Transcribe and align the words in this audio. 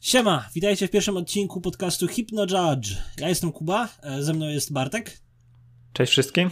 Siema, 0.00 0.48
witajcie 0.54 0.88
w 0.88 0.90
pierwszym 0.90 1.16
odcinku 1.16 1.60
podcastu 1.60 2.06
Hypno 2.06 2.42
Judge. 2.42 2.88
Ja 3.18 3.28
jestem 3.28 3.52
Kuba, 3.52 3.88
e, 4.02 4.22
ze 4.22 4.32
mną 4.32 4.48
jest 4.48 4.72
Bartek. 4.72 5.20
Cześć 5.92 6.12
wszystkim. 6.12 6.50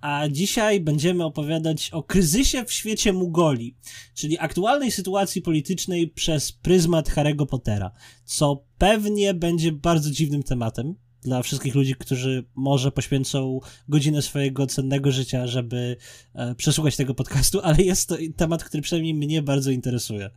A 0.00 0.28
dzisiaj 0.30 0.80
będziemy 0.80 1.24
opowiadać 1.24 1.90
o 1.90 2.02
kryzysie 2.02 2.64
w 2.64 2.72
świecie 2.72 3.12
Mugoli, 3.12 3.76
czyli 4.14 4.38
aktualnej 4.38 4.90
sytuacji 4.90 5.42
politycznej 5.42 6.08
przez 6.08 6.52
pryzmat 6.52 7.10
Harry'ego 7.10 7.46
Pottera, 7.46 7.90
co 8.24 8.64
pewnie 8.78 9.34
będzie 9.34 9.72
bardzo 9.72 10.10
dziwnym 10.10 10.42
tematem 10.42 10.94
dla 11.22 11.42
wszystkich 11.42 11.74
ludzi, 11.74 11.94
którzy 11.94 12.44
może 12.54 12.92
poświęcą 12.92 13.60
godzinę 13.88 14.22
swojego 14.22 14.66
cennego 14.66 15.12
życia, 15.12 15.46
żeby 15.46 15.96
e, 16.34 16.54
przesłuchać 16.54 16.96
tego 16.96 17.14
podcastu, 17.14 17.60
ale 17.66 17.82
jest 17.82 18.08
to 18.08 18.16
temat, 18.36 18.64
który 18.64 18.82
przynajmniej 18.82 19.14
mnie 19.14 19.42
bardzo 19.42 19.70
interesuje. 19.70 20.30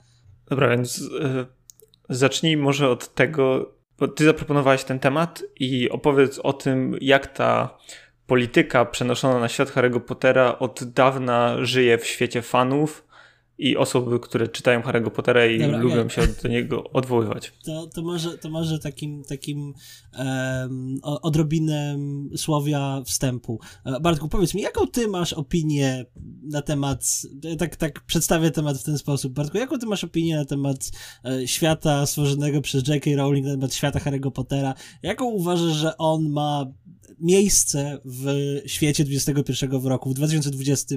Dobra, 0.50 0.70
więc 0.70 0.98
y, 0.98 1.61
zacznij 2.12 2.58
może 2.58 2.90
od 2.90 3.14
tego, 3.14 3.72
bo 4.00 4.08
ty 4.08 4.26
zaproponowałeś 4.26 4.84
ten 4.84 5.00
temat 5.00 5.44
i 5.60 5.90
opowiedz 5.90 6.40
o 6.40 6.54
tym, 6.54 6.98
jak 7.02 7.28
ta 7.28 7.78
polityka 8.28 8.86
przenoszona 8.86 9.40
na 9.40 9.50
świat 9.50 9.72
Harry'ego 9.72 10.00
Pottera 10.00 10.60
od 10.60 10.84
dawna 10.84 11.66
żyje 11.66 11.98
w 11.98 12.08
świecie 12.08 12.42
fanów 12.42 13.08
i 13.62 13.78
osoby, 13.78 14.20
które 14.20 14.48
czytają 14.48 14.82
Harry'ego 14.82 15.10
Pottera 15.10 15.46
i 15.46 15.60
Dobra, 15.60 15.78
lubią 15.78 16.10
się 16.10 16.22
do 16.44 16.50
niego 16.50 16.84
odwoływać. 16.84 17.54
To, 17.66 17.88
to, 17.88 18.02
może, 18.02 18.38
to 18.38 18.50
może 18.50 18.80
takim, 18.80 19.24
takim 19.24 19.74
um, 20.20 21.00
odrobinę 21.04 21.98
słowia 22.36 23.02
wstępu. 23.06 23.60
E, 23.86 24.00
Bartku, 24.00 24.28
powiedz 24.28 24.54
mi, 24.54 24.62
jaką 24.62 24.88
ty 24.88 25.08
masz 25.08 25.34
opinię 25.34 26.06
na 26.44 26.62
temat, 26.62 27.22
tak, 27.60 27.76
tak 27.76 28.02
przedstawię 28.06 28.52
temat 28.52 28.78
w 28.78 28.84
ten 28.84 28.98
sposób. 28.98 29.34
Bartku, 29.34 29.58
jaką 29.58 29.78
ty 29.78 29.86
masz 29.86 30.04
opinię 30.04 30.36
na 30.36 30.46
temat 30.46 30.92
e, 31.26 31.48
świata 31.48 32.06
stworzonego 32.06 32.62
przez 32.62 32.88
J.K. 32.88 33.10
Rowling, 33.16 33.46
na 33.46 33.52
temat 33.52 33.74
świata 33.74 34.00
Harry'ego 34.00 34.32
Pottera? 34.32 34.74
Jaką 35.04 35.26
uważasz, 35.26 35.76
że 35.76 35.98
on 35.98 36.30
ma 36.30 36.66
miejsce 37.22 38.00
w 38.06 38.28
świecie 38.66 39.04
XXI 39.04 39.66
roku, 39.84 40.10
w 40.10 40.14
2020 40.14 40.96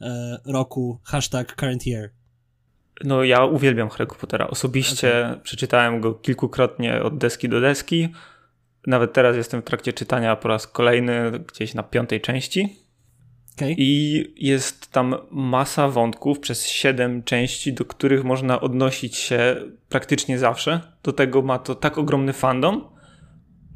e, 0.00 0.38
roku, 0.44 1.00
hashtag 1.04 1.56
current 1.56 1.86
year? 1.86 2.10
No 3.04 3.24
ja 3.24 3.44
uwielbiam 3.44 3.88
Harry'ego 3.88 4.16
Pottera. 4.16 4.46
Osobiście 4.46 5.26
okay. 5.26 5.40
przeczytałem 5.42 6.00
go 6.00 6.14
kilkukrotnie 6.14 7.02
od 7.02 7.18
deski 7.18 7.48
do 7.48 7.60
deski. 7.60 8.08
Nawet 8.86 9.12
teraz 9.12 9.36
jestem 9.36 9.60
w 9.60 9.64
trakcie 9.64 9.92
czytania 9.92 10.36
po 10.36 10.48
raz 10.48 10.66
kolejny, 10.66 11.32
gdzieś 11.52 11.74
na 11.74 11.82
piątej 11.82 12.20
części. 12.20 12.84
Okay. 13.56 13.74
I 13.78 14.24
jest 14.36 14.92
tam 14.92 15.14
masa 15.30 15.88
wątków 15.88 16.40
przez 16.40 16.66
siedem 16.66 17.22
części, 17.22 17.72
do 17.72 17.84
których 17.84 18.24
można 18.24 18.60
odnosić 18.60 19.16
się 19.16 19.56
praktycznie 19.88 20.38
zawsze. 20.38 20.80
Do 21.02 21.12
tego 21.12 21.42
ma 21.42 21.58
to 21.58 21.74
tak 21.74 21.98
ogromny 21.98 22.32
fandom, 22.32 22.84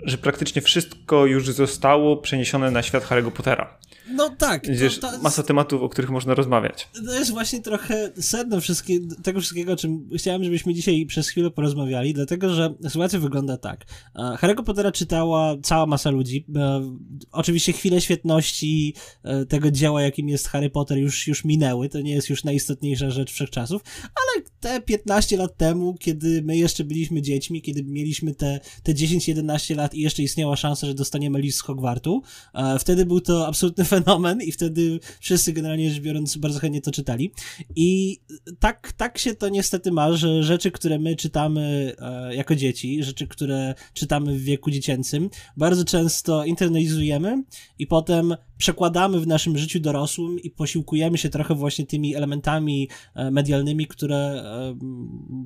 że 0.04 0.18
praktycznie 0.18 0.62
wszystko 0.62 1.26
już 1.26 1.50
zostało 1.50 2.16
przeniesione 2.16 2.70
na 2.70 2.82
świat 2.82 3.04
Harry'ego 3.04 3.30
Pottera. 3.30 3.78
No 4.10 4.30
tak. 4.30 4.64
To, 4.64 4.72
jest 4.72 5.00
to, 5.00 5.18
masa 5.22 5.42
tematów, 5.42 5.82
o 5.82 5.88
których 5.88 6.10
można 6.10 6.34
rozmawiać. 6.34 6.88
To 7.06 7.14
jest 7.14 7.30
właśnie 7.30 7.60
trochę 7.60 8.12
sedno 8.20 8.60
wszystkie, 8.60 9.00
tego 9.22 9.40
wszystkiego, 9.40 9.72
o 9.72 9.76
czym 9.76 10.08
chciałem, 10.16 10.44
żebyśmy 10.44 10.74
dzisiaj 10.74 11.06
przez 11.06 11.28
chwilę 11.28 11.50
porozmawiali, 11.50 12.14
dlatego, 12.14 12.54
że 12.54 12.74
sytuacja 12.82 13.18
wygląda 13.18 13.56
tak. 13.56 13.84
Harry'ego 14.14 14.64
Pottera 14.64 14.92
czytała 14.92 15.54
cała 15.62 15.86
masa 15.86 16.10
ludzi. 16.10 16.46
E, 16.56 16.96
oczywiście 17.32 17.72
chwile 17.72 18.00
świetności 18.00 18.94
e, 19.22 19.46
tego 19.46 19.70
dzieła, 19.70 20.02
jakim 20.02 20.28
jest 20.28 20.48
Harry 20.48 20.70
Potter 20.70 20.98
już, 20.98 21.26
już 21.26 21.44
minęły. 21.44 21.88
To 21.88 22.00
nie 22.00 22.12
jest 22.12 22.30
już 22.30 22.44
najistotniejsza 22.44 23.10
rzecz 23.10 23.32
wszechczasów, 23.32 23.82
ale 24.02 24.44
te 24.60 24.80
15 24.80 25.36
lat 25.36 25.56
temu, 25.56 25.94
kiedy 26.00 26.42
my 26.42 26.56
jeszcze 26.56 26.84
byliśmy 26.84 27.22
dziećmi, 27.22 27.62
kiedy 27.62 27.84
mieliśmy 27.84 28.34
te, 28.34 28.60
te 28.82 28.92
10-11 28.92 29.76
lat 29.76 29.87
i 29.94 30.00
jeszcze 30.00 30.22
istniała 30.22 30.56
szansa, 30.56 30.86
że 30.86 30.94
dostaniemy 30.94 31.40
list 31.40 31.58
z 31.58 31.60
Hogwartu, 31.60 32.22
e, 32.54 32.78
wtedy 32.78 33.06
był 33.06 33.20
to 33.20 33.46
absolutny 33.46 33.84
fenomen 33.94 34.42
i 34.42 34.52
wtedy 34.52 35.00
wszyscy 35.20 35.52
generalnie 35.52 35.90
rzecz 35.90 36.02
biorąc 36.02 36.36
bardzo 36.36 36.58
chętnie 36.58 36.80
to 36.80 36.90
czytali. 36.90 37.32
I 37.76 38.18
tak, 38.58 38.92
tak 38.92 39.18
się 39.18 39.34
to 39.34 39.48
niestety 39.48 39.92
ma, 39.92 40.12
że 40.12 40.42
rzeczy, 40.42 40.70
które 40.70 40.98
my 40.98 41.16
czytamy 41.16 41.94
e, 41.98 42.34
jako 42.34 42.54
dzieci, 42.54 43.02
rzeczy, 43.02 43.26
które 43.26 43.74
czytamy 43.94 44.38
w 44.38 44.42
wieku 44.42 44.70
dziecięcym, 44.70 45.30
bardzo 45.56 45.84
często 45.84 46.44
internalizujemy 46.44 47.42
i 47.78 47.86
potem 47.86 48.36
przekładamy 48.58 49.20
w 49.20 49.26
naszym 49.26 49.58
życiu 49.58 49.80
dorosłym 49.80 50.40
i 50.40 50.50
posiłkujemy 50.50 51.18
się 51.18 51.28
trochę 51.28 51.54
właśnie 51.54 51.86
tymi 51.86 52.14
elementami 52.14 52.88
e, 53.14 53.30
medialnymi, 53.30 53.86
które 53.86 54.16
e, 54.16 54.78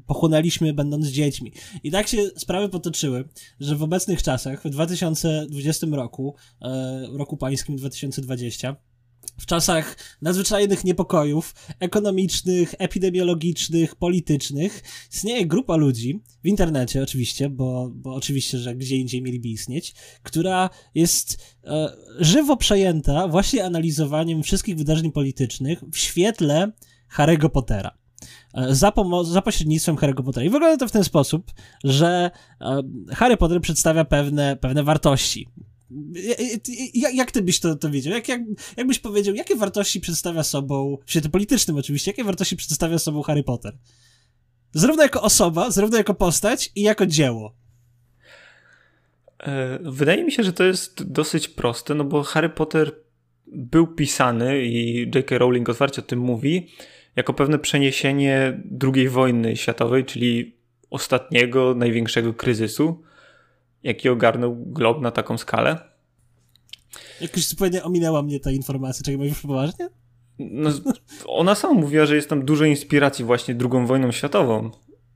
pochłonęliśmy 0.07 0.75
będąc 0.75 1.07
dziećmi. 1.07 1.53
I 1.83 1.91
tak 1.91 2.09
się 2.09 2.27
sprawy 2.37 2.69
potoczyły, 2.69 3.29
że 3.61 3.77
w 3.77 3.83
obecnych 3.83 4.23
czasach, 4.23 4.65
w 4.65 4.71
2020 4.71 5.87
roku, 5.91 6.35
e, 6.63 7.07
roku 7.13 7.37
pańskim 7.37 7.77
2020, 7.77 8.77
w 9.43 9.47
czasach 9.47 9.97
nadzwyczajnych 10.23 10.85
niepokojów 10.85 11.55
ekonomicznych, 11.81 12.75
epidemiologicznych, 12.79 13.95
politycznych 13.95 14.83
istnieje 15.13 15.47
grupa 15.47 15.77
ludzi, 15.77 16.21
w 16.45 16.49
internecie 16.49 17.03
oczywiście, 17.03 17.49
bo, 17.51 17.91
bo 17.95 18.15
oczywiście, 18.15 18.59
że 18.59 18.75
gdzie 18.75 18.97
indziej 18.97 19.23
mieliby 19.23 19.49
istnieć, 19.49 19.95
która 20.23 20.71
jest 20.95 21.57
e, 21.65 21.89
żywo 22.19 22.57
przejęta 22.57 23.29
właśnie 23.29 23.65
analizowaniem 23.65 24.43
wszystkich 24.43 24.77
wydarzeń 24.77 25.13
politycznych 25.13 25.85
w 25.93 25.99
świetle 25.99 26.73
Harry'ego 27.17 27.49
Pottera 27.49 27.91
e, 28.55 28.75
za, 28.75 28.93
za 29.25 29.43
pośrednictwem 29.43 29.97
Harry'ego 29.97 30.25
Pottera. 30.25 30.47
I 30.47 30.51
wygląda 30.51 30.77
to 30.77 30.89
w 30.89 30.93
ten 30.93 31.05
sposób, 31.05 31.53
że 31.85 32.31
e, 32.61 32.83
Harry 33.11 33.37
Potter 33.37 33.61
przedstawia 33.61 34.05
pewne, 34.05 34.57
pewne 34.57 34.83
wartości, 34.83 35.49
jak, 36.95 37.15
jak 37.15 37.31
ty 37.31 37.43
byś 37.43 37.61
to, 37.61 37.77
to 37.77 37.91
wiedział? 37.91 38.13
Jak, 38.13 38.29
jak, 38.29 38.41
jak 38.77 38.87
byś 38.87 38.99
powiedział, 38.99 39.35
jakie 39.35 39.57
wartości 39.57 40.01
przedstawia 40.01 40.43
sobą, 40.43 40.99
w 41.07 41.11
świecie 41.11 41.29
politycznym 41.29 41.77
oczywiście, 41.77 42.11
jakie 42.11 42.25
wartości 42.25 42.57
przedstawia 42.57 42.99
sobą 42.99 43.23
Harry 43.23 43.43
Potter? 43.43 43.79
Zarówno 44.73 45.03
jako 45.03 45.23
osoba, 45.23 45.71
zarówno 45.71 45.99
jako 45.99 46.15
postać 46.15 46.73
i 46.75 46.83
jako 46.83 47.07
dzieło. 47.07 47.55
E, 49.41 49.79
wydaje 49.83 50.25
mi 50.25 50.33
się, 50.33 50.43
że 50.43 50.53
to 50.53 50.65
jest 50.65 51.03
dosyć 51.03 51.49
proste, 51.49 51.95
no 51.95 52.05
bo 52.05 52.23
Harry 52.23 52.49
Potter 52.49 52.93
był 53.47 53.87
pisany 53.87 54.65
i 54.65 54.99
J.K. 55.15 55.39
Rowling 55.39 55.69
otwarcie 55.69 56.03
o 56.03 56.05
tym 56.05 56.19
mówi, 56.19 56.69
jako 57.17 57.35
pewne 57.35 57.59
przeniesienie 57.59 58.63
II 58.95 59.09
wojny 59.09 59.57
światowej, 59.57 60.05
czyli 60.05 60.57
ostatniego, 60.91 61.75
największego 61.75 62.35
kryzysu 62.35 63.03
jaki 63.83 64.09
ogarnął 64.09 64.57
glob 64.57 65.01
na 65.01 65.11
taką 65.11 65.39
skalę. 65.39 65.79
Jakoś 67.21 67.49
zupełnie 67.49 67.83
ominęła 67.83 68.23
mnie 68.23 68.41
ta 68.41 68.51
informacja. 68.51 69.03
Czekaj, 69.05 69.19
mówisz 69.19 69.41
poważnie? 69.41 69.89
No, 70.39 70.71
ona 71.27 71.55
sama 71.55 71.75
mówiła, 71.75 72.07
że 72.07 72.17
jest 72.17 72.29
tam 72.29 72.45
dużo 72.45 72.65
inspiracji 72.65 73.25
właśnie 73.25 73.55
drugą 73.55 73.87
wojną 73.87 74.13
światową. 74.13 74.71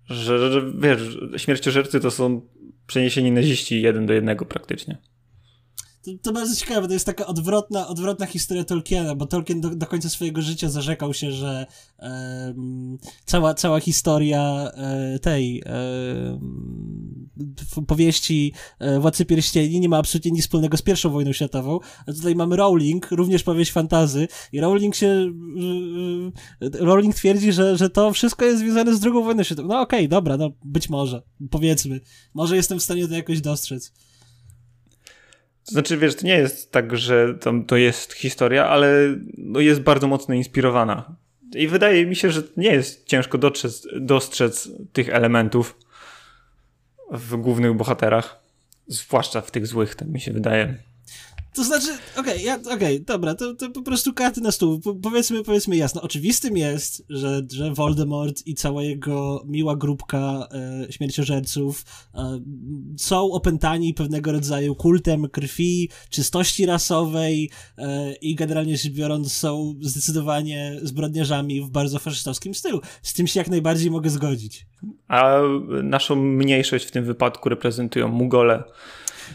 Że, 0.04 0.52
że 0.52 0.72
wiesz, 0.78 1.18
śmierciożercy 1.36 2.00
to 2.00 2.10
są 2.10 2.40
przeniesieni 2.86 3.32
naziści 3.32 3.82
jeden 3.82 4.06
do 4.06 4.12
jednego 4.12 4.44
praktycznie. 4.44 4.98
To, 6.06 6.10
to, 6.22 6.32
bardzo 6.32 6.56
ciekawe, 6.56 6.86
to 6.86 6.92
jest 6.92 7.06
taka 7.06 7.26
odwrotna, 7.26 7.88
odwrotna 7.88 8.26
historia 8.26 8.64
Tolkiena, 8.64 9.14
bo 9.14 9.26
Tolkien 9.26 9.60
do, 9.60 9.70
do 9.70 9.86
końca 9.86 10.08
swojego 10.08 10.42
życia 10.42 10.68
zarzekał 10.68 11.14
się, 11.14 11.32
że 11.32 11.66
e, 11.98 12.54
cała, 13.24 13.54
cała 13.54 13.80
historia 13.80 14.70
e, 14.74 15.18
tej 15.18 15.62
e, 15.66 15.72
powieści 17.86 18.52
e, 18.78 19.00
Władcy 19.00 19.24
Pierścieni 19.24 19.80
nie 19.80 19.88
ma 19.88 19.98
absolutnie 19.98 20.30
nic 20.30 20.42
wspólnego 20.42 20.76
z 20.76 20.82
pierwszą 20.82 21.10
wojną 21.10 21.32
światową, 21.32 21.80
a 22.06 22.12
tutaj 22.12 22.34
mamy 22.34 22.56
Rowling, 22.56 23.10
również 23.10 23.42
powieść 23.42 23.72
fantazy 23.72 24.28
i 24.52 24.60
Rowling 24.60 24.94
się 24.94 25.32
e, 26.60 26.68
Rowling 26.78 27.14
twierdzi, 27.14 27.52
że, 27.52 27.76
że 27.76 27.90
to 27.90 28.12
wszystko 28.12 28.44
jest 28.44 28.58
związane 28.58 28.94
z 28.94 29.00
drugą 29.00 29.24
wojną 29.24 29.42
światową. 29.42 29.68
No 29.68 29.80
okej, 29.80 30.00
okay, 30.00 30.08
dobra, 30.08 30.36
no 30.36 30.50
być 30.64 30.88
może, 30.88 31.22
powiedzmy. 31.50 32.00
Może 32.34 32.56
jestem 32.56 32.78
w 32.78 32.82
stanie 32.82 33.08
to 33.08 33.14
jakoś 33.14 33.40
dostrzec. 33.40 33.92
Znaczy, 35.64 35.96
wiesz, 35.96 36.14
to 36.14 36.26
nie 36.26 36.36
jest 36.36 36.72
tak, 36.72 36.96
że 36.96 37.34
tam 37.34 37.64
to 37.64 37.76
jest 37.76 38.12
historia, 38.12 38.68
ale 38.68 39.16
no 39.38 39.60
jest 39.60 39.80
bardzo 39.80 40.06
mocno 40.06 40.34
inspirowana. 40.34 41.16
I 41.54 41.68
wydaje 41.68 42.06
mi 42.06 42.16
się, 42.16 42.30
że 42.30 42.42
nie 42.56 42.70
jest 42.70 43.06
ciężko 43.06 43.38
dotrzec, 43.38 43.86
dostrzec 44.00 44.70
tych 44.92 45.08
elementów 45.08 45.78
w 47.10 47.36
głównych 47.36 47.74
bohaterach. 47.74 48.40
Zwłaszcza 48.86 49.40
w 49.40 49.50
tych 49.50 49.66
złych, 49.66 49.94
tak 49.94 50.08
mi 50.08 50.20
się 50.20 50.32
wydaje. 50.32 50.74
To 51.56 51.64
znaczy, 51.64 51.88
okej, 52.16 52.34
okay, 52.34 52.42
ja, 52.42 52.58
okay, 52.74 53.00
dobra, 53.00 53.34
to, 53.34 53.54
to 53.54 53.70
po 53.70 53.82
prostu 53.82 54.12
karty 54.12 54.40
na 54.40 54.52
stół. 54.52 54.80
Po, 54.80 54.94
powiedzmy, 54.94 55.44
powiedzmy 55.44 55.76
jasno. 55.76 56.02
Oczywistym 56.02 56.56
jest, 56.56 57.04
że, 57.08 57.42
że 57.52 57.74
Voldemort 57.74 58.46
i 58.46 58.54
cała 58.54 58.82
jego 58.82 59.42
miła 59.46 59.76
grupka 59.76 60.48
e, 60.88 60.92
śmierciożerców 60.92 61.84
e, 62.14 62.40
są 62.98 63.32
opętani 63.32 63.94
pewnego 63.94 64.32
rodzaju 64.32 64.74
kultem 64.74 65.28
krwi, 65.28 65.90
czystości 66.10 66.66
rasowej 66.66 67.50
e, 67.78 68.12
i 68.12 68.34
generalnie 68.34 68.76
rzecz 68.76 68.92
biorąc 68.92 69.32
są 69.32 69.74
zdecydowanie 69.80 70.78
zbrodniarzami 70.82 71.60
w 71.60 71.70
bardzo 71.70 71.98
faszystowskim 71.98 72.54
stylu. 72.54 72.80
Z 73.02 73.14
tym 73.14 73.26
się 73.26 73.40
jak 73.40 73.48
najbardziej 73.48 73.90
mogę 73.90 74.10
zgodzić. 74.10 74.66
A 75.08 75.38
naszą 75.82 76.16
mniejszość 76.16 76.86
w 76.86 76.90
tym 76.90 77.04
wypadku 77.04 77.48
reprezentują 77.48 78.08
Mugole. 78.08 78.64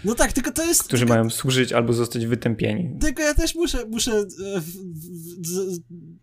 No 0.06 0.16
tak, 0.16 0.34
tylko 0.34 0.52
to 0.52 0.66
jest. 0.66 0.84
Którzy 0.84 1.06
tylko, 1.06 1.14
mają 1.14 1.30
służyć 1.30 1.74
albo 1.74 1.94
zostać 1.94 2.26
wytępieni. 2.26 2.90
Tylko 3.00 3.22
ja 3.22 3.34
też 3.34 3.56
muszę, 3.56 3.86
muszę 3.86 4.12
e, 4.12 4.62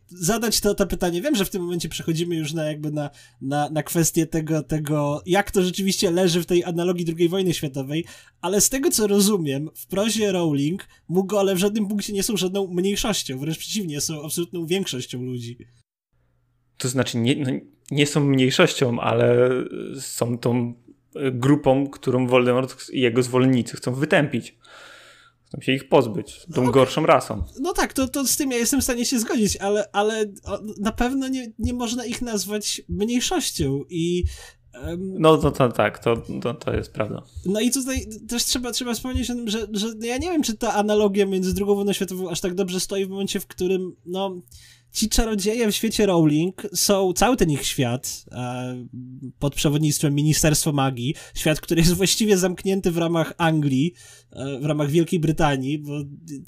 zadać 0.08 0.60
to, 0.60 0.74
to 0.74 0.86
pytanie. 0.86 1.22
Wiem, 1.22 1.36
że 1.36 1.44
w 1.44 1.50
tym 1.50 1.62
momencie 1.62 1.88
przechodzimy 1.88 2.36
już 2.36 2.52
na 2.52 2.64
jakby 2.64 2.90
na, 2.90 3.10
na, 3.40 3.70
na 3.70 3.82
kwestię 3.82 4.26
tego, 4.26 4.62
tego, 4.62 5.22
jak 5.26 5.50
to 5.50 5.62
rzeczywiście 5.62 6.10
leży 6.10 6.42
w 6.42 6.46
tej 6.46 6.64
analogii 6.64 7.14
II 7.18 7.28
wojny 7.28 7.54
światowej, 7.54 8.04
ale 8.40 8.60
z 8.60 8.68
tego 8.68 8.90
co 8.90 9.06
rozumiem, 9.06 9.70
w 9.74 9.86
prozie 9.86 10.32
Rowling 10.32 10.88
Mugole 11.08 11.54
w 11.54 11.58
żadnym 11.58 11.88
punkcie 11.88 12.12
nie 12.12 12.22
są 12.22 12.36
żadną 12.36 12.66
mniejszością, 12.66 13.38
wręcz 13.38 13.58
przeciwnie, 13.58 14.00
są 14.00 14.24
absolutną 14.24 14.66
większością 14.66 15.22
ludzi. 15.22 15.58
To 16.78 16.88
znaczy, 16.88 17.18
nie, 17.18 17.36
no, 17.36 17.50
nie 17.90 18.06
są 18.06 18.24
mniejszością, 18.24 19.00
ale 19.00 19.50
są 20.00 20.38
tą 20.38 20.74
grupą, 21.32 21.86
którą 21.86 22.26
Voldemort 22.26 22.90
i 22.90 23.00
jego 23.00 23.22
zwolennicy 23.22 23.76
chcą 23.76 23.94
wytępić. 23.94 24.56
Chcą 25.46 25.60
się 25.60 25.72
ich 25.72 25.88
pozbyć, 25.88 26.46
tą 26.54 26.64
no, 26.64 26.70
gorszą 26.70 27.06
rasą. 27.06 27.44
No 27.60 27.72
tak, 27.72 27.92
to, 27.92 28.08
to 28.08 28.26
z 28.26 28.36
tym 28.36 28.50
ja 28.50 28.58
jestem 28.58 28.80
w 28.80 28.84
stanie 28.84 29.04
się 29.04 29.18
zgodzić, 29.18 29.56
ale, 29.56 29.88
ale 29.92 30.24
na 30.80 30.92
pewno 30.92 31.28
nie, 31.28 31.52
nie 31.58 31.74
można 31.74 32.04
ich 32.04 32.22
nazwać 32.22 32.82
mniejszością 32.88 33.84
i 33.90 34.24
no 34.98 35.36
to, 35.36 35.50
to 35.50 35.72
tak, 35.72 35.98
to, 35.98 36.16
to, 36.42 36.54
to 36.54 36.74
jest 36.74 36.92
prawda. 36.92 37.22
No 37.46 37.60
i 37.60 37.70
tutaj 37.70 38.06
też 38.28 38.44
trzeba, 38.44 38.72
trzeba 38.72 38.94
wspomnieć 38.94 39.30
o 39.30 39.34
tym, 39.34 39.48
że, 39.48 39.66
że 39.72 39.88
ja 40.02 40.18
nie 40.18 40.30
wiem, 40.30 40.42
czy 40.42 40.56
ta 40.56 40.74
analogia 40.74 41.26
między 41.26 41.54
II 41.56 41.66
wojną 41.66 41.92
światową 41.92 42.30
aż 42.30 42.40
tak 42.40 42.54
dobrze 42.54 42.80
stoi 42.80 43.06
w 43.06 43.08
momencie, 43.08 43.40
w 43.40 43.46
którym 43.46 43.96
no 44.06 44.40
ci 44.92 45.08
czarodzieje 45.08 45.72
w 45.72 45.74
świecie 45.74 46.06
Rowling 46.06 46.62
są, 46.74 47.12
cały 47.12 47.36
ten 47.36 47.50
ich 47.50 47.66
świat 47.66 48.24
e, 48.32 48.86
pod 49.38 49.54
przewodnictwem 49.54 50.14
Ministerstwa 50.14 50.72
Magii, 50.72 51.14
świat, 51.34 51.60
który 51.60 51.80
jest 51.80 51.92
właściwie 51.92 52.36
zamknięty 52.36 52.90
w 52.90 52.98
ramach 52.98 53.32
Anglii, 53.38 53.94
e, 54.32 54.58
w 54.58 54.64
ramach 54.64 54.90
Wielkiej 54.90 55.20
Brytanii, 55.20 55.78
bo 55.78 55.92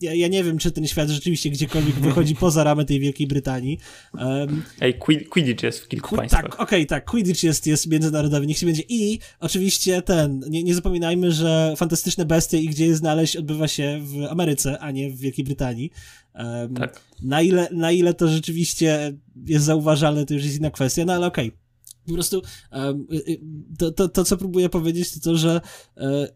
ja, 0.01 0.15
ja, 0.15 0.29
nie 0.29 0.45
wiem, 0.45 0.59
czy 0.59 0.71
ten 0.71 0.87
świat 0.87 1.09
rzeczywiście 1.09 1.51
gdziekolwiek 1.51 1.95
wychodzi 1.95 2.35
poza 2.45 2.65
ramy 2.65 2.85
tej 2.85 3.01
Wielkiej 3.01 3.27
Brytanii. 3.27 3.79
Um, 4.15 4.63
Ej, 4.81 4.95
Quidditch 5.31 5.63
jest 5.63 5.81
w 5.81 5.89
kilku 5.89 6.17
państwach. 6.17 6.43
Tak, 6.43 6.55
okej, 6.55 6.65
okay, 6.65 6.87
tak, 6.87 7.11
Quidditch 7.11 7.43
jest, 7.43 7.67
jest 7.67 7.87
międzynarodowy, 7.87 8.47
niech 8.47 8.59
się 8.59 8.67
będzie. 8.67 8.83
I 8.89 9.19
oczywiście 9.41 10.03
ten, 10.03 10.45
nie, 10.49 10.63
nie 10.63 10.75
zapominajmy, 10.75 11.33
że 11.33 11.75
Fantastyczne 11.77 12.25
Bestie 12.25 12.59
i 12.59 12.69
Gdzie 12.69 12.87
je 12.87 12.97
znaleźć 12.97 13.37
odbywa 13.37 13.69
się 13.69 14.01
w 14.03 14.25
Ameryce, 14.31 14.79
a 14.79 14.91
nie 14.91 15.11
w 15.11 15.19
Wielkiej 15.19 15.45
Brytanii. 15.45 15.91
Tak. 16.77 17.01
na, 17.23 17.43
ile, 17.43 17.69
na 17.73 17.93
ile 17.93 18.15
to 18.15 18.29
rzeczywiście 18.29 19.13
jest 19.47 19.65
zauważalne, 19.65 20.27
to 20.27 20.35
już 20.35 20.45
jest 20.45 20.57
inna 20.57 20.71
kwestia, 20.71 21.05
no 21.05 21.13
ale 21.13 21.27
okej. 21.27 21.49
Okay. 21.49 21.61
Po 22.07 22.13
prostu 22.13 22.43
um, 22.73 23.07
to, 23.79 23.91
to, 23.91 24.09
to, 24.09 24.25
co 24.25 24.37
próbuję 24.37 24.69
powiedzieć, 24.69 25.15
to 25.15 25.21
to, 25.21 25.37
że 25.37 25.61
um, 25.97 26.27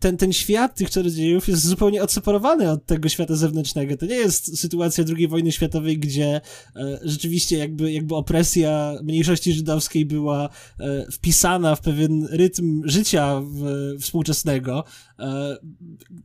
ten, 0.00 0.16
ten 0.16 0.32
świat 0.32 0.74
tych 0.74 0.90
czarodziejów 0.90 1.48
jest 1.48 1.66
zupełnie 1.66 2.02
odseparowany 2.02 2.70
od 2.70 2.86
tego 2.86 3.08
świata 3.08 3.36
zewnętrznego. 3.36 3.96
To 3.96 4.06
nie 4.06 4.14
jest 4.14 4.60
sytuacja 4.60 5.04
II 5.16 5.28
wojny 5.28 5.52
światowej, 5.52 5.98
gdzie 5.98 6.40
e, 6.76 6.98
rzeczywiście 7.02 7.58
jakby, 7.58 7.92
jakby 7.92 8.14
opresja 8.14 8.98
mniejszości 9.02 9.52
żydowskiej 9.52 10.06
była 10.06 10.48
e, 10.80 11.06
wpisana 11.12 11.76
w 11.76 11.80
pewien 11.80 12.26
rytm 12.30 12.82
życia 12.84 13.40
w, 13.40 13.64
współczesnego. 14.00 14.84
E, 15.18 15.56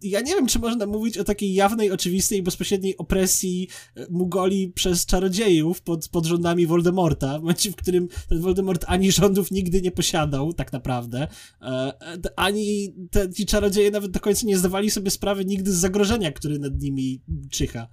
ja 0.02 0.22
nie 0.22 0.36
wiem, 0.36 0.48
czy 0.48 0.60
można 0.60 0.86
mówić 0.86 1.18
o 1.18 1.24
takiej 1.24 1.54
jawnej, 1.54 1.92
oczywistej, 1.92 2.44
bezpośredniej 2.44 2.98
opresji 2.98 3.68
e, 3.96 4.08
Mugoli 4.10 4.72
przez 4.76 5.06
czarodziejów 5.06 5.82
pod, 5.82 6.10
pod 6.10 6.26
rządami 6.26 6.68
Voldemorta, 6.68 7.38
w 7.38 7.42
momencie, 7.42 7.72
w 7.72 7.76
którym 7.76 8.08
ten 8.30 8.42
Voldemort 8.42 8.86
ani 8.88 9.12
rządów 9.12 9.52
nigdy 9.52 9.82
nie 9.82 9.92
posiadał, 9.92 10.54
tak 10.54 10.74
naprawdę, 10.74 11.28
e, 11.62 11.92
ani 12.36 12.94
te, 13.12 13.34
ci 13.34 13.46
czarodzieje 13.46 13.92
nawet 13.92 14.12
do 14.12 14.20
końca 14.20 14.48
nie 14.48 14.58
zdawali 14.58 14.92
sobie 14.92 15.12
sprawy 15.12 15.46
nigdy 15.46 15.72
z 15.72 15.76
zagrożenia, 15.76 16.32
które 16.32 16.60
nad 16.60 16.82
nimi 16.82 17.22
czyha. 17.52 17.88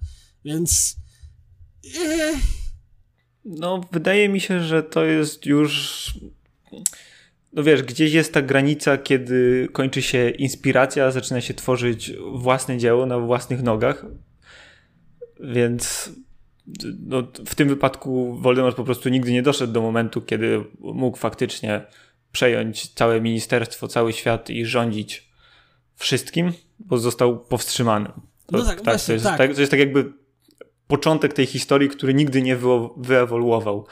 Więc. 0.45 0.97
No, 3.45 3.81
wydaje 3.91 4.29
mi 4.29 4.39
się, 4.39 4.63
że 4.63 4.83
to 4.83 5.05
jest 5.05 5.45
już. 5.45 6.13
No 7.57 7.63
wiesz, 7.63 7.83
gdzieś 7.83 8.13
jest 8.13 8.33
ta 8.33 8.41
granica, 8.41 8.97
kiedy 8.97 9.69
kończy 9.71 10.01
się 10.01 10.29
inspiracja, 10.29 11.11
zaczyna 11.11 11.41
się 11.41 11.53
tworzyć 11.53 12.11
własne 12.33 12.77
dzieło 12.77 13.05
na 13.05 13.19
własnych 13.19 13.63
nogach. 13.63 14.05
Więc 15.39 16.11
no, 17.07 17.23
w 17.45 17.55
tym 17.55 17.67
wypadku 17.67 18.37
Voldemort 18.41 18.77
po 18.77 18.83
prostu 18.83 19.09
nigdy 19.09 19.31
nie 19.31 19.41
doszedł 19.41 19.73
do 19.73 19.81
momentu, 19.81 20.21
kiedy 20.21 20.63
mógł 20.79 21.17
faktycznie 21.17 21.81
przejąć 22.31 22.93
całe 22.93 23.21
ministerstwo, 23.21 23.87
cały 23.87 24.13
świat 24.13 24.49
i 24.49 24.65
rządzić 24.65 25.29
wszystkim, 25.95 26.53
bo 26.79 26.97
został 26.97 27.39
powstrzymany. 27.39 28.09
To, 28.45 28.57
no 28.57 28.63
tak, 28.63 28.75
tak, 28.75 28.83
właśnie, 28.83 29.05
to, 29.07 29.13
jest, 29.13 29.25
tak. 29.25 29.37
tak. 29.37 29.53
to 29.53 29.61
jest 29.61 29.71
tak 29.71 29.79
jakby 29.79 30.13
początek 30.87 31.33
tej 31.33 31.45
historii, 31.45 31.89
który 31.89 32.13
nigdy 32.13 32.41
nie 32.41 32.57
wyewoluował 32.97 33.87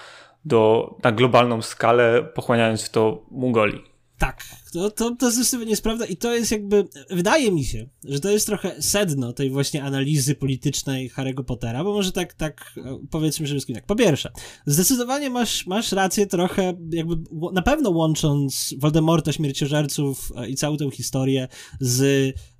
do, 0.46 0.96
na 1.04 1.12
globalną 1.12 1.62
skalę, 1.62 2.24
pochłaniając 2.24 2.84
w 2.84 2.90
to 2.90 3.26
Mongolii. 3.32 3.84
Tak, 4.18 4.44
to, 4.76 4.92
to, 4.92 5.16
to 5.16 5.32
zdecydowanie 5.32 5.70
jest 5.70 5.84
prawda 5.84 6.06
i 6.06 6.18
to 6.18 6.36
jest 6.36 6.52
jakby, 6.52 6.88
wydaje 7.10 7.52
mi 7.52 7.64
się, 7.64 7.90
że 8.04 8.20
to 8.20 8.32
jest 8.32 8.48
trochę 8.48 8.82
sedno 8.82 9.34
tej 9.34 9.50
właśnie 9.50 9.84
analizy 9.84 10.36
politycznej 10.36 11.12
Harry'ego 11.12 11.44
Pottera, 11.44 11.84
bo 11.84 11.94
może 11.94 12.12
tak, 12.12 12.34
tak 12.34 12.74
e, 12.78 13.00
powiedzmy 13.10 13.44
przede 13.44 13.56
wszystkim 13.56 13.76
tak. 13.76 13.86
Po 13.86 13.96
pierwsze, 13.96 14.32
zdecydowanie 14.66 15.30
masz, 15.30 15.68
masz 15.68 15.92
rację 15.92 16.28
trochę, 16.28 16.74
jakby 16.92 17.16
na 17.54 17.62
pewno 17.62 17.90
łącząc 17.90 18.76
Voldemorta, 18.78 19.32
śmierciożerców 19.32 20.32
e, 20.36 20.50
i 20.50 20.56
całą 20.56 20.78
tę 20.78 20.92
historię 20.92 21.48
z 21.80 22.02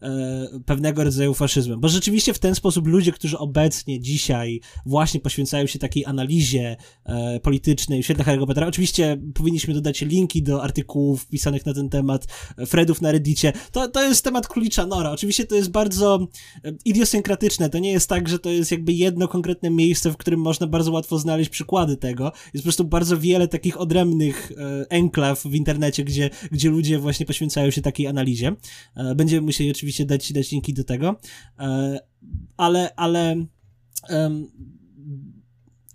e, 0.02 0.60
pewnego 0.66 1.04
rodzaju 1.04 1.34
faszyzmem, 1.34 1.80
bo 1.80 1.88
rzeczywiście 1.88 2.34
w 2.34 2.40
ten 2.40 2.56
sposób 2.56 2.88
ludzie, 2.88 3.12
którzy 3.12 3.38
obecnie, 3.38 4.00
dzisiaj 4.00 4.62
właśnie 4.86 5.20
poświęcają 5.20 5.68
się 5.68 5.80
takiej 5.80 6.06
analizie 6.06 6.78
e, 7.06 7.40
politycznej 7.40 8.02
w 8.02 8.06
świetle 8.06 8.26
Harry'ego 8.26 8.48
Pottera, 8.48 8.68
oczywiście 8.68 9.18
powinniśmy 9.34 9.74
dodać 9.74 10.02
linki 10.02 10.44
do 10.44 10.64
artykułów 10.64 11.28
pisanych 11.28 11.66
na 11.66 11.74
ten 11.74 11.90
temat, 11.90 12.05
temat 12.06 12.28
Fredów 12.68 13.02
na 13.02 13.12
Reddicie. 13.12 13.54
To, 13.72 13.88
to 13.88 14.04
jest 14.04 14.24
temat 14.24 14.48
królicza 14.48 14.86
nora. 14.86 15.12
Oczywiście 15.12 15.46
to 15.46 15.56
jest 15.56 15.72
bardzo 15.72 16.28
e, 16.64 16.72
idiosynkratyczne. 16.86 17.70
To 17.70 17.80
nie 17.80 17.92
jest 17.92 18.10
tak, 18.10 18.30
że 18.30 18.40
to 18.40 18.50
jest 18.50 18.72
jakby 18.72 18.94
jedno 18.94 19.28
konkretne 19.28 19.70
miejsce, 19.70 20.12
w 20.12 20.18
którym 20.18 20.40
można 20.40 20.68
bardzo 20.68 20.92
łatwo 20.92 21.20
znaleźć 21.20 21.50
przykłady 21.50 21.98
tego. 21.98 22.32
Jest 22.54 22.64
po 22.64 22.68
prostu 22.68 22.84
bardzo 22.84 23.18
wiele 23.18 23.48
takich 23.48 23.82
odrębnych 23.82 24.52
e, 24.52 24.86
enklaw 24.90 25.44
w 25.44 25.56
internecie, 25.56 26.04
gdzie, 26.04 26.30
gdzie 26.52 26.70
ludzie 26.70 27.00
właśnie 27.00 27.26
poświęcają 27.26 27.72
się 27.72 27.82
takiej 27.82 28.08
analizie. 28.08 28.56
E, 28.96 29.16
będziemy 29.16 29.42
musieli 29.42 29.72
oczywiście 29.72 30.06
dać, 30.06 30.34
dać 30.34 30.52
linki 30.52 30.74
do 30.74 30.84
tego. 30.84 31.16
Ale, 32.58 32.96
ale 32.96 33.46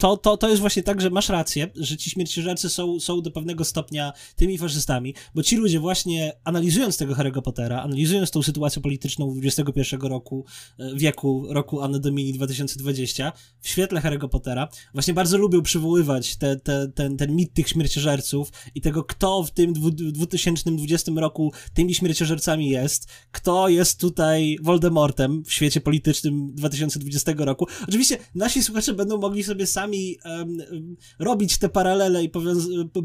to, 0.01 0.17
to, 0.17 0.37
to 0.37 0.49
jest 0.49 0.61
właśnie 0.61 0.83
tak, 0.83 1.01
że 1.01 1.11
masz 1.11 1.29
rację, 1.29 1.69
że 1.77 1.97
ci 1.97 2.11
śmierciożercy 2.11 2.69
są, 2.69 3.01
są 3.01 3.23
do 3.23 3.31
pewnego 3.31 3.65
stopnia 3.65 4.13
tymi 4.37 4.59
faszystami, 4.59 5.15
bo 5.35 5.43
ci 5.43 5.57
ludzie 5.57 5.81
właśnie 5.81 6.33
analizując 6.45 6.97
tego 6.97 7.15
Harry'ego 7.15 7.43
Pottera, 7.43 7.83
analizując 7.83 8.31
tą 8.31 8.43
sytuację 8.43 8.83
polityczną 8.83 9.35
XXI 9.43 9.97
roku, 10.03 10.45
e, 10.79 10.95
wieku, 10.95 11.47
roku 11.49 11.81
Anno 11.81 11.99
Domini 11.99 12.33
2020, 12.33 13.33
w 13.61 13.69
świetle 13.69 14.01
Harry'ego 14.01 14.29
Pottera, 14.29 14.69
właśnie 14.95 15.15
bardzo 15.15 15.39
lubią 15.39 15.63
przywoływać 15.63 16.37
te, 16.37 16.57
te, 16.57 16.89
ten, 16.89 17.17
ten 17.17 17.37
mit 17.37 17.55
tych 17.55 17.69
śmierciożerców 17.69 18.53
i 18.75 18.81
tego, 18.81 19.05
kto 19.05 19.43
w 19.43 19.51
tym 19.51 19.73
2020 20.13 21.13
roku 21.17 21.53
tymi 21.75 21.95
śmierciożercami 21.95 22.69
jest, 22.69 23.09
kto 23.31 23.69
jest 23.69 24.01
tutaj 24.01 24.59
Voldemortem 24.63 25.45
w 25.45 25.53
świecie 25.53 25.81
politycznym 25.81 26.55
2020 26.55 27.33
roku. 27.39 27.67
Oczywiście 27.89 28.19
nasi 28.35 28.63
słuchacze 28.63 28.95
będą 28.95 29.19
mogli 29.19 29.45
sobie 29.45 29.67
sami 29.67 29.90
czasami 29.91 30.19
um, 30.25 30.97
robić 31.19 31.59
te 31.59 31.69
paralele 31.69 32.25
i 32.25 32.31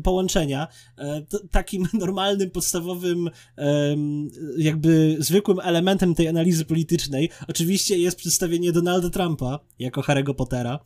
połączenia. 0.03 0.67
E, 0.97 1.25
takim 1.51 1.87
normalnym, 1.93 2.51
podstawowym, 2.51 3.29
um, 3.57 4.27
jakby 4.57 5.15
zwykłym 5.19 5.59
elementem 5.59 6.15
tej 6.15 6.27
analizy 6.27 6.65
politycznej 6.65 7.29
oczywiście 7.47 7.97
jest 7.97 8.17
przedstawienie 8.17 8.71
Donalda 8.71 9.09
Trumpa 9.09 9.59
jako 9.79 10.01
Harry'ego 10.01 10.33
Pottera. 10.33 10.79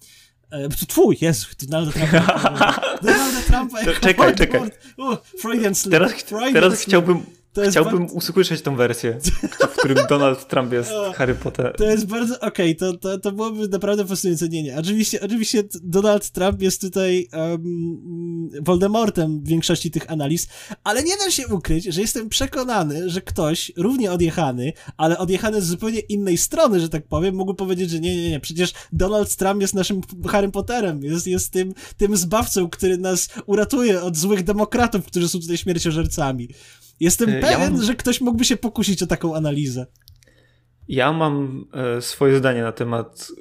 E, 0.52 0.70
twój, 0.70 1.18
jest 1.22 1.66
Donalda 1.66 1.92
Trumpa. 1.92 2.82
Donalda 3.04 3.42
Trumpa 3.48 3.80
jako 3.80 4.02
Czekaj, 4.02 4.36
czekaj. 4.36 4.70
Teraz, 5.90 6.24
teraz 6.54 6.82
chciałbym 6.82 7.39
Chciałbym 7.70 8.00
bardzo... 8.00 8.14
usłyszeć 8.14 8.62
tą 8.62 8.76
wersję, 8.76 9.20
w 9.60 9.78
którym 9.78 9.98
Donald 10.10 10.48
Trump 10.48 10.74
jest 10.74 10.92
Harry 11.18 11.36
Potter. 11.36 11.76
To 11.78 11.84
jest 11.84 12.08
bardzo, 12.08 12.40
okej, 12.40 12.78
okay, 12.78 12.92
to, 12.92 12.98
to, 12.98 13.20
to 13.20 13.32
byłoby 13.32 13.68
naprawdę 13.68 14.08
fascynujące. 14.08 14.50
Nie, 14.50 14.64
nie, 14.64 14.78
oczywiście, 14.78 15.22
oczywiście 15.22 15.64
Donald 15.84 16.30
Trump 16.30 16.62
jest 16.62 16.82
tutaj 16.82 17.28
um, 17.34 18.50
Voldemortem 18.62 19.40
w 19.40 19.48
większości 19.48 19.92
tych 19.92 20.12
analiz, 20.12 20.48
ale 20.84 21.04
nie 21.04 21.18
da 21.18 21.32
się 21.32 21.48
ukryć, 21.48 21.84
że 21.84 22.02
jestem 22.02 22.30
przekonany, 22.30 23.10
że 23.10 23.22
ktoś 23.22 23.72
równie 23.78 24.12
odjechany, 24.12 24.74
ale 24.98 25.18
odjechany 25.18 25.62
z 25.62 25.66
zupełnie 25.66 26.00
innej 26.00 26.38
strony, 26.38 26.80
że 26.80 26.90
tak 26.90 27.08
powiem, 27.08 27.36
mógł 27.36 27.54
powiedzieć, 27.54 27.90
że 27.90 28.00
nie, 28.00 28.16
nie, 28.16 28.30
nie, 28.30 28.40
przecież 28.40 28.74
Donald 28.94 29.36
Trump 29.36 29.62
jest 29.62 29.74
naszym 29.74 30.02
Harry 30.28 30.52
Potterem, 30.52 31.04
jest, 31.04 31.28
jest 31.28 31.52
tym, 31.52 31.74
tym 31.98 32.18
zbawcą, 32.18 32.70
który 32.70 32.98
nas 32.98 33.30
uratuje 33.46 34.02
od 34.02 34.18
złych 34.18 34.44
demokratów, 34.44 35.06
którzy 35.06 35.30
są 35.30 35.40
tutaj 35.40 35.58
śmierciożercami. 35.58 36.50
Jestem 37.00 37.28
pewien, 37.28 37.52
ja 37.52 37.60
mam... 37.60 37.84
że 37.84 37.96
ktoś 37.96 38.22
mógłby 38.22 38.46
się 38.46 38.58
pokusić 38.58 39.04
o 39.04 39.08
taką 39.08 39.36
analizę. 39.36 39.86
Ja 40.88 41.14
mam 41.14 41.66
e, 41.98 42.02
swoje 42.02 42.38
zdanie 42.38 42.62
na 42.62 42.72
temat, 42.72 43.32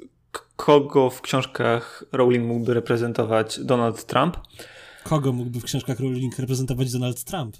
kogo 0.55 1.09
w 1.09 1.21
książkach 1.21 2.03
Rowling 2.11 2.45
mógłby 2.45 2.73
reprezentować 2.73 3.59
Donald 3.59 4.05
Trump. 4.05 4.37
Kogo 5.03 5.33
mógłby 5.33 5.59
w 5.59 5.63
książkach 5.63 5.99
Rowling 5.99 6.39
reprezentować 6.39 6.91
Donald 6.91 7.23
Trump? 7.23 7.57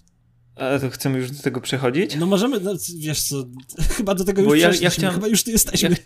A 0.56 0.80
to 0.80 0.90
chcemy 0.90 1.18
już 1.18 1.32
do 1.32 1.44
tego 1.44 1.62
przechodzić? 1.62 2.16
No 2.16 2.26
możemy, 2.26 2.60
no, 2.60 2.74
wiesz 2.98 3.22
co, 3.22 3.36
chyba 3.98 4.16
do 4.16 4.26
tego 4.26 4.42
już 4.42 4.60
ja, 4.60 4.72
ja 4.82 4.90
chciałem, 4.90 5.16
chyba 5.16 5.28
już 5.28 5.44
tu 5.44 5.52
jesteśmy. 5.52 5.96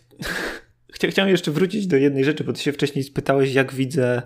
Ja, 1.04 1.10
chciałem 1.10 1.32
jeszcze 1.32 1.52
wrócić 1.52 1.88
do 1.88 1.98
jednej 1.98 2.26
rzeczy, 2.26 2.44
bo 2.44 2.54
ty 2.54 2.62
się 2.62 2.74
wcześniej 2.74 3.04
spytałeś, 3.04 3.54
jak 3.54 3.74
widzę 3.74 4.22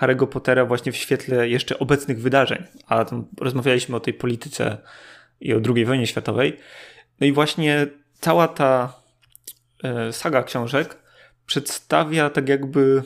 Harry'ego 0.00 0.26
Pottera 0.26 0.64
właśnie 0.64 0.92
w 0.92 0.96
świetle 0.96 1.48
jeszcze 1.48 1.78
obecnych 1.78 2.20
wydarzeń, 2.20 2.62
a 2.86 3.04
rozmawialiśmy 3.40 3.96
o 3.96 4.00
tej 4.00 4.14
polityce 4.14 4.78
i 5.40 5.54
o 5.54 5.60
II 5.74 5.84
wojnie 5.84 6.06
światowej. 6.06 6.56
No 7.20 7.26
i 7.26 7.32
właśnie 7.32 7.86
cała 8.20 8.48
ta 8.48 9.00
e, 9.84 10.12
saga 10.12 10.42
książek 10.42 10.98
przedstawia 11.46 12.30
tak 12.30 12.48
jakby 12.48 13.02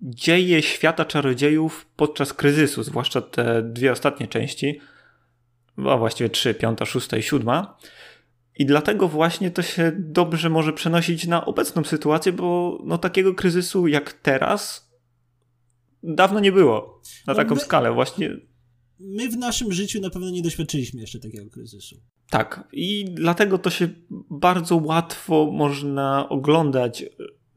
dzieje 0.00 0.62
świata 0.62 1.04
czarodziejów 1.04 1.86
podczas 1.96 2.32
kryzysu, 2.32 2.82
zwłaszcza 2.82 3.20
te 3.20 3.62
dwie 3.62 3.92
ostatnie 3.92 4.28
części, 4.28 4.80
a 5.88 5.96
właściwie 5.96 6.30
trzy, 6.30 6.54
piąta, 6.54 6.84
szósta 6.84 7.16
i 7.16 7.22
siódma. 7.22 7.76
I 8.58 8.66
dlatego 8.66 9.08
właśnie 9.08 9.50
to 9.50 9.62
się 9.62 9.92
dobrze 9.96 10.50
może 10.50 10.72
przenosić 10.72 11.26
na 11.26 11.44
obecną 11.44 11.84
sytuację, 11.84 12.32
bo 12.32 12.78
no 12.84 12.98
takiego 12.98 13.34
kryzysu 13.34 13.86
jak 13.86 14.12
teraz 14.12 14.91
dawno 16.02 16.40
nie 16.40 16.52
było 16.52 17.00
na 17.26 17.32
no 17.32 17.34
taką 17.34 17.54
my, 17.54 17.60
skalę. 17.60 17.92
Właśnie. 17.92 18.36
My 19.00 19.28
w 19.28 19.36
naszym 19.36 19.72
życiu 19.72 20.00
na 20.00 20.10
pewno 20.10 20.30
nie 20.30 20.42
doświadczyliśmy 20.42 21.00
jeszcze 21.00 21.18
takiego 21.18 21.50
kryzysu. 21.50 21.96
Tak, 22.30 22.68
i 22.72 23.04
dlatego 23.04 23.58
to 23.58 23.70
się 23.70 23.88
bardzo 24.30 24.76
łatwo 24.76 25.50
można 25.52 26.28
oglądać 26.28 27.04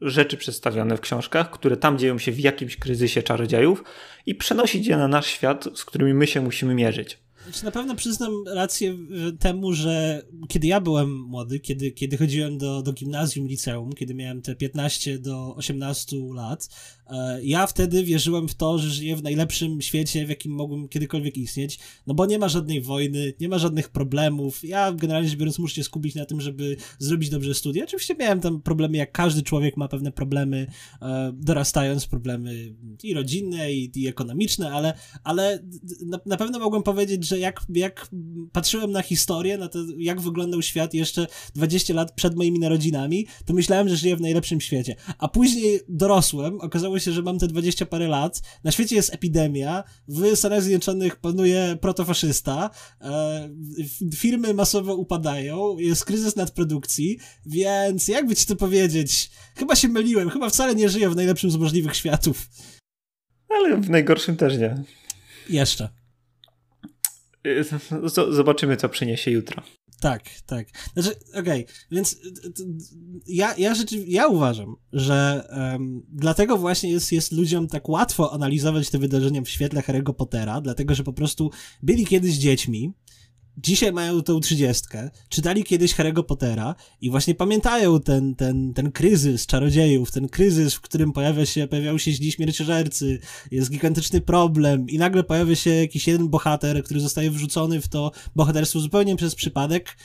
rzeczy 0.00 0.36
przedstawione 0.36 0.96
w 0.96 1.00
książkach, 1.00 1.50
które 1.50 1.76
tam 1.76 1.98
dzieją 1.98 2.18
się 2.18 2.32
w 2.32 2.40
jakimś 2.40 2.76
kryzysie 2.76 3.22
czarodziejów 3.22 3.84
i 4.26 4.34
przenosić 4.34 4.86
je 4.86 4.96
na 4.96 5.08
nasz 5.08 5.26
świat, 5.26 5.64
z 5.74 5.84
którymi 5.84 6.14
my 6.14 6.26
się 6.26 6.40
musimy 6.40 6.74
mierzyć. 6.74 7.18
Znaczy, 7.46 7.64
na 7.64 7.70
pewno 7.70 7.94
przyznam 7.94 8.32
rację 8.46 8.96
temu, 9.38 9.72
że 9.72 10.22
kiedy 10.48 10.66
ja 10.66 10.80
byłem 10.80 11.20
młody, 11.20 11.60
kiedy, 11.60 11.92
kiedy 11.92 12.16
chodziłem 12.16 12.58
do, 12.58 12.82
do 12.82 12.92
gimnazjum, 12.92 13.46
liceum, 13.46 13.92
kiedy 13.92 14.14
miałem 14.14 14.42
te 14.42 14.56
15 14.56 15.18
do 15.18 15.54
18 15.54 16.16
lat, 16.34 16.68
e, 16.68 16.95
ja 17.42 17.66
wtedy 17.66 18.04
wierzyłem 18.04 18.48
w 18.48 18.54
to, 18.54 18.78
że 18.78 18.90
żyję 18.90 19.16
w 19.16 19.22
najlepszym 19.22 19.82
świecie, 19.82 20.26
w 20.26 20.28
jakim 20.28 20.52
mogłem 20.52 20.88
kiedykolwiek 20.88 21.36
istnieć, 21.36 21.78
no 22.06 22.14
bo 22.14 22.26
nie 22.26 22.38
ma 22.38 22.48
żadnej 22.48 22.80
wojny, 22.80 23.32
nie 23.40 23.48
ma 23.48 23.58
żadnych 23.58 23.88
problemów. 23.88 24.64
Ja 24.64 24.92
generalnie 24.92 25.28
rzecz 25.28 25.38
biorąc 25.38 25.58
muszę 25.58 25.74
się 25.74 25.84
skupić 25.84 26.14
na 26.14 26.24
tym, 26.24 26.40
żeby 26.40 26.76
zrobić 26.98 27.30
dobrze 27.30 27.54
studia. 27.54 27.84
Oczywiście 27.84 28.14
miałem 28.18 28.40
tam 28.40 28.62
problemy, 28.62 28.96
jak 28.96 29.12
każdy 29.12 29.42
człowiek 29.42 29.76
ma 29.76 29.88
pewne 29.88 30.12
problemy, 30.12 30.66
e, 31.02 31.32
dorastając, 31.34 32.06
problemy 32.06 32.74
i 33.02 33.14
rodzinne, 33.14 33.72
i, 33.72 33.90
i 33.94 34.08
ekonomiczne, 34.08 34.72
ale, 34.72 34.94
ale 35.24 35.62
na, 36.06 36.20
na 36.26 36.36
pewno 36.36 36.58
mogłem 36.58 36.82
powiedzieć, 36.82 37.26
że 37.26 37.38
jak, 37.38 37.60
jak 37.74 38.08
patrzyłem 38.52 38.92
na 38.92 39.02
historię, 39.02 39.58
na 39.58 39.68
to, 39.68 39.78
jak 39.98 40.20
wyglądał 40.20 40.62
świat 40.62 40.94
jeszcze 40.94 41.26
20 41.54 41.94
lat 41.94 42.12
przed 42.12 42.36
moimi 42.36 42.58
narodzinami, 42.58 43.26
to 43.44 43.54
myślałem, 43.54 43.88
że 43.88 43.96
żyję 43.96 44.16
w 44.16 44.20
najlepszym 44.20 44.60
świecie. 44.60 44.96
A 45.18 45.28
później 45.28 45.80
dorosłem, 45.88 46.60
okazało 46.60 46.95
się, 47.00 47.12
że 47.12 47.22
mam 47.22 47.38
te 47.38 47.46
20 47.46 47.86
parę 47.86 48.08
lat, 48.08 48.42
na 48.64 48.72
świecie 48.72 48.96
jest 48.96 49.14
epidemia, 49.14 49.84
w 50.08 50.36
Stanach 50.36 50.62
Zjednoczonych 50.62 51.16
panuje 51.16 51.78
protofaszysta, 51.80 52.70
e, 53.00 53.48
firmy 54.14 54.54
masowo 54.54 54.94
upadają, 54.94 55.78
jest 55.78 56.04
kryzys 56.04 56.36
nadprodukcji, 56.36 57.18
więc 57.46 58.08
jakby 58.08 58.36
ci 58.36 58.46
to 58.46 58.56
powiedzieć, 58.56 59.30
chyba 59.56 59.76
się 59.76 59.88
myliłem, 59.88 60.30
chyba 60.30 60.50
wcale 60.50 60.74
nie 60.74 60.88
żyję 60.88 61.10
w 61.10 61.16
najlepszym 61.16 61.50
z 61.50 61.56
możliwych 61.56 61.96
światów. 61.96 62.48
Ale 63.48 63.76
w 63.76 63.90
najgorszym 63.90 64.36
też 64.36 64.58
nie. 64.58 64.84
Jeszcze. 65.48 65.88
Zobaczymy, 68.30 68.76
co 68.76 68.88
przyniesie 68.88 69.30
jutro. 69.30 69.62
Tak, 70.00 70.22
tak. 70.46 70.68
Znaczy, 70.92 71.10
okej, 71.30 71.64
okay, 71.64 71.74
więc 71.90 72.16
ja, 73.26 73.54
ja 73.58 73.74
rzeczywiście, 73.74 74.12
ja 74.12 74.26
uważam, 74.26 74.76
że 74.92 75.48
um, 75.50 76.02
dlatego 76.12 76.56
właśnie 76.58 76.90
jest, 76.90 77.12
jest 77.12 77.32
ludziom 77.32 77.68
tak 77.68 77.88
łatwo 77.88 78.32
analizować 78.32 78.90
te 78.90 78.98
wydarzenia 78.98 79.42
w 79.42 79.48
świetle 79.48 79.80
Harry'ego 79.80 80.12
Pottera, 80.12 80.60
dlatego, 80.60 80.94
że 80.94 81.04
po 81.04 81.12
prostu 81.12 81.50
byli 81.82 82.06
kiedyś 82.06 82.34
dziećmi, 82.34 82.92
dzisiaj 83.56 83.92
mają 83.92 84.22
tą 84.22 84.40
trzydziestkę, 84.40 85.10
czytali 85.28 85.64
kiedyś 85.64 85.94
Harry'ego 85.94 86.22
Pottera 86.22 86.74
i 87.00 87.10
właśnie 87.10 87.34
pamiętają 87.34 88.00
ten, 88.00 88.34
ten, 88.34 88.74
ten 88.74 88.92
kryzys 88.92 89.46
czarodziejów, 89.46 90.10
ten 90.10 90.28
kryzys, 90.28 90.74
w 90.74 90.80
którym 90.80 91.12
pojawia 91.12 91.46
się, 91.46 91.66
pojawiają 91.66 91.98
się 91.98 92.12
źli 92.12 92.32
śmierciożercy, 92.32 93.18
jest 93.50 93.70
gigantyczny 93.70 94.20
problem 94.20 94.88
i 94.88 94.98
nagle 94.98 95.24
pojawia 95.24 95.54
się 95.54 95.70
jakiś 95.70 96.06
jeden 96.06 96.28
bohater, 96.28 96.84
który 96.84 97.00
zostaje 97.00 97.30
wrzucony 97.30 97.80
w 97.80 97.88
to 97.88 98.12
bohaterstwo 98.36 98.80
zupełnie 98.80 99.16
przez 99.16 99.34
przypadek, 99.34 99.96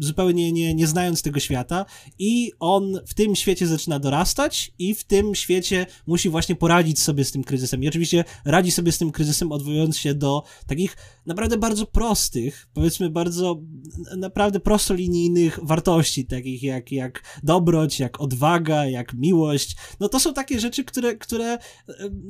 zupełnie 0.00 0.52
nie, 0.52 0.74
nie 0.74 0.86
znając 0.86 1.22
tego 1.22 1.40
świata 1.40 1.86
i 2.18 2.52
on 2.60 3.00
w 3.06 3.14
tym 3.14 3.36
świecie 3.36 3.66
zaczyna 3.66 3.98
dorastać 3.98 4.72
i 4.78 4.94
w 4.94 5.04
tym 5.04 5.34
świecie 5.34 5.86
musi 6.06 6.28
właśnie 6.28 6.56
poradzić 6.56 7.00
sobie 7.00 7.24
z 7.24 7.32
tym 7.32 7.44
kryzysem 7.44 7.82
i 7.82 7.88
oczywiście 7.88 8.24
radzi 8.44 8.70
sobie 8.70 8.92
z 8.92 8.98
tym 8.98 9.12
kryzysem 9.12 9.52
odwołując 9.52 9.98
się 9.98 10.14
do 10.14 10.42
takich 10.66 10.96
naprawdę 11.26 11.58
bardzo 11.58 11.86
prostych 11.86 12.14
prostych, 12.34 12.68
powiedzmy 12.74 13.10
bardzo 13.10 13.60
naprawdę 14.16 14.60
prostolinijnych 14.60 15.58
wartości, 15.62 16.26
takich 16.26 16.62
jak, 16.62 16.92
jak 16.92 17.40
dobroć, 17.42 18.00
jak 18.00 18.20
odwaga, 18.20 18.86
jak 18.86 19.14
miłość. 19.14 19.76
No 20.00 20.08
to 20.08 20.20
są 20.20 20.34
takie 20.34 20.60
rzeczy, 20.60 20.84
które, 20.84 21.16
które 21.16 21.52
e, 21.54 21.58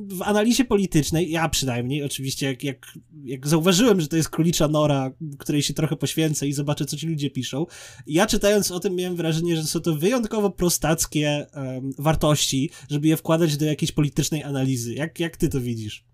w 0.09 0.23
analizie 0.23 0.65
politycznej, 0.65 1.31
ja 1.31 1.49
przynajmniej 1.49 2.03
oczywiście, 2.03 2.47
jak, 2.47 2.65
jak, 2.65 2.87
jak 3.25 3.49
zauważyłem, 3.49 4.01
że 4.01 4.09
to 4.09 4.17
jest 4.17 4.29
królicza 4.29 4.69
nora, 4.69 5.11
której 5.39 5.63
się 5.63 5.75
trochę 5.75 5.97
poświęcę 5.97 6.47
i 6.47 6.53
zobaczę, 6.53 6.84
co 6.85 6.97
ci 6.97 7.07
ludzie 7.07 7.31
piszą, 7.31 7.67
ja 8.07 8.27
czytając 8.27 8.71
o 8.71 8.81
tym 8.81 8.97
miałem 8.97 9.17
wrażenie, 9.17 9.57
że 9.57 9.63
są 9.63 9.81
to 9.81 9.95
wyjątkowo 9.95 10.51
prostackie 10.51 11.47
um, 11.55 11.93
wartości, 11.99 12.71
żeby 12.91 13.09
je 13.09 13.17
wkładać 13.17 13.57
do 13.57 13.65
jakiejś 13.65 13.93
politycznej 13.93 14.43
analizy. 14.43 14.95
Jak, 14.95 15.21
jak 15.21 15.37
ty 15.37 15.49
to 15.49 15.61
widzisz? 15.61 16.05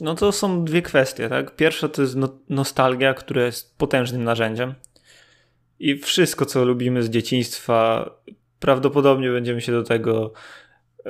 No 0.00 0.14
to 0.14 0.32
są 0.32 0.64
dwie 0.64 0.82
kwestie, 0.82 1.28
tak? 1.28 1.56
Pierwsza 1.56 1.88
to 1.88 2.02
jest 2.02 2.16
no 2.16 2.38
nostalgia, 2.48 3.14
która 3.14 3.46
jest 3.46 3.76
potężnym 3.76 4.24
narzędziem. 4.24 4.74
I 5.78 5.98
wszystko, 5.98 6.46
co 6.46 6.64
lubimy 6.64 7.02
z 7.02 7.10
dzieciństwa, 7.10 8.10
prawdopodobnie 8.60 9.30
będziemy 9.30 9.60
się 9.60 9.72
do 9.72 9.82
tego, 9.82 10.32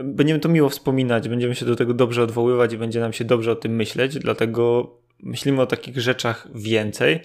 będziemy 0.04 0.40
to 0.40 0.49
miło 0.49 0.68
wspominać, 0.68 1.28
będziemy 1.28 1.54
się 1.54 1.66
do 1.66 1.76
tego 1.76 1.94
dobrze 1.94 2.23
odwoływać 2.23 2.73
i 2.73 2.78
będzie 2.78 3.00
nam 3.00 3.12
się 3.12 3.25
dobrze 3.25 3.52
o 3.52 3.56
tym 3.56 3.76
myśleć, 3.76 4.18
dlatego 4.18 4.90
myślimy 5.20 5.62
o 5.62 5.66
takich 5.66 6.00
rzeczach 6.00 6.49
więcej. 6.54 7.20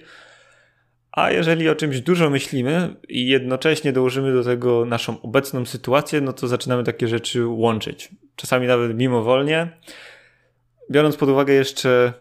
A 1.12 1.30
jeżeli 1.30 1.68
o 1.68 1.74
czymś 1.74 2.00
dużo 2.00 2.30
myślimy 2.30 2.96
i 3.08 3.26
jednocześnie 3.26 3.92
dołożymy 3.92 4.32
do 4.32 4.44
tego 4.44 4.84
naszą 4.84 5.22
obecną 5.22 5.64
sytuację, 5.66 6.20
no 6.20 6.32
to 6.32 6.48
zaczynamy 6.48 6.84
takie 6.84 7.08
rzeczy 7.08 7.46
łączyć. 7.46 8.08
Czasami 8.36 8.66
nawet 8.66 8.96
mimowolnie 8.96 9.78
biorąc 10.90 11.16
pod 11.16 11.28
uwagę 11.28 11.54
jeszcze 11.54 12.12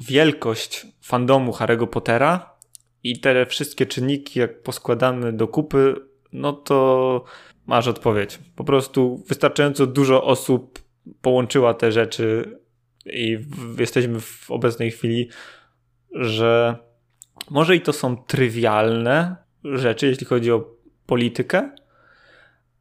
wielkość 0.00 0.86
fandomu 1.02 1.52
Harry'ego 1.52 1.86
Pottera 1.86 2.54
i 3.02 3.20
te 3.20 3.46
wszystkie 3.46 3.86
czynniki, 3.86 4.40
jak 4.40 4.62
poskładamy 4.62 5.32
do 5.32 5.48
kupy, 5.48 5.94
no 6.32 6.52
to 6.52 7.24
masz 7.66 7.88
odpowiedź. 7.88 8.38
Po 8.56 8.64
prostu 8.64 9.24
wystarczająco 9.28 9.86
dużo 9.86 10.24
osób 10.24 10.78
połączyła 11.22 11.74
te 11.74 11.92
rzeczy 11.92 12.58
i 13.06 13.38
jesteśmy 13.78 14.20
w 14.20 14.50
obecnej 14.50 14.90
chwili, 14.90 15.28
że 16.10 16.76
może 17.50 17.76
i 17.76 17.80
to 17.80 17.92
są 17.92 18.16
trywialne 18.16 19.36
rzeczy, 19.64 20.06
jeśli 20.06 20.26
chodzi 20.26 20.52
o 20.52 20.74
politykę, 21.06 21.70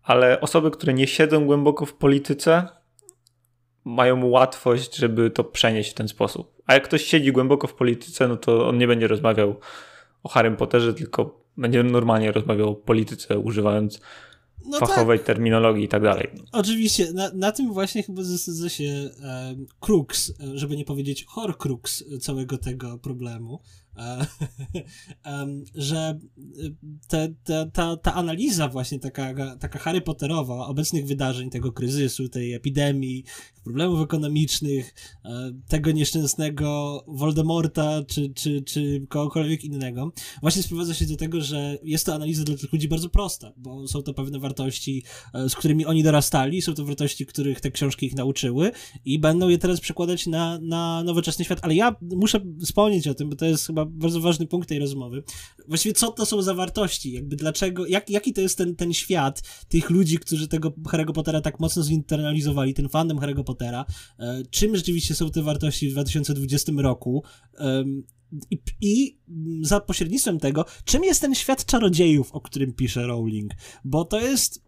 ale 0.04 0.42
osoby, 0.42 0.72
które 0.72 0.94
nie 0.94 1.08
siedzą 1.08 1.46
głęboko 1.46 1.86
w 1.86 1.94
polityce, 1.94 2.68
mają 3.86 4.26
łatwość, 4.26 4.96
żeby 4.96 5.32
to 5.32 5.44
przenieść 5.44 5.92
w 5.92 5.94
ten 5.94 6.08
sposób. 6.08 6.62
A 6.66 6.74
jak 6.74 6.84
ktoś 6.84 7.06
siedzi 7.06 7.32
głęboko 7.32 7.68
w 7.68 7.74
polityce, 7.74 8.28
no 8.28 8.38
to 8.38 8.68
on 8.68 8.78
nie 8.78 8.88
będzie 8.88 9.08
rozmawiał 9.08 9.60
o 10.24 10.30
Harrym 10.30 10.58
Potterze, 10.58 10.94
tylko 10.94 11.44
będzie 11.58 11.84
normalnie 11.84 12.32
rozmawiał 12.32 12.70
o 12.70 12.76
polityce, 12.76 13.40
używając 13.40 14.02
no 14.66 14.80
fachowej 14.80 15.20
tak. 15.20 15.28
terminologii 15.28 15.84
i 15.86 15.88
tak 15.88 16.04
dalej. 16.04 16.30
Oczywiście, 16.52 17.14
na, 17.14 17.32
na 17.34 17.52
tym 17.52 17.74
właśnie 17.74 18.04
chyba 18.04 18.24
zasadza 18.24 18.70
się 18.70 18.84
e, 18.84 19.56
crux, 19.80 20.34
żeby 20.54 20.78
nie 20.78 20.86
powiedzieć 20.86 21.26
horcrux 21.26 22.04
całego 22.20 22.58
tego 22.58 22.98
problemu, 22.98 23.62
że 25.76 26.20
te, 27.08 27.34
te, 27.44 27.72
ta, 27.74 27.98
ta 27.98 28.14
analiza 28.14 28.68
właśnie 28.68 29.00
taka, 29.00 29.56
taka 29.60 29.80
Harry 29.80 30.02
Potterowa 30.02 30.68
obecnych 30.68 31.08
wydarzeń, 31.08 31.50
tego 31.50 31.72
kryzysu, 31.72 32.30
tej 32.30 32.54
epidemii, 32.54 33.24
problemów 33.64 34.02
ekonomicznych, 34.02 34.94
e, 35.26 35.52
tego 35.68 35.92
nieszczęsnego 35.92 37.04
Voldemorta 37.08 38.04
czy, 38.08 38.34
czy, 38.34 38.62
czy 38.62 39.06
kogokolwiek 39.10 39.64
innego, 39.64 40.14
właśnie 40.42 40.64
sprowadza 40.64 40.94
się 40.94 41.06
do 41.06 41.16
tego, 41.16 41.42
że 41.42 41.78
jest 41.84 42.06
to 42.06 42.16
analiza 42.16 42.44
dla 42.44 42.58
tych 42.58 42.74
ludzi 42.74 42.88
bardzo 42.88 43.10
prosta, 43.10 43.54
bo 43.58 43.88
są 43.88 44.02
to 44.02 44.14
pewne 44.14 44.40
wartości, 44.40 45.04
e, 45.34 45.50
z 45.50 45.56
którymi 45.56 45.86
oni 45.86 46.04
dorastali, 46.04 46.62
są 46.62 46.74
to 46.74 46.86
wartości, 46.86 47.26
których 47.26 47.62
te 47.62 47.72
książki 47.72 48.06
ich 48.06 48.16
nauczyły 48.16 48.72
i 49.06 49.20
będą 49.20 49.50
je 49.50 49.58
teraz 49.58 49.80
przekładać 49.80 50.28
na, 50.28 50.60
na 50.62 51.04
nowoczesny 51.04 51.46
świat, 51.46 51.60
ale 51.62 51.76
ja 51.76 51.96
muszę 52.02 52.40
wspomnieć 52.62 53.08
o 53.08 53.14
tym, 53.14 53.30
bo 53.30 53.36
to 53.36 53.46
jest 53.46 53.68
chyba 53.68 53.83
bardzo 53.86 54.22
ważny 54.22 54.48
punkt 54.48 54.70
tej 54.70 54.80
rozmowy. 54.80 55.24
Właściwie 55.68 55.94
co 55.94 56.12
to 56.12 56.26
są 56.26 56.42
za 56.42 56.54
wartości? 56.54 57.12
Jakby 57.12 57.36
dlaczego, 57.36 57.86
jak, 57.88 58.10
jaki 58.10 58.34
to 58.34 58.42
jest 58.42 58.58
ten, 58.58 58.76
ten 58.76 58.94
świat 58.94 59.42
tych 59.68 59.90
ludzi, 59.90 60.18
którzy 60.18 60.48
tego 60.48 60.70
Harry'ego 60.70 61.12
Pottera 61.14 61.42
tak 61.42 61.60
mocno 61.60 61.84
zinternalizowali, 61.84 62.74
ten 62.74 62.90
fandom 62.90 63.20
Harry'ego 63.20 63.44
Pottera, 63.44 63.86
e, 64.20 64.44
czym 64.50 64.76
rzeczywiście 64.76 65.16
są 65.16 65.30
te 65.30 65.42
wartości 65.42 65.90
w 65.90 65.92
2020 65.92 66.72
roku 66.78 67.24
i, 68.52 68.62
i 68.82 69.18
za 69.62 69.80
pośrednictwem 69.80 70.40
tego, 70.40 70.66
czym 70.86 71.04
jest 71.04 71.22
ten 71.22 71.36
świat 71.36 71.66
czarodziejów, 71.66 72.32
o 72.32 72.42
którym 72.42 72.74
pisze 72.74 73.08
Rowling, 73.08 73.52
bo 73.86 74.06
to 74.06 74.20
jest 74.20 74.64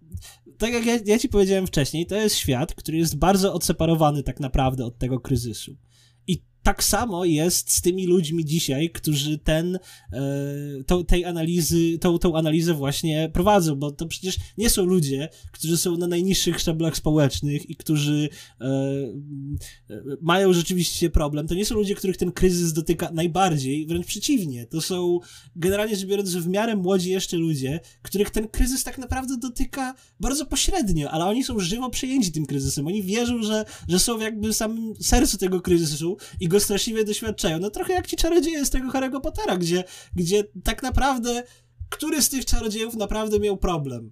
tak 0.58 0.74
jak 0.74 0.86
ja, 0.86 1.00
ja, 1.06 1.20
ci 1.20 1.30
powiedziałem 1.30 1.68
wcześniej, 1.68 2.06
to 2.06 2.16
jest 2.16 2.36
świat, 2.36 2.76
który 2.76 2.98
jest 2.98 3.18
bardzo 3.18 3.54
odseparowany 3.54 4.24
tak 4.24 4.40
naprawdę 4.40 4.86
od 4.86 4.98
tego 4.98 5.20
kryzysu 5.20 5.78
tak 6.66 6.84
samo 6.84 7.26
jest 7.26 7.72
z 7.72 7.82
tymi 7.82 8.08
ludźmi 8.08 8.46
dzisiaj, 8.46 8.90
którzy 8.90 9.38
ten, 9.38 9.76
e, 9.76 10.22
to, 10.86 11.04
tej 11.04 11.26
analizy, 11.26 11.98
tą, 11.98 12.18
tą 12.18 12.38
analizę 12.38 12.74
właśnie 12.74 13.30
prowadzą, 13.34 13.76
bo 13.76 13.92
to 13.92 14.06
przecież 14.06 14.38
nie 14.58 14.70
są 14.70 14.86
ludzie, 14.86 15.30
którzy 15.52 15.78
są 15.78 15.98
na 15.98 16.08
najniższych 16.08 16.60
szczeblach 16.60 16.98
społecznych 16.98 17.70
i 17.70 17.76
którzy 17.76 18.30
e, 18.62 18.66
e, 18.66 20.02
mają 20.22 20.54
rzeczywiście 20.54 21.10
problem. 21.10 21.48
To 21.48 21.56
nie 21.56 21.66
są 21.66 21.76
ludzie, 21.76 21.96
których 21.96 22.18
ten 22.18 22.32
kryzys 22.32 22.74
dotyka 22.74 23.10
najbardziej, 23.14 23.88
wręcz 23.88 24.06
przeciwnie. 24.06 24.66
To 24.66 24.82
są 24.82 25.20
generalnie 25.56 25.96
rzecz 25.96 26.06
biorąc 26.06 26.36
w 26.36 26.48
miarę 26.48 26.76
młodzi 26.76 27.10
jeszcze 27.10 27.38
ludzie, 27.38 27.80
których 28.02 28.30
ten 28.30 28.48
kryzys 28.48 28.84
tak 28.84 28.98
naprawdę 28.98 29.38
dotyka 29.38 29.96
bardzo 30.20 30.46
pośrednio, 30.46 31.12
ale 31.12 31.26
oni 31.26 31.44
są 31.44 31.60
żywo 31.60 31.90
przejęci 31.90 32.32
tym 32.32 32.46
kryzysem. 32.46 32.88
Oni 32.88 33.04
wierzą, 33.04 33.44
że, 33.44 33.66
że 33.88 34.00
są 34.00 34.20
jakby 34.20 34.50
w 34.50 34.56
samym 34.56 34.94
sercu 35.02 35.38
tego 35.38 35.62
kryzysu 35.62 36.18
i 36.40 36.48
go 36.48 36.55
straszliwie 36.60 37.04
doświadczają. 37.04 37.60
No 37.60 37.70
trochę 37.70 37.94
jak 37.94 38.08
ci 38.08 38.16
czarodzieje 38.16 38.66
z 38.66 38.70
tego 38.70 38.90
Harry'ego 38.90 39.22
Pottera, 39.22 39.58
gdzie, 39.58 39.84
gdzie 40.16 40.44
tak 40.64 40.84
naprawdę 40.84 41.44
który 41.90 42.22
z 42.22 42.30
tych 42.30 42.46
czarodziejów 42.46 42.96
naprawdę 42.96 43.40
miał 43.40 43.58
problem? 43.58 44.12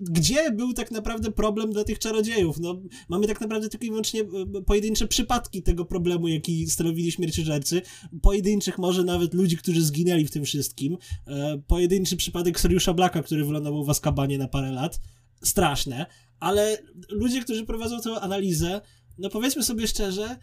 Gdzie 0.00 0.50
był 0.50 0.72
tak 0.72 0.90
naprawdę 0.90 1.32
problem 1.32 1.72
dla 1.72 1.84
tych 1.84 1.98
czarodziejów? 1.98 2.60
No, 2.60 2.82
mamy 3.08 3.26
tak 3.26 3.40
naprawdę 3.40 3.68
tylko 3.68 3.86
i 3.86 3.88
wyłącznie 3.88 4.20
e, 4.20 4.62
pojedyncze 4.66 5.06
przypadki 5.06 5.62
tego 5.62 5.84
problemu, 5.84 6.28
jaki 6.28 6.70
stanowili 6.70 7.12
śmierciożercy. 7.12 7.82
Pojedynczych 8.22 8.78
może 8.78 9.04
nawet 9.04 9.34
ludzi, 9.34 9.56
którzy 9.56 9.82
zginęli 9.82 10.26
w 10.26 10.30
tym 10.30 10.44
wszystkim. 10.44 10.96
E, 11.26 11.62
pojedynczy 11.66 12.16
przypadek 12.16 12.60
Sariusza 12.60 12.94
Blaka, 12.94 13.22
który 13.22 13.44
wylądował 13.44 13.84
w 13.84 13.90
Azkabanie 13.90 14.38
na 14.38 14.48
parę 14.48 14.72
lat. 14.72 15.00
Straszne. 15.42 16.06
Ale 16.40 16.78
ludzie, 17.10 17.42
którzy 17.42 17.64
prowadzą 17.64 18.00
tę 18.00 18.20
analizę, 18.20 18.80
no 19.18 19.30
powiedzmy 19.30 19.62
sobie 19.62 19.86
szczerze, 19.86 20.36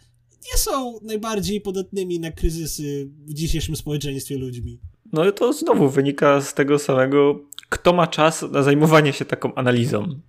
nie 0.44 0.58
są 0.58 0.98
najbardziej 1.02 1.60
podatnymi 1.60 2.20
na 2.20 2.30
kryzysy 2.30 3.08
w 3.26 3.34
dzisiejszym 3.34 3.76
społeczeństwie 3.76 4.38
ludźmi. 4.38 4.78
No 5.12 5.32
to 5.32 5.52
znowu 5.52 5.88
wynika 5.88 6.40
z 6.40 6.54
tego 6.54 6.78
samego, 6.78 7.40
kto 7.68 7.92
ma 7.92 8.06
czas 8.06 8.42
na 8.42 8.62
zajmowanie 8.62 9.12
się 9.12 9.24
taką 9.24 9.54
analizą. 9.54 10.20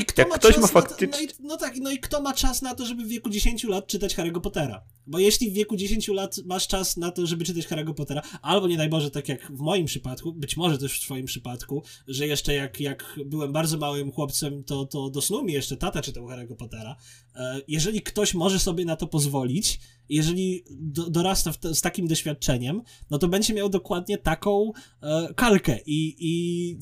I 0.00 0.04
kto 0.04 0.22
Jak 0.22 0.28
ma 0.28 0.38
ktoś 0.38 0.58
ma 0.58 0.66
faktycznie. 0.66 1.26
No, 1.40 1.48
no, 1.48 1.56
tak, 1.56 1.76
no 1.80 1.90
i 1.90 1.98
kto 1.98 2.20
ma 2.20 2.34
czas 2.34 2.62
na 2.62 2.74
to, 2.74 2.86
żeby 2.86 3.04
w 3.04 3.08
wieku 3.08 3.30
10 3.30 3.64
lat 3.64 3.86
czytać 3.86 4.16
Harry'ego 4.16 4.40
Pottera? 4.40 4.84
Bo 5.06 5.18
jeśli 5.18 5.50
w 5.50 5.54
wieku 5.54 5.76
10 5.76 6.08
lat 6.08 6.36
masz 6.44 6.66
czas 6.66 6.96
na 6.96 7.10
to, 7.10 7.26
żeby 7.26 7.44
czytać 7.44 7.66
Harry'ego 7.66 7.94
Pottera, 7.94 8.22
albo 8.42 8.68
nie 8.68 8.76
daj 8.76 8.88
Boże, 8.88 9.10
tak 9.10 9.28
jak 9.28 9.52
w 9.52 9.60
moim 9.60 9.86
przypadku, 9.86 10.32
być 10.32 10.56
może 10.56 10.78
też 10.78 10.98
w 10.98 11.00
twoim 11.00 11.26
przypadku, 11.26 11.82
że 12.08 12.26
jeszcze 12.26 12.54
jak, 12.54 12.80
jak 12.80 13.18
byłem 13.26 13.52
bardzo 13.52 13.78
małym 13.78 14.12
chłopcem, 14.12 14.64
to, 14.64 14.86
to 14.86 15.10
do 15.10 15.22
snu 15.22 15.44
mi 15.44 15.52
jeszcze 15.52 15.76
tata 15.76 16.02
czytał 16.02 16.26
Harry'ego 16.26 16.56
Pottera. 16.56 16.96
E, 17.36 17.60
jeżeli 17.68 18.02
ktoś 18.02 18.34
może 18.34 18.58
sobie 18.58 18.84
na 18.84 18.96
to 18.96 19.06
pozwolić, 19.06 19.80
jeżeli 20.10 20.64
do, 20.70 21.10
dorasta 21.10 21.52
te, 21.52 21.74
z 21.74 21.80
takim 21.80 22.06
doświadczeniem, 22.06 22.82
no 23.10 23.18
to 23.18 23.28
będzie 23.28 23.54
miał 23.54 23.68
dokładnie 23.68 24.18
taką 24.18 24.72
e, 25.02 25.34
kalkę. 25.34 25.78
I, 25.86 26.16
I 26.18 26.78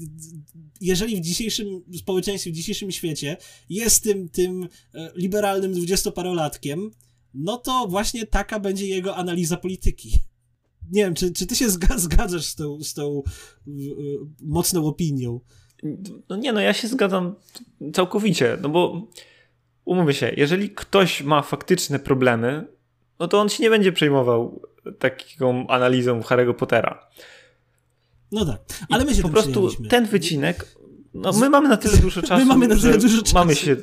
jeżeli 0.80 1.16
w 1.16 1.20
dzisiejszym 1.20 1.66
społeczeństwie, 1.96 2.50
w 2.50 2.54
dzisiejszym 2.54 2.90
świecie 2.90 3.36
jest 3.68 4.02
tym, 4.02 4.28
tym 4.28 4.68
e, 4.94 5.10
liberalnym 5.14 5.72
dwudziestoparolatkiem, 5.72 6.90
no 7.34 7.56
to 7.56 7.86
właśnie 7.88 8.26
taka 8.26 8.60
będzie 8.60 8.86
jego 8.86 9.16
analiza 9.16 9.56
polityki. 9.56 10.12
Nie 10.90 11.04
wiem, 11.04 11.14
czy, 11.14 11.32
czy 11.32 11.46
ty 11.46 11.56
się 11.56 11.70
zgadzasz 11.96 12.46
z 12.46 12.54
tą, 12.54 12.82
z 12.82 12.94
tą 12.94 13.22
y, 13.68 13.82
mocną 14.40 14.86
opinią? 14.86 15.40
No 16.28 16.36
nie, 16.36 16.52
no 16.52 16.60
ja 16.60 16.72
się 16.72 16.88
zgadzam 16.88 17.34
całkowicie, 17.94 18.58
no 18.62 18.68
bo 18.68 19.08
umówmy 19.84 20.14
się, 20.14 20.34
jeżeli 20.36 20.70
ktoś 20.70 21.22
ma 21.22 21.42
faktyczne 21.42 21.98
problemy, 21.98 22.77
no 23.20 23.28
to 23.28 23.40
on 23.40 23.48
się 23.48 23.62
nie 23.62 23.70
będzie 23.70 23.92
przejmował 23.92 24.62
taką 24.98 25.66
analizą 25.66 26.20
Harry'ego 26.20 26.54
Pottera. 26.54 27.08
No 28.32 28.46
tak, 28.46 28.60
ale 28.90 29.04
my 29.04 29.14
się 29.14 29.22
Po 29.22 29.28
prostu 29.28 29.70
ten 29.88 30.06
wycinek, 30.06 30.66
no 31.14 31.32
my 31.32 31.50
mamy 31.50 31.68
na 31.68 31.76
tyle 31.76 31.96
dużo 31.96 32.22
czasu, 32.22 32.36
my 32.36 32.44
mamy 32.44 32.68
na 32.68 32.76
tyle 32.76 32.98
dużo 32.98 33.22
czasu. 33.22 33.34
Mamy 33.34 33.54
się 33.54 33.76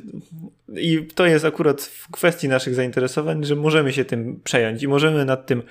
i 0.76 1.08
to 1.16 1.26
jest 1.26 1.46
akurat 1.46 1.82
w 1.82 2.12
kwestii 2.12 2.48
naszych 2.48 2.76
zainteresowań, 2.76 3.44
że 3.44 3.56
możemy 3.56 3.94
się 3.94 4.06
tym 4.06 4.42
przejąć 4.44 4.84
i 4.84 4.88
możemy 4.88 5.26
nad 5.26 5.46
tym 5.46 5.64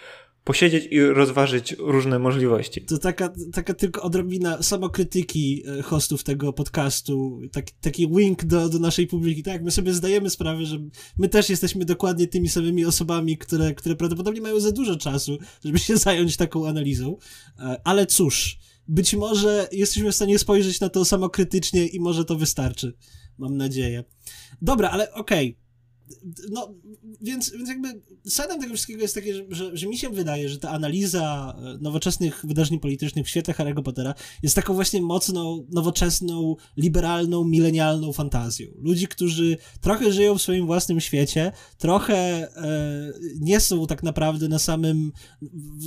posiedzieć 0.44 0.88
i 0.90 1.00
rozważyć 1.00 1.76
różne 1.78 2.18
możliwości. 2.18 2.84
To 2.84 2.98
taka, 2.98 3.32
taka 3.52 3.74
tylko 3.74 4.02
odrobina 4.02 4.62
samokrytyki 4.62 5.62
e, 5.78 5.82
hostów 5.82 6.24
tego 6.24 6.52
podcastu, 6.52 7.40
taki, 7.52 7.74
taki 7.80 8.08
wink 8.08 8.44
do, 8.44 8.68
do 8.68 8.78
naszej 8.78 9.06
publiki. 9.06 9.42
Tak, 9.42 9.62
my 9.62 9.70
sobie 9.70 9.94
zdajemy 9.94 10.30
sprawę, 10.30 10.66
że 10.66 10.78
my 11.18 11.28
też 11.28 11.50
jesteśmy 11.50 11.84
dokładnie 11.84 12.26
tymi 12.26 12.48
samymi 12.48 12.84
osobami, 12.84 13.38
które, 13.38 13.74
które 13.74 13.96
prawdopodobnie 13.96 14.40
mają 14.40 14.60
za 14.60 14.72
dużo 14.72 14.96
czasu, 14.96 15.38
żeby 15.64 15.78
się 15.78 15.96
zająć 15.96 16.36
taką 16.36 16.68
analizą, 16.68 17.16
e, 17.58 17.80
ale 17.84 18.06
cóż, 18.06 18.58
być 18.88 19.14
może 19.14 19.68
jesteśmy 19.72 20.12
w 20.12 20.14
stanie 20.14 20.38
spojrzeć 20.38 20.80
na 20.80 20.88
to 20.88 21.04
samokrytycznie 21.04 21.86
i 21.86 22.00
może 22.00 22.24
to 22.24 22.36
wystarczy. 22.36 22.96
Mam 23.38 23.56
nadzieję. 23.56 24.04
Dobra, 24.62 24.90
ale 24.90 25.12
okej. 25.12 25.48
Okay 25.50 25.63
no, 26.50 26.74
więc, 27.20 27.50
więc 27.50 27.68
jakby 27.68 28.00
sedem 28.26 28.60
tego 28.60 28.74
wszystkiego 28.74 29.02
jest 29.02 29.14
takie, 29.14 29.34
że, 29.34 29.44
że, 29.48 29.76
że, 29.76 29.86
mi 29.86 29.98
się 29.98 30.08
wydaje, 30.10 30.48
że 30.48 30.58
ta 30.58 30.70
analiza 30.70 31.56
e, 31.58 31.78
nowoczesnych 31.78 32.46
wydarzeń 32.46 32.80
politycznych 32.80 33.26
w 33.26 33.28
świetle 33.28 33.54
Harry'ego 33.54 33.82
Pottera 33.82 34.14
jest 34.42 34.54
taką 34.54 34.74
właśnie 34.74 35.02
mocną, 35.02 35.66
nowoczesną, 35.70 36.56
liberalną, 36.76 37.44
milenialną 37.44 38.12
fantazją. 38.12 38.66
Ludzi, 38.78 39.08
którzy 39.08 39.56
trochę 39.80 40.12
żyją 40.12 40.38
w 40.38 40.42
swoim 40.42 40.66
własnym 40.66 41.00
świecie, 41.00 41.52
trochę 41.78 42.14
e, 42.16 43.12
nie 43.40 43.60
są 43.60 43.86
tak 43.86 44.02
naprawdę 44.02 44.48
na 44.48 44.58
samym, 44.58 45.12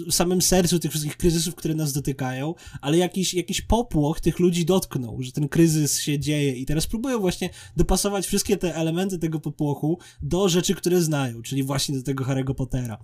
w 0.08 0.14
samym 0.14 0.42
sercu 0.42 0.80
tych 0.80 0.92
wszystkich 0.92 1.18
kryzysów, 1.18 1.56
które 1.56 1.76
nas 1.76 1.94
dotykają, 1.94 2.54
ale 2.82 2.98
jakiś, 2.98 3.34
jakiś 3.34 3.62
popłoch 3.62 4.20
tych 4.20 4.40
ludzi 4.40 4.66
dotknął, 4.66 5.22
że 5.22 5.32
ten 5.32 5.50
kryzys 5.50 6.00
się 6.00 6.20
dzieje 6.20 6.56
i 6.56 6.66
teraz 6.66 6.88
próbują 6.88 7.20
właśnie 7.20 7.50
dopasować 7.76 8.28
wszystkie 8.28 8.58
te 8.58 8.76
elementy 8.76 9.20
tego 9.20 9.40
popłochu 9.40 10.00
do 10.22 10.50
rzeczy, 10.50 10.76
które 10.76 11.02
znają, 11.02 11.42
czyli 11.42 11.64
właśnie 11.64 11.98
do 11.98 12.04
tego 12.04 12.24
Harry'ego 12.24 12.54
Pottera. 12.54 12.98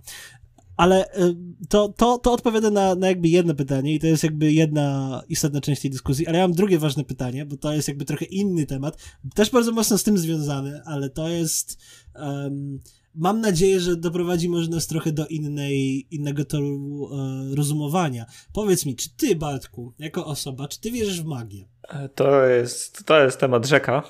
Ale 0.76 1.06
y, 1.06 1.36
to, 1.68 1.88
to, 1.88 2.18
to 2.18 2.32
odpowiada 2.32 2.70
na, 2.70 2.94
na 2.94 3.08
jakby 3.08 3.28
jedno 3.28 3.54
pytanie 3.54 3.94
i 3.94 4.00
to 4.00 4.06
jest 4.06 4.22
jakby 4.22 4.52
jedna 4.52 5.22
istotna 5.28 5.60
część 5.60 5.82
tej 5.82 5.90
dyskusji, 5.90 6.26
ale 6.26 6.38
ja 6.38 6.44
mam 6.44 6.56
drugie 6.56 6.78
ważne 6.78 7.04
pytanie, 7.04 7.46
bo 7.46 7.56
to 7.56 7.74
jest 7.74 7.88
jakby 7.88 8.04
trochę 8.04 8.24
inny 8.24 8.66
temat, 8.66 8.98
też 9.34 9.50
bardzo 9.50 9.72
mocno 9.72 9.98
z 9.98 10.02
tym 10.02 10.18
związany, 10.18 10.80
ale 10.84 11.10
to 11.10 11.28
jest 11.28 11.78
um, 12.14 12.80
mam 13.14 13.40
nadzieję, 13.40 13.80
że 13.80 13.96
doprowadzi 13.96 14.48
może 14.48 14.70
nas 14.70 14.86
trochę 14.86 15.12
do 15.12 15.26
innej, 15.26 16.06
innego 16.10 16.44
toru 16.44 17.08
e, 17.12 17.54
rozumowania. 17.54 18.26
Powiedz 18.52 18.86
mi, 18.86 18.96
czy 18.96 19.16
ty, 19.16 19.36
Bartku, 19.36 19.94
jako 19.98 20.26
osoba, 20.26 20.68
czy 20.68 20.80
ty 20.80 20.90
wierzysz 20.90 21.22
w 21.22 21.24
magię? 21.24 21.68
To 22.14 22.46
jest, 22.46 23.04
to 23.04 23.24
jest 23.24 23.38
temat 23.38 23.66
rzeka 23.66 24.02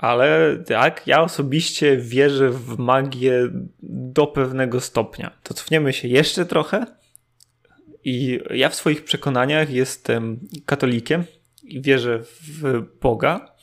Ale 0.00 0.58
tak, 0.66 1.06
ja 1.06 1.22
osobiście 1.22 1.96
wierzę 1.96 2.50
w 2.50 2.78
magię 2.78 3.48
do 3.82 4.26
pewnego 4.26 4.80
stopnia. 4.80 5.30
To 5.42 5.54
cofniemy 5.54 5.92
się 5.92 6.08
jeszcze 6.08 6.46
trochę. 6.46 6.86
I 8.04 8.40
ja 8.50 8.68
w 8.68 8.74
swoich 8.74 9.04
przekonaniach 9.04 9.70
jestem 9.70 10.40
katolikiem 10.66 11.24
i 11.62 11.82
wierzę 11.82 12.20
w 12.22 12.82
Boga. 13.00 13.54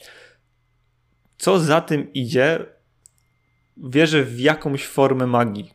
Co 1.38 1.60
za 1.60 1.82
tym 1.82 2.13
idzie, 2.13 2.65
wierzę 3.78 4.23
w 4.23 4.39
jakąś 4.39 4.86
formę 4.86 5.28
magii. 5.28 5.73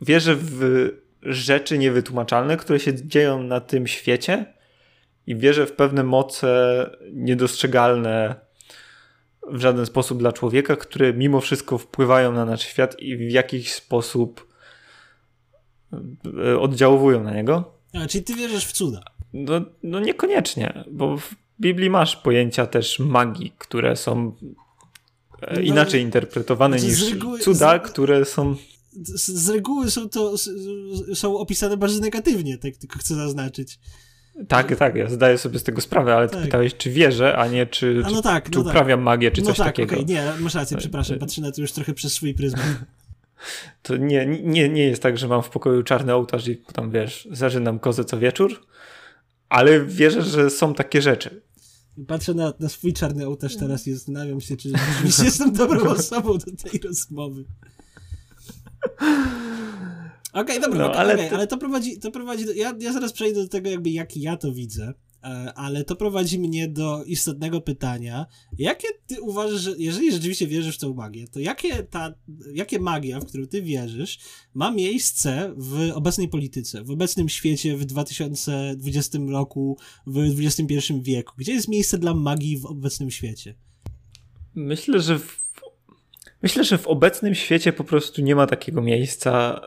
Wierzę 0.00 0.34
w 0.36 0.88
rzeczy 1.22 1.78
niewytłumaczalne, 1.78 2.56
które 2.56 2.80
się 2.80 3.06
dzieją 3.06 3.42
na 3.42 3.60
tym 3.60 3.86
świecie 3.86 4.54
i 5.26 5.36
wierzę 5.36 5.66
w 5.66 5.72
pewne 5.72 6.02
moce 6.04 6.90
niedostrzegalne 7.12 8.34
w 9.50 9.60
żaden 9.60 9.86
sposób 9.86 10.18
dla 10.18 10.32
człowieka, 10.32 10.76
które 10.76 11.12
mimo 11.12 11.40
wszystko 11.40 11.78
wpływają 11.78 12.32
na 12.32 12.44
nasz 12.44 12.62
świat 12.62 13.00
i 13.00 13.16
w 13.16 13.30
jakiś 13.30 13.72
sposób 13.72 14.46
e, 16.44 16.58
oddziałują 16.58 17.24
na 17.24 17.34
niego. 17.34 17.74
A, 17.92 18.06
czyli 18.06 18.24
ty 18.24 18.34
wierzysz 18.34 18.66
w 18.66 18.72
cuda? 18.72 19.02
No, 19.32 19.60
no 19.82 20.00
niekoniecznie, 20.00 20.84
bo 20.90 21.16
w 21.16 21.34
Biblii 21.60 21.90
masz 21.90 22.16
pojęcia 22.16 22.66
też 22.66 22.98
magii, 22.98 23.52
które 23.58 23.96
są 23.96 24.36
e, 25.42 25.54
no, 25.54 25.60
inaczej 25.60 26.02
interpretowane 26.02 26.78
znaczy 26.78 26.94
niż 26.94 27.10
reguły, 27.12 27.38
cuda, 27.38 27.78
z, 27.78 27.90
które 27.90 28.24
są... 28.24 28.56
Z, 28.92 29.30
z 29.30 29.48
reguły 29.48 29.90
są 29.90 30.08
to 30.08 30.34
są 31.14 31.38
opisane 31.38 31.76
bardzo 31.76 32.00
negatywnie, 32.00 32.58
tak 32.58 32.76
tylko 32.76 32.98
chcę 32.98 33.14
zaznaczyć. 33.14 33.78
Tak, 34.48 34.76
tak, 34.76 34.94
ja 34.94 35.08
zdaję 35.08 35.38
sobie 35.38 35.58
z 35.58 35.62
tego 35.62 35.80
sprawę, 35.80 36.16
ale 36.16 36.28
ty 36.28 36.34
tak. 36.34 36.44
pytałeś, 36.44 36.74
czy 36.76 36.90
wierzę, 36.90 37.36
a 37.36 37.48
nie 37.48 37.66
czy, 37.66 38.02
a 38.04 38.10
no 38.10 38.22
tak, 38.22 38.50
czy 38.50 38.58
no 38.58 38.64
tak. 38.64 38.72
uprawiam 38.72 39.00
magię, 39.00 39.30
czy 39.30 39.40
no 39.40 39.46
coś 39.46 39.56
tak, 39.56 39.66
takiego. 39.66 39.94
Okay. 39.94 40.04
Nie, 40.04 40.32
masz 40.40 40.54
rację, 40.54 40.76
przepraszam, 40.76 41.18
patrzę 41.18 41.42
na 41.42 41.52
to 41.52 41.60
już 41.60 41.72
trochę 41.72 41.94
przez 41.94 42.12
swój 42.12 42.34
pryzmat. 42.34 42.66
To 43.82 43.96
nie, 43.96 44.26
nie, 44.26 44.68
nie 44.68 44.84
jest 44.84 45.02
tak, 45.02 45.18
że 45.18 45.28
mam 45.28 45.42
w 45.42 45.50
pokoju 45.50 45.82
czarny 45.82 46.14
ołtarz 46.14 46.48
i 46.48 46.56
tam, 46.56 46.90
wiesz, 46.90 47.28
zażynam 47.30 47.78
kozę 47.78 48.04
co 48.04 48.18
wieczór, 48.18 48.66
ale 49.48 49.84
wierzę, 49.84 50.22
że 50.22 50.50
są 50.50 50.74
takie 50.74 51.02
rzeczy. 51.02 51.42
Patrzę 52.06 52.34
na, 52.34 52.52
na 52.60 52.68
swój 52.68 52.92
czarny 52.92 53.26
ołtarz 53.26 53.56
teraz 53.56 53.86
i 53.86 53.92
zastanawiam 53.94 54.40
się, 54.40 54.56
czy 54.56 54.68
rzeczywiście 54.68 55.24
jestem 55.24 55.52
dobrą 55.62 55.90
osobą 55.90 56.38
do 56.38 56.70
tej 56.70 56.80
rozmowy. 56.80 57.44
Okej, 60.32 60.58
okay, 60.58 60.60
dobra, 60.60 60.78
no, 60.78 60.90
okay, 60.90 61.00
ale, 61.00 61.14
okay, 61.14 61.28
to... 61.28 61.34
ale 61.34 61.46
to 61.46 61.58
prowadzi, 61.58 61.98
to 61.98 62.10
prowadzi 62.10 62.44
do, 62.44 62.52
ja, 62.52 62.74
ja 62.80 62.92
zaraz 62.92 63.12
przejdę 63.12 63.42
do 63.42 63.48
tego 63.48 63.70
jakby 63.70 63.90
jak 63.90 64.16
ja 64.16 64.36
to 64.36 64.52
widzę, 64.52 64.94
e, 65.24 65.52
ale 65.54 65.84
to 65.84 65.96
prowadzi 65.96 66.38
mnie 66.38 66.68
do 66.68 67.04
istotnego 67.04 67.60
pytania, 67.60 68.26
jakie 68.58 68.88
ty 69.06 69.20
uważasz, 69.20 69.60
że 69.60 69.74
jeżeli 69.78 70.12
rzeczywiście 70.12 70.46
wierzysz 70.46 70.76
w 70.76 70.80
tą 70.80 70.94
magię, 70.94 71.28
to 71.28 71.40
jakie 71.40 71.82
ta, 71.82 72.14
jakie 72.54 72.78
magia, 72.78 73.20
w 73.20 73.26
którą 73.26 73.46
ty 73.46 73.62
wierzysz, 73.62 74.18
ma 74.54 74.70
miejsce 74.70 75.54
w 75.56 75.90
obecnej 75.94 76.28
polityce, 76.28 76.84
w 76.84 76.90
obecnym 76.90 77.28
świecie, 77.28 77.76
w 77.76 77.84
2020 77.84 79.18
roku, 79.28 79.78
w 80.06 80.18
XXI 80.18 81.02
wieku? 81.02 81.34
Gdzie 81.38 81.52
jest 81.52 81.68
miejsce 81.68 81.98
dla 81.98 82.14
magii 82.14 82.58
w 82.58 82.66
obecnym 82.66 83.10
świecie? 83.10 83.54
Myślę, 84.54 85.00
że 85.00 85.18
w 85.18 85.42
Myślę, 86.42 86.64
że 86.64 86.78
w 86.78 86.86
obecnym 86.86 87.34
świecie 87.34 87.72
po 87.72 87.84
prostu 87.84 88.22
nie 88.22 88.34
ma 88.34 88.46
takiego 88.46 88.82
miejsca 88.82 89.60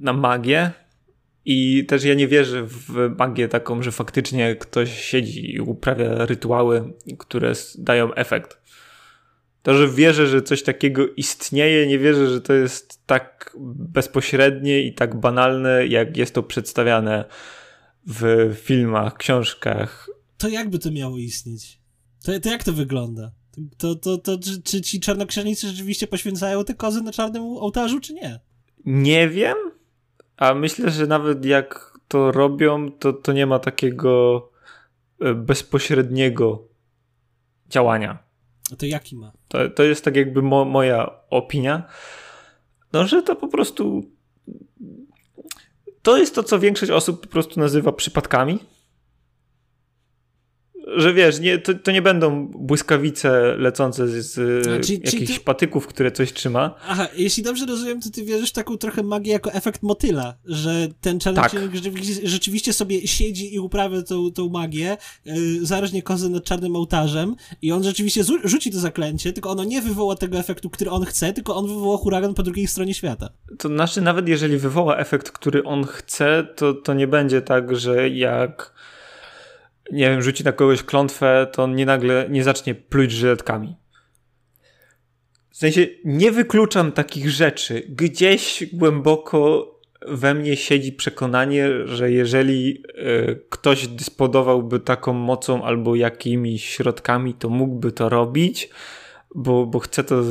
na 0.00 0.12
magię. 0.12 0.70
I 1.44 1.84
też 1.88 2.04
ja 2.04 2.14
nie 2.14 2.28
wierzę 2.28 2.62
w 2.66 3.14
magię 3.18 3.48
taką, 3.48 3.82
że 3.82 3.92
faktycznie 3.92 4.56
ktoś 4.56 5.00
siedzi 5.00 5.54
i 5.54 5.60
uprawia 5.60 6.26
rytuały, 6.26 6.92
które 7.18 7.52
dają 7.78 8.14
efekt. 8.14 8.58
To, 9.62 9.74
że 9.74 9.88
wierzę, 9.88 10.26
że 10.26 10.42
coś 10.42 10.62
takiego 10.62 11.08
istnieje, 11.08 11.86
nie 11.86 11.98
wierzę, 11.98 12.28
że 12.28 12.40
to 12.40 12.52
jest 12.52 13.06
tak 13.06 13.56
bezpośrednie 13.74 14.82
i 14.82 14.94
tak 14.94 15.20
banalne, 15.20 15.86
jak 15.86 16.16
jest 16.16 16.34
to 16.34 16.42
przedstawiane 16.42 17.24
w 18.06 18.52
filmach, 18.62 19.16
książkach. 19.16 20.10
To 20.38 20.48
jakby 20.48 20.78
to 20.78 20.90
miało 20.90 21.18
istnieć? 21.18 21.80
To, 22.24 22.40
to 22.40 22.48
jak 22.48 22.64
to 22.64 22.72
wygląda? 22.72 23.32
To, 23.78 23.94
to, 23.94 24.18
to, 24.18 24.38
czy, 24.38 24.62
czy 24.62 24.80
ci 24.80 25.00
czarnoksiężnicy 25.00 25.68
rzeczywiście 25.68 26.06
poświęcają 26.06 26.64
te 26.64 26.74
kozy 26.74 27.02
na 27.02 27.12
czarnym 27.12 27.42
ołtarzu, 27.42 28.00
czy 28.00 28.14
nie? 28.14 28.40
Nie 28.86 29.28
wiem, 29.28 29.56
a 30.36 30.54
myślę, 30.54 30.90
że 30.90 31.06
nawet 31.06 31.44
jak 31.44 31.98
to 32.08 32.32
robią, 32.32 32.92
to, 32.92 33.12
to 33.12 33.32
nie 33.32 33.46
ma 33.46 33.58
takiego 33.58 34.42
e, 35.20 35.34
bezpośredniego 35.34 36.62
działania. 37.68 38.18
A 38.72 38.76
to 38.76 38.86
jaki 38.86 39.16
ma? 39.16 39.32
To, 39.48 39.70
to 39.70 39.82
jest 39.82 40.04
tak 40.04 40.16
jakby 40.16 40.42
mo, 40.42 40.64
moja 40.64 41.10
opinia. 41.30 41.88
No, 42.92 43.06
że 43.06 43.22
to 43.22 43.36
po 43.36 43.48
prostu. 43.48 44.10
To 46.02 46.16
jest 46.16 46.34
to, 46.34 46.42
co 46.42 46.58
większość 46.58 46.92
osób 46.92 47.20
po 47.20 47.28
prostu 47.28 47.60
nazywa 47.60 47.92
przypadkami 47.92 48.58
że 50.96 51.14
wiesz, 51.14 51.40
nie, 51.40 51.58
to, 51.58 51.74
to 51.74 51.92
nie 51.92 52.02
będą 52.02 52.46
błyskawice 52.46 53.56
lecące 53.56 54.08
z, 54.08 54.32
z 54.32 54.38
A, 54.68 54.70
jakichś 55.04 55.34
ty... 55.38 55.44
patyków, 55.44 55.86
które 55.86 56.12
coś 56.12 56.32
trzyma. 56.32 56.74
Aha, 56.88 57.08
jeśli 57.16 57.42
dobrze 57.42 57.66
rozumiem, 57.66 58.00
to 58.00 58.10
ty 58.10 58.24
wierzysz 58.24 58.50
w 58.50 58.52
taką 58.52 58.76
trochę 58.76 59.02
magię 59.02 59.32
jako 59.32 59.52
efekt 59.52 59.82
motyla, 59.82 60.34
że 60.44 60.88
ten 61.00 61.18
czarnoksiężnik 61.20 61.82
tak. 61.82 61.92
rzeczywiście 62.24 62.72
sobie 62.72 63.08
siedzi 63.08 63.54
i 63.54 63.58
uprawia 63.58 64.02
tą, 64.02 64.30
tą 64.30 64.48
magię, 64.48 64.96
yy, 65.24 65.34
zaraźnie 65.66 66.02
kozę 66.02 66.28
nad 66.28 66.44
czarnym 66.44 66.76
ołtarzem 66.76 67.36
i 67.62 67.72
on 67.72 67.84
rzeczywiście 67.84 68.24
rzuci 68.44 68.70
to 68.70 68.78
zaklęcie, 68.78 69.32
tylko 69.32 69.50
ono 69.50 69.64
nie 69.64 69.82
wywoła 69.82 70.16
tego 70.16 70.38
efektu, 70.38 70.70
który 70.70 70.90
on 70.90 71.04
chce, 71.04 71.32
tylko 71.32 71.56
on 71.56 71.66
wywoła 71.66 71.96
huragan 71.96 72.34
po 72.34 72.42
drugiej 72.42 72.66
stronie 72.66 72.94
świata. 72.94 73.28
To 73.58 73.68
znaczy, 73.68 74.00
nawet 74.00 74.28
jeżeli 74.28 74.58
wywoła 74.58 74.96
efekt, 74.96 75.30
który 75.30 75.64
on 75.64 75.84
chce, 75.84 76.46
to, 76.56 76.74
to 76.74 76.94
nie 76.94 77.06
będzie 77.06 77.42
tak, 77.42 77.76
że 77.76 78.08
jak 78.08 78.75
nie 79.92 80.10
wiem, 80.10 80.22
rzuci 80.22 80.44
na 80.44 80.52
kogoś 80.52 80.82
klątwę, 80.82 81.46
to 81.52 81.66
nie 81.66 81.86
nagle 81.86 82.26
nie 82.30 82.44
zacznie 82.44 82.74
pluć 82.74 83.12
żyletkami. 83.12 83.76
W 85.50 85.56
sensie 85.56 85.86
nie 86.04 86.32
wykluczam 86.32 86.92
takich 86.92 87.30
rzeczy. 87.30 87.82
Gdzieś 87.88 88.64
głęboko 88.72 89.72
we 90.08 90.34
mnie 90.34 90.56
siedzi 90.56 90.92
przekonanie, 90.92 91.68
że 91.84 92.10
jeżeli 92.10 92.82
y, 92.98 93.40
ktoś 93.50 93.88
dysponowałby 93.88 94.80
taką 94.80 95.12
mocą 95.12 95.64
albo 95.64 95.94
jakimiś 95.94 96.64
środkami, 96.64 97.34
to 97.34 97.48
mógłby 97.48 97.92
to 97.92 98.08
robić, 98.08 98.70
bo, 99.34 99.66
bo, 99.66 99.78
chcę, 99.78 100.04
to 100.04 100.22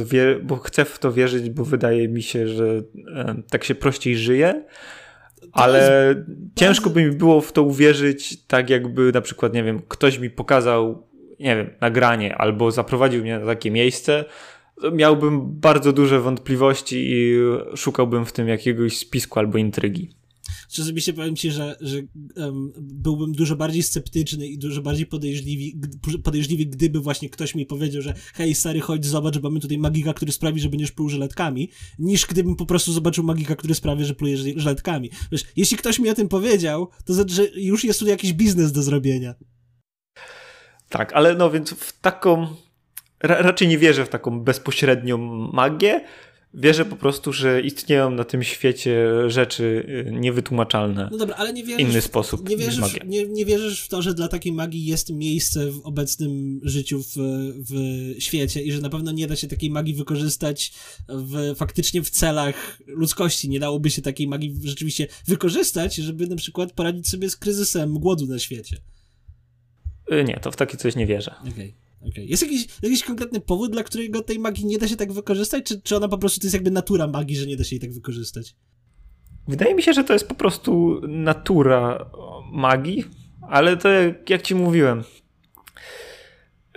bo 0.43 0.57
chcę 0.57 0.85
w 0.85 0.99
to 0.99 1.11
wierzyć, 1.11 1.49
bo 1.49 1.65
wydaje 1.65 2.07
mi 2.07 2.23
się, 2.23 2.47
że 2.47 2.65
y, 2.65 2.83
tak 3.49 3.63
się 3.63 3.75
prościej 3.75 4.17
żyje 4.17 4.63
ale 5.63 6.15
ciężko 6.55 6.89
by 6.89 7.03
mi 7.03 7.11
było 7.11 7.41
w 7.41 7.51
to 7.51 7.63
uwierzyć, 7.63 8.45
tak 8.47 8.69
jakby 8.69 9.11
na 9.11 9.21
przykład, 9.21 9.53
nie 9.53 9.63
wiem, 9.63 9.81
ktoś 9.87 10.19
mi 10.19 10.29
pokazał, 10.29 11.07
nie 11.39 11.55
wiem, 11.55 11.69
nagranie 11.81 12.35
albo 12.37 12.71
zaprowadził 12.71 13.21
mnie 13.21 13.39
na 13.39 13.45
takie 13.45 13.71
miejsce, 13.71 14.25
miałbym 14.91 15.59
bardzo 15.59 15.93
duże 15.93 16.19
wątpliwości 16.19 17.05
i 17.07 17.37
szukałbym 17.75 18.25
w 18.25 18.31
tym 18.31 18.47
jakiegoś 18.47 18.97
spisku 18.97 19.39
albo 19.39 19.57
intrygi. 19.57 20.09
Osobiście 20.79 21.13
powiem 21.13 21.35
ci, 21.35 21.51
że, 21.51 21.75
że 21.81 21.97
um, 22.35 22.73
byłbym 22.77 23.31
dużo 23.31 23.55
bardziej 23.55 23.83
sceptyczny 23.83 24.47
i 24.47 24.57
dużo 24.57 24.81
bardziej 24.81 25.05
podejrzliwy, 25.05 25.87
podejrzliwy, 26.23 26.65
gdyby 26.65 26.99
właśnie 26.99 27.29
ktoś 27.29 27.55
mi 27.55 27.65
powiedział, 27.65 28.01
że 28.01 28.13
hej 28.33 28.55
stary, 28.55 28.79
chodź 28.79 29.05
zobacz, 29.05 29.41
mamy 29.41 29.59
tutaj 29.59 29.77
magika, 29.77 30.13
który 30.13 30.31
sprawi, 30.31 30.59
że 30.59 30.69
będziesz 30.69 30.91
pluł 30.91 31.09
żeletkami, 31.09 31.69
niż 31.99 32.25
gdybym 32.25 32.55
po 32.55 32.65
prostu 32.65 32.93
zobaczył 32.93 33.23
magika, 33.23 33.55
który 33.55 33.75
sprawi, 33.75 34.05
że 34.05 34.15
plujesz 34.15 34.41
żeletkami. 34.55 35.09
Wiesz, 35.31 35.43
jeśli 35.55 35.77
ktoś 35.77 35.99
mi 35.99 36.09
o 36.09 36.13
tym 36.13 36.27
powiedział, 36.27 36.89
to 37.05 37.13
znaczy, 37.13 37.33
że 37.33 37.43
już 37.55 37.83
jest 37.83 37.99
tu 37.99 38.07
jakiś 38.07 38.33
biznes 38.33 38.71
do 38.71 38.83
zrobienia. 38.83 39.35
Tak, 40.89 41.13
ale 41.13 41.35
no 41.35 41.51
więc 41.51 41.71
w 41.71 42.01
taką 42.01 42.47
Ra 43.23 43.41
raczej 43.41 43.67
nie 43.67 43.77
wierzę 43.77 44.05
w 44.05 44.09
taką 44.09 44.39
bezpośrednią 44.39 45.17
magię, 45.53 46.01
Wierzę 46.57 46.85
po 46.85 46.95
prostu, 46.95 47.33
że 47.33 47.61
istnieją 47.61 48.11
na 48.11 48.23
tym 48.23 48.43
świecie 48.43 49.07
rzeczy 49.27 49.85
y, 50.07 50.11
niewytłumaczalne. 50.11 51.09
No 51.11 51.17
dobra, 51.17 51.35
ale 51.35 51.53
nie 51.53 51.63
wierzysz, 51.63 51.87
inny 51.87 52.01
sposób 52.01 52.49
nie 52.49 52.57
wierzysz, 52.57 52.95
nie, 53.05 53.25
nie, 53.25 53.45
wierzysz 53.45 53.81
w 53.81 53.87
to, 53.87 54.01
że 54.01 54.13
dla 54.13 54.27
takiej 54.27 54.51
magii 54.51 54.85
jest 54.85 55.13
miejsce 55.13 55.71
w 55.71 55.81
obecnym 55.81 56.59
życiu 56.63 57.03
w, 57.03 57.15
w 57.69 57.75
świecie 58.23 58.61
i 58.61 58.71
że 58.71 58.81
na 58.81 58.89
pewno 58.89 59.11
nie 59.11 59.27
da 59.27 59.35
się 59.35 59.47
takiej 59.47 59.69
magii 59.69 59.93
wykorzystać 59.93 60.73
w, 61.09 61.55
faktycznie 61.55 62.03
w 62.03 62.09
celach 62.09 62.81
ludzkości. 62.87 63.49
Nie 63.49 63.59
dałoby 63.59 63.89
się 63.89 64.01
takiej 64.01 64.27
magii 64.27 64.55
rzeczywiście 64.63 65.07
wykorzystać, 65.27 65.95
żeby 65.95 66.27
na 66.27 66.35
przykład 66.35 66.71
poradzić 66.71 67.09
sobie 67.09 67.29
z 67.29 67.35
kryzysem 67.35 67.93
głodu 67.93 68.25
na 68.25 68.39
świecie. 68.39 68.77
Y, 70.11 70.23
nie, 70.23 70.39
to 70.39 70.51
w 70.51 70.55
takie 70.55 70.77
coś 70.77 70.95
nie 70.95 71.05
wierzę. 71.05 71.35
Okej. 71.41 71.51
Okay. 71.51 71.84
Okay. 72.09 72.25
Jest 72.25 72.43
jakiś, 72.43 72.67
jakiś 72.81 73.03
konkretny 73.03 73.39
powód, 73.39 73.71
dla 73.71 73.83
którego 73.83 74.21
tej 74.21 74.39
magii 74.39 74.65
nie 74.65 74.77
da 74.77 74.87
się 74.87 74.95
tak 74.95 75.13
wykorzystać, 75.13 75.65
czy, 75.65 75.81
czy 75.81 75.95
ona 75.97 76.07
po 76.07 76.17
prostu 76.17 76.39
to 76.39 76.45
jest 76.45 76.53
jakby 76.53 76.71
natura 76.71 77.07
magii, 77.07 77.37
że 77.37 77.45
nie 77.45 77.57
da 77.57 77.63
się 77.63 77.75
jej 77.75 77.81
tak 77.81 77.93
wykorzystać? 77.93 78.55
Wydaje 79.47 79.75
mi 79.75 79.83
się, 79.83 79.93
że 79.93 80.03
to 80.03 80.13
jest 80.13 80.27
po 80.27 80.35
prostu 80.35 81.01
natura 81.07 82.11
magii, 82.51 83.05
ale 83.41 83.77
to 83.77 83.89
jak, 83.89 84.29
jak 84.29 84.41
ci 84.41 84.55
mówiłem, 84.55 85.03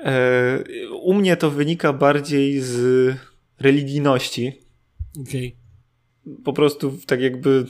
E, 0.04 0.64
u 1.02 1.14
mnie 1.14 1.36
to 1.36 1.50
wynika 1.50 1.92
bardziej 1.92 2.60
z 2.60 3.14
religijności. 3.58 4.52
Okej. 5.20 5.56
Okay. 6.26 6.42
Po 6.44 6.52
prostu 6.52 6.98
tak 7.06 7.20
jakby 7.20 7.66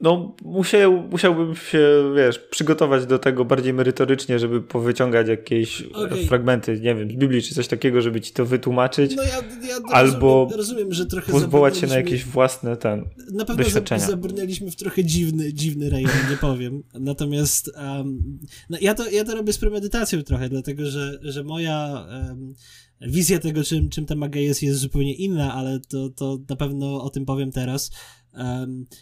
no, 0.00 0.36
musiał, 0.44 1.02
musiałbym 1.10 1.56
się, 1.56 2.12
wiesz, 2.16 2.38
przygotować 2.38 3.06
do 3.06 3.18
tego 3.18 3.44
bardziej 3.44 3.72
merytorycznie, 3.72 4.38
żeby 4.38 4.62
powyciągać 4.62 5.28
jakieś 5.28 5.82
okay. 5.82 6.26
fragmenty, 6.26 6.80
nie 6.80 6.94
wiem, 6.94 7.10
z 7.10 7.14
Biblii 7.14 7.42
czy 7.42 7.54
coś 7.54 7.68
takiego, 7.68 8.00
żeby 8.00 8.20
ci 8.20 8.32
to 8.32 8.44
wytłumaczyć. 8.44 9.16
No 9.16 9.22
ja, 9.22 9.68
ja 9.68 9.76
albo 9.92 10.48
rozumiem, 10.56 10.88
rozumiem, 10.88 11.22
pozwołać 11.30 11.78
się 11.78 11.86
na 11.86 11.96
jakieś 11.96 12.24
własne 12.24 12.76
ten 12.76 13.04
Na 13.32 13.44
pewno 13.44 13.64
doświadczenia. 13.64 14.06
zabrnęliśmy 14.06 14.70
w 14.70 14.76
trochę 14.76 15.04
dziwny, 15.04 15.52
dziwny 15.52 15.90
rejon, 15.90 16.10
nie 16.30 16.36
powiem. 16.36 16.82
Natomiast 16.94 17.70
um, 17.76 18.38
no 18.70 18.78
ja, 18.80 18.94
to, 18.94 19.10
ja 19.10 19.24
to 19.24 19.34
robię 19.34 19.52
z 19.52 19.58
premedytacją 19.58 20.22
trochę, 20.22 20.48
dlatego 20.48 20.86
że, 20.86 21.18
że 21.22 21.44
moja 21.44 22.06
um, 22.08 22.54
wizja 23.00 23.38
tego, 23.38 23.64
czym, 23.64 23.88
czym 23.88 24.06
ta 24.06 24.14
magia 24.14 24.42
jest, 24.42 24.62
jest 24.62 24.78
zupełnie 24.78 25.14
inna, 25.14 25.54
ale 25.54 25.80
to, 25.80 26.08
to 26.08 26.38
na 26.48 26.56
pewno 26.56 27.02
o 27.02 27.10
tym 27.10 27.24
powiem 27.26 27.52
teraz. 27.52 27.90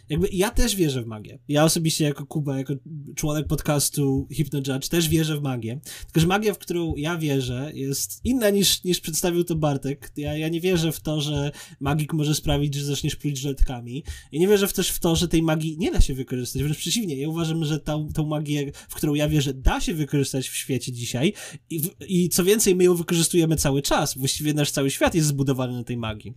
Jakby 0.08 0.28
ja 0.32 0.50
też 0.50 0.76
wierzę 0.76 1.02
w 1.02 1.06
magię. 1.06 1.38
Ja 1.48 1.64
osobiście 1.64 2.04
jako 2.04 2.26
Kuba, 2.26 2.58
jako 2.58 2.74
członek 3.16 3.46
podcastu 3.46 4.28
Hypnojudge 4.36 4.88
też 4.88 5.08
wierzę 5.08 5.36
w 5.36 5.42
magię. 5.42 5.80
Tylko, 6.04 6.20
że 6.20 6.26
magia, 6.26 6.54
w 6.54 6.58
którą 6.58 6.94
ja 6.96 7.18
wierzę 7.18 7.72
jest 7.74 8.20
inna 8.24 8.50
niż, 8.50 8.84
niż 8.84 9.00
przedstawił 9.00 9.44
to 9.44 9.54
Bartek. 9.54 10.12
Ja, 10.16 10.36
ja 10.36 10.48
nie 10.48 10.60
wierzę 10.60 10.92
w 10.92 11.00
to, 11.00 11.20
że 11.20 11.52
magik 11.80 12.12
może 12.12 12.34
sprawić, 12.34 12.74
że 12.74 12.84
zaczniesz 12.84 13.16
pluć 13.16 13.38
żeltkami. 13.38 14.04
Ja 14.32 14.40
nie 14.40 14.48
wierzę 14.48 14.68
też 14.68 14.90
w 14.90 14.98
to, 14.98 15.16
że 15.16 15.28
tej 15.28 15.42
magii 15.42 15.78
nie 15.78 15.90
da 15.90 16.00
się 16.00 16.14
wykorzystać. 16.14 16.62
Wręcz 16.62 16.78
przeciwnie, 16.78 17.16
ja 17.16 17.28
uważam, 17.28 17.64
że 17.64 17.80
tą, 17.80 18.08
tą 18.12 18.26
magię, 18.26 18.72
w 18.88 18.94
którą 18.94 19.14
ja 19.14 19.28
wierzę, 19.28 19.54
da 19.54 19.80
się 19.80 19.94
wykorzystać 19.94 20.48
w 20.48 20.56
świecie 20.56 20.92
dzisiaj 20.92 21.32
i, 21.70 21.82
i 22.08 22.28
co 22.28 22.44
więcej, 22.44 22.74
my 22.74 22.84
ją 22.84 22.94
wykorzystujemy 22.94 23.56
cały 23.56 23.82
czas. 23.82 24.18
Właściwie 24.18 24.54
nasz 24.54 24.70
cały 24.70 24.90
świat 24.90 25.14
jest 25.14 25.28
zbudowany 25.28 25.72
na 25.72 25.84
tej 25.84 25.96
magii. 25.96 26.34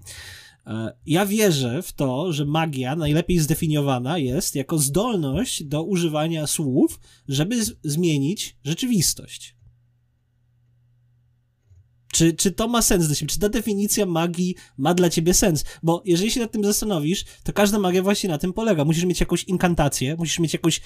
E, 0.67 0.97
ja 1.05 1.25
wierzę 1.25 1.81
w 1.81 1.93
to, 1.93 2.33
że 2.33 2.45
magia 2.45 2.95
najlepiej 2.95 3.39
zdefiniowana 3.39 4.17
jest 4.17 4.55
jako 4.55 4.77
zdolność 4.77 5.63
do 5.63 5.83
używania 5.83 6.47
słów, 6.47 6.99
żeby 7.27 7.55
zmienić 7.83 8.57
rzeczywistość. 8.63 9.55
Czy, 12.15 12.33
czy 12.33 12.51
to 12.51 12.67
ma 12.67 12.81
sens? 12.81 13.19
Czy 13.27 13.39
ta 13.39 13.49
definicja 13.49 14.05
magii 14.05 14.55
ma 14.77 14.93
dla 14.93 15.09
ciebie 15.09 15.33
sens? 15.33 15.65
Bo 15.83 16.01
jeżeli 16.05 16.31
się 16.31 16.39
nad 16.39 16.51
tym 16.51 16.63
zastanowisz, 16.63 17.25
to 17.43 17.53
każda 17.53 17.79
magia 17.79 18.03
właśnie 18.03 18.29
na 18.29 18.37
tym 18.37 18.53
polega. 18.53 18.85
Musisz 18.85 19.05
mieć 19.05 19.19
jakąś 19.19 19.43
inkantację, 19.43 20.15
musisz 20.15 20.39
mieć 20.39 20.53
jakoś, 20.53 20.81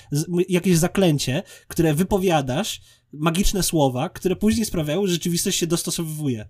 jakieś 0.50 0.78
zaklęcie, 0.78 1.44
które 1.68 1.94
wypowiadasz, 1.94 2.82
magiczne 3.14 3.64
słowa, 3.64 4.10
które 4.10 4.36
później 4.36 4.66
sprawiają, 4.66 5.08
że 5.08 5.14
rzeczywistość 5.14 5.60
się 5.60 5.68
dostosowuje. 5.68 6.50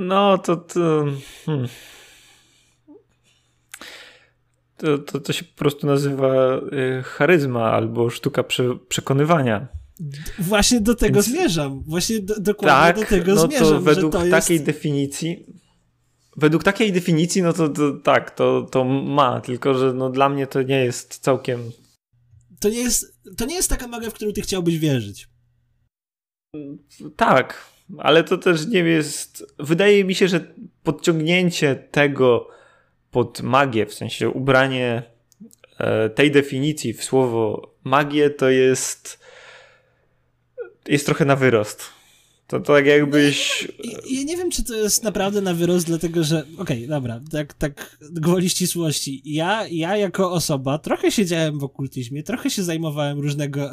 No, 0.00 0.38
to. 0.38 0.56
to, 0.56 1.04
hmm. 1.46 1.68
to, 4.76 4.98
to, 4.98 5.20
to, 5.20 5.32
się 5.32 5.44
po 5.44 5.58
prostu 5.58 5.86
nazywa 5.86 6.56
y, 6.56 7.02
charyzma 7.02 7.72
albo 7.72 8.10
sztuka 8.10 8.42
prze, 8.42 8.76
przekonywania. 8.88 9.68
Właśnie 10.38 10.80
do 10.80 10.94
tego 10.94 11.14
Więc... 11.14 11.26
zmierzam. 11.26 11.82
Właśnie 11.86 12.20
do, 12.20 12.40
dokładnie 12.40 13.04
tak, 13.04 13.10
do 13.10 13.16
tego 13.16 13.34
no 13.34 13.46
zmierzam. 13.46 13.68
To 13.68 13.80
według 13.80 14.12
to 14.12 14.30
takiej 14.30 14.54
jest... 14.54 14.66
definicji. 14.66 15.46
Według 16.36 16.64
takiej 16.64 16.92
definicji, 16.92 17.42
no 17.42 17.52
to, 17.52 17.68
to 17.68 17.92
tak, 17.92 18.30
to, 18.30 18.62
to 18.70 18.84
ma, 18.84 19.40
tylko 19.40 19.74
że 19.74 19.92
no 19.92 20.10
dla 20.10 20.28
mnie 20.28 20.46
to 20.46 20.62
nie 20.62 20.84
jest 20.84 21.18
całkiem. 21.18 21.72
To 22.60 22.68
nie 22.68 22.80
jest, 22.80 23.20
to 23.36 23.44
nie 23.44 23.54
jest 23.54 23.70
taka 23.70 23.86
magia, 23.86 24.10
w 24.10 24.14
którą 24.14 24.32
ty 24.32 24.40
chciałbyś 24.40 24.78
wierzyć. 24.78 25.28
Tak, 27.16 27.70
ale 27.98 28.24
to 28.24 28.38
też 28.38 28.66
nie 28.66 28.78
jest. 28.78 29.54
Wydaje 29.58 30.04
mi 30.04 30.14
się, 30.14 30.28
że 30.28 30.40
podciągnięcie 30.82 31.74
tego 31.74 32.48
pod 33.10 33.42
magię, 33.42 33.86
w 33.86 33.94
sensie 33.94 34.28
ubranie 34.28 35.02
e, 35.78 36.10
tej 36.10 36.30
definicji 36.30 36.92
w 36.92 37.04
słowo 37.04 37.74
magię, 37.84 38.30
to 38.30 38.50
jest. 38.50 39.20
jest 40.88 41.06
trochę 41.06 41.24
na 41.24 41.36
wyrost. 41.36 41.99
To 42.50 42.60
tak 42.60 42.86
jakbyś... 42.86 43.68
No, 43.84 43.90
ja, 43.90 43.98
ja, 44.10 44.22
nie 44.22 44.36
wiem, 44.36 44.50
czy 44.50 44.64
to 44.64 44.74
jest 44.74 45.04
naprawdę 45.04 45.40
na 45.40 45.54
wyrost, 45.54 45.86
dlatego 45.86 46.24
że, 46.24 46.38
okej, 46.38 46.56
okay, 46.58 46.86
dobra, 46.86 47.20
tak, 47.30 47.54
tak 47.54 47.98
gwoli 48.12 48.50
ścisłości. 48.50 49.22
Ja, 49.24 49.68
ja 49.68 49.96
jako 49.96 50.32
osoba 50.32 50.78
trochę 50.78 51.10
siedziałem 51.10 51.58
w 51.58 51.64
okultyzmie, 51.64 52.22
trochę 52.22 52.50
się 52.50 52.62
zajmowałem 52.62 53.20
różnego 53.20 53.70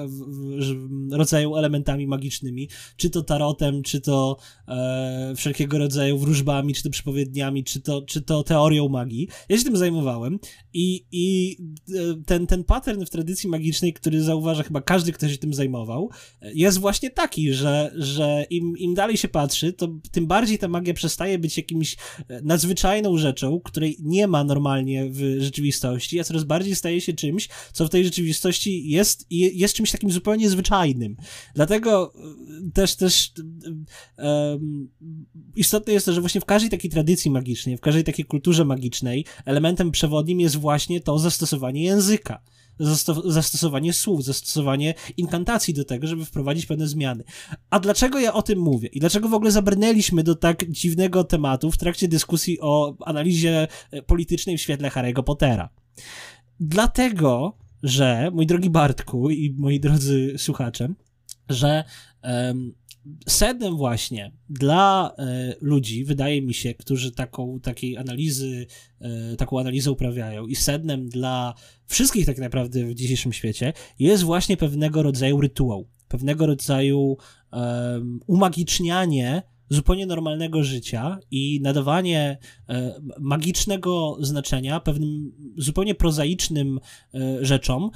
rodzaju 1.12 1.56
elementami 1.56 2.08
magicznymi, 2.08 2.70
czy 2.98 3.10
to 3.10 3.24
tarotem, 3.24 3.84
czy 3.84 4.02
to 4.02 4.38
e, 4.68 5.34
wszelkiego 5.38 5.78
rodzaju 5.78 6.18
wróżbami, 6.18 6.74
czy 6.74 6.84
to 6.84 6.90
przepowiedniami, 6.90 7.64
czy 7.64 7.82
to, 7.82 8.02
czy 8.02 8.22
to 8.22 8.44
teorią 8.44 8.90
magii. 8.90 9.28
Ja 9.50 9.58
się 9.58 9.64
tym 9.64 9.78
zajmowałem 9.78 10.40
i, 10.74 11.06
i 11.12 11.58
e, 11.90 12.24
ten, 12.26 12.48
ten 12.48 12.64
pattern 12.64 13.06
w 13.06 13.10
tradycji 13.10 13.50
magicznej, 13.50 13.94
który 13.94 14.22
zauważa 14.22 14.64
chyba 14.64 14.82
każdy, 14.82 15.12
kto 15.12 15.30
się 15.30 15.38
tym 15.38 15.54
zajmował, 15.54 16.10
jest 16.42 16.80
właśnie 16.80 17.10
taki, 17.10 17.54
że, 17.54 17.92
że 17.96 18.46
im 18.50 18.67
im, 18.76 18.94
dalej 18.94 19.18
się 19.18 19.28
patrzy, 19.28 19.74
to 19.74 19.88
tym 20.12 20.28
bardziej 20.28 20.60
ta 20.60 20.68
magia 20.68 20.94
przestaje 20.94 21.40
być 21.40 21.58
jakimś 21.58 21.96
e, 22.28 22.42
nadzwyczajną 22.42 23.18
rzeczą, 23.18 23.60
której 23.64 23.98
nie 24.00 24.28
ma 24.28 24.44
normalnie 24.44 25.10
w 25.10 25.36
rzeczywistości, 25.40 26.20
a 26.20 26.24
coraz 26.24 26.44
bardziej 26.44 26.76
staje 26.76 27.02
się 27.02 27.14
czymś, 27.14 27.50
co 27.74 27.88
w 27.88 27.90
tej 27.90 28.06
rzeczywistości 28.06 28.90
jest, 28.90 29.26
jest 29.30 29.76
czymś 29.76 29.92
takim 29.92 30.12
zupełnie 30.12 30.50
zwyczajnym. 30.50 31.18
Dlatego 31.56 32.14
e, 32.16 32.72
też, 32.74 32.96
też 32.96 33.32
um, 34.18 34.90
istotne 35.56 35.94
jest 35.94 36.06
to, 36.06 36.14
że 36.14 36.22
właśnie 36.22 36.42
w 36.42 36.46
każdej 36.46 36.70
takiej 36.70 36.92
tradycji 36.92 37.32
magicznej, 37.32 37.78
w 37.78 37.82
każdej 37.82 38.04
takiej 38.04 38.26
kulturze 38.26 38.66
magicznej 38.66 39.26
elementem 39.46 39.92
przewodnim 39.92 40.40
jest 40.40 40.56
właśnie 40.56 41.02
to 41.02 41.20
zastosowanie 41.20 41.84
języka 41.84 42.42
zastosowanie 43.26 43.94
słów, 43.94 44.24
zastosowanie 44.24 44.94
inkantacji 45.18 45.74
do 45.74 45.86
tego, 45.86 46.08
żeby 46.08 46.26
wprowadzić 46.26 46.66
pewne 46.66 46.88
zmiany. 46.88 47.24
A 47.70 47.80
dlaczego 47.80 48.20
ja 48.20 48.34
o 48.34 48.42
tym 48.42 48.60
mówię? 48.60 48.88
I 48.88 49.00
dlaczego 49.00 49.30
w 49.30 49.34
ogóle 49.34 49.52
zabrnęliśmy 49.52 50.24
do 50.24 50.36
tak 50.36 50.72
dziwnego 50.72 51.24
tematu 51.24 51.72
w 51.72 51.78
trakcie 51.78 52.08
dyskusji 52.08 52.58
o 52.62 52.96
analizie 53.06 53.68
e, 53.92 54.02
politycznej 54.02 54.58
w 54.58 54.62
świetle 54.62 54.90
Harry'ego 54.90 55.24
Pottera? 55.24 55.70
Dlatego, 56.60 57.58
że, 57.84 58.32
mój 58.34 58.46
drogi 58.46 58.70
Bartku 58.70 59.30
i 59.30 59.56
moi 59.58 59.80
drodzy 59.80 60.34
słuchacze, 60.38 60.94
że 61.50 61.84
um, 62.24 62.74
sednem 63.28 63.78
właśnie 63.78 64.32
dla 64.50 65.12
e, 65.18 65.54
ludzi, 65.62 66.04
wydaje 66.04 66.42
mi 66.42 66.54
się, 66.54 66.74
którzy 66.74 67.12
taką, 67.12 67.60
takiej 67.60 67.98
analizy, 67.98 68.68
e, 69.00 69.36
taką 69.36 69.60
analizę 69.60 69.92
uprawiają 69.92 70.48
i 70.48 70.56
sednem 70.56 71.10
dla 71.10 71.54
wszystkich 71.86 72.26
tak 72.26 72.38
naprawdę 72.38 72.86
w 72.86 72.94
dzisiejszym 72.94 73.34
świecie 73.34 73.74
jest 74.00 74.24
właśnie 74.24 74.58
pewnego 74.58 75.04
rodzaju 75.04 75.42
rytuał, 75.42 75.88
pewnego 76.08 76.46
rodzaju 76.46 77.18
umagicznianie 78.28 79.42
zupełnie 79.70 80.06
normalnego 80.06 80.64
życia 80.64 81.20
i 81.32 81.60
nadawanie 81.62 82.38
e, 82.70 83.02
magicznego 83.20 84.18
znaczenia 84.20 84.80
pewnym 84.80 85.32
zupełnie 85.58 85.96
prozaicznym 85.96 86.80
rzeczom, 87.42 87.90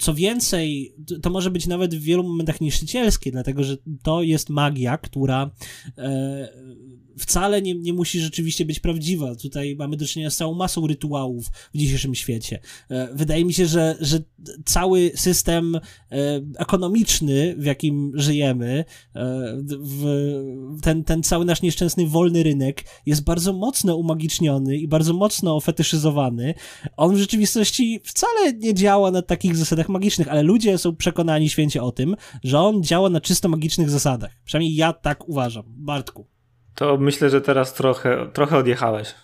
co 0.00 0.14
więcej, 0.14 0.94
to 1.22 1.30
może 1.30 1.50
być 1.50 1.66
nawet 1.66 1.94
w 1.94 2.02
wielu 2.02 2.22
momentach 2.22 2.60
niszczycielskie, 2.60 3.32
dlatego 3.32 3.64
że 3.64 3.76
to 4.02 4.22
jest 4.22 4.50
magia, 4.50 4.98
która 4.98 5.50
e, 5.98 6.48
wcale 7.18 7.62
nie, 7.62 7.74
nie 7.74 7.92
musi 7.92 8.20
rzeczywiście 8.20 8.64
być 8.64 8.80
prawdziwa. 8.80 9.34
Tutaj 9.34 9.76
mamy 9.76 9.96
do 9.96 10.06
czynienia 10.06 10.30
z 10.30 10.36
całą 10.36 10.54
masą 10.54 10.86
rytuałów 10.86 11.46
w 11.74 11.78
dzisiejszym 11.78 12.14
świecie. 12.14 12.58
E, 12.90 13.14
wydaje 13.14 13.44
mi 13.44 13.52
się, 13.52 13.66
że, 13.66 13.96
że 14.00 14.18
cały 14.64 15.12
system 15.14 15.76
e, 15.76 15.80
ekonomiczny, 16.58 17.54
w 17.58 17.64
jakim 17.64 18.12
żyjemy, 18.14 18.84
e, 19.16 19.62
ten, 20.82 21.04
ten 21.04 21.22
cały 21.22 21.44
nasz 21.44 21.62
nieszczęsny 21.62 22.06
wolny 22.06 22.42
rynek 22.42 22.84
jest 23.06 23.24
bardzo 23.24 23.52
mocno 23.52 23.96
umagiczniony 23.96 24.76
i 24.76 24.88
bardzo 24.88 25.14
mocno 25.14 25.60
fetyszyzowany. 25.60 26.54
On 26.96 27.14
w 27.14 27.18
rzeczywistości 27.18 28.00
wcale 28.04 28.52
nie 28.52 28.74
działa 28.74 29.10
na 29.10 29.22
takich 29.22 29.56
zasadach 29.56 29.88
magicznych, 29.88 30.28
ale 30.28 30.42
ludzie 30.42 30.78
są 30.78 30.96
przekonani 30.96 31.48
święcie 31.48 31.82
o 31.82 31.92
tym, 31.92 32.16
że 32.44 32.60
on 32.60 32.82
działa 32.82 33.10
na 33.10 33.20
czysto 33.20 33.48
magicznych 33.48 33.90
zasadach. 33.90 34.30
Przynajmniej 34.44 34.74
ja 34.74 34.92
tak 34.92 35.28
uważam. 35.28 35.64
Bartku. 35.66 36.31
To 36.74 36.96
myślę, 36.96 37.30
że 37.30 37.40
teraz 37.40 37.74
trochę, 37.74 38.30
trochę 38.32 38.56
odjechałeś. 38.56 39.14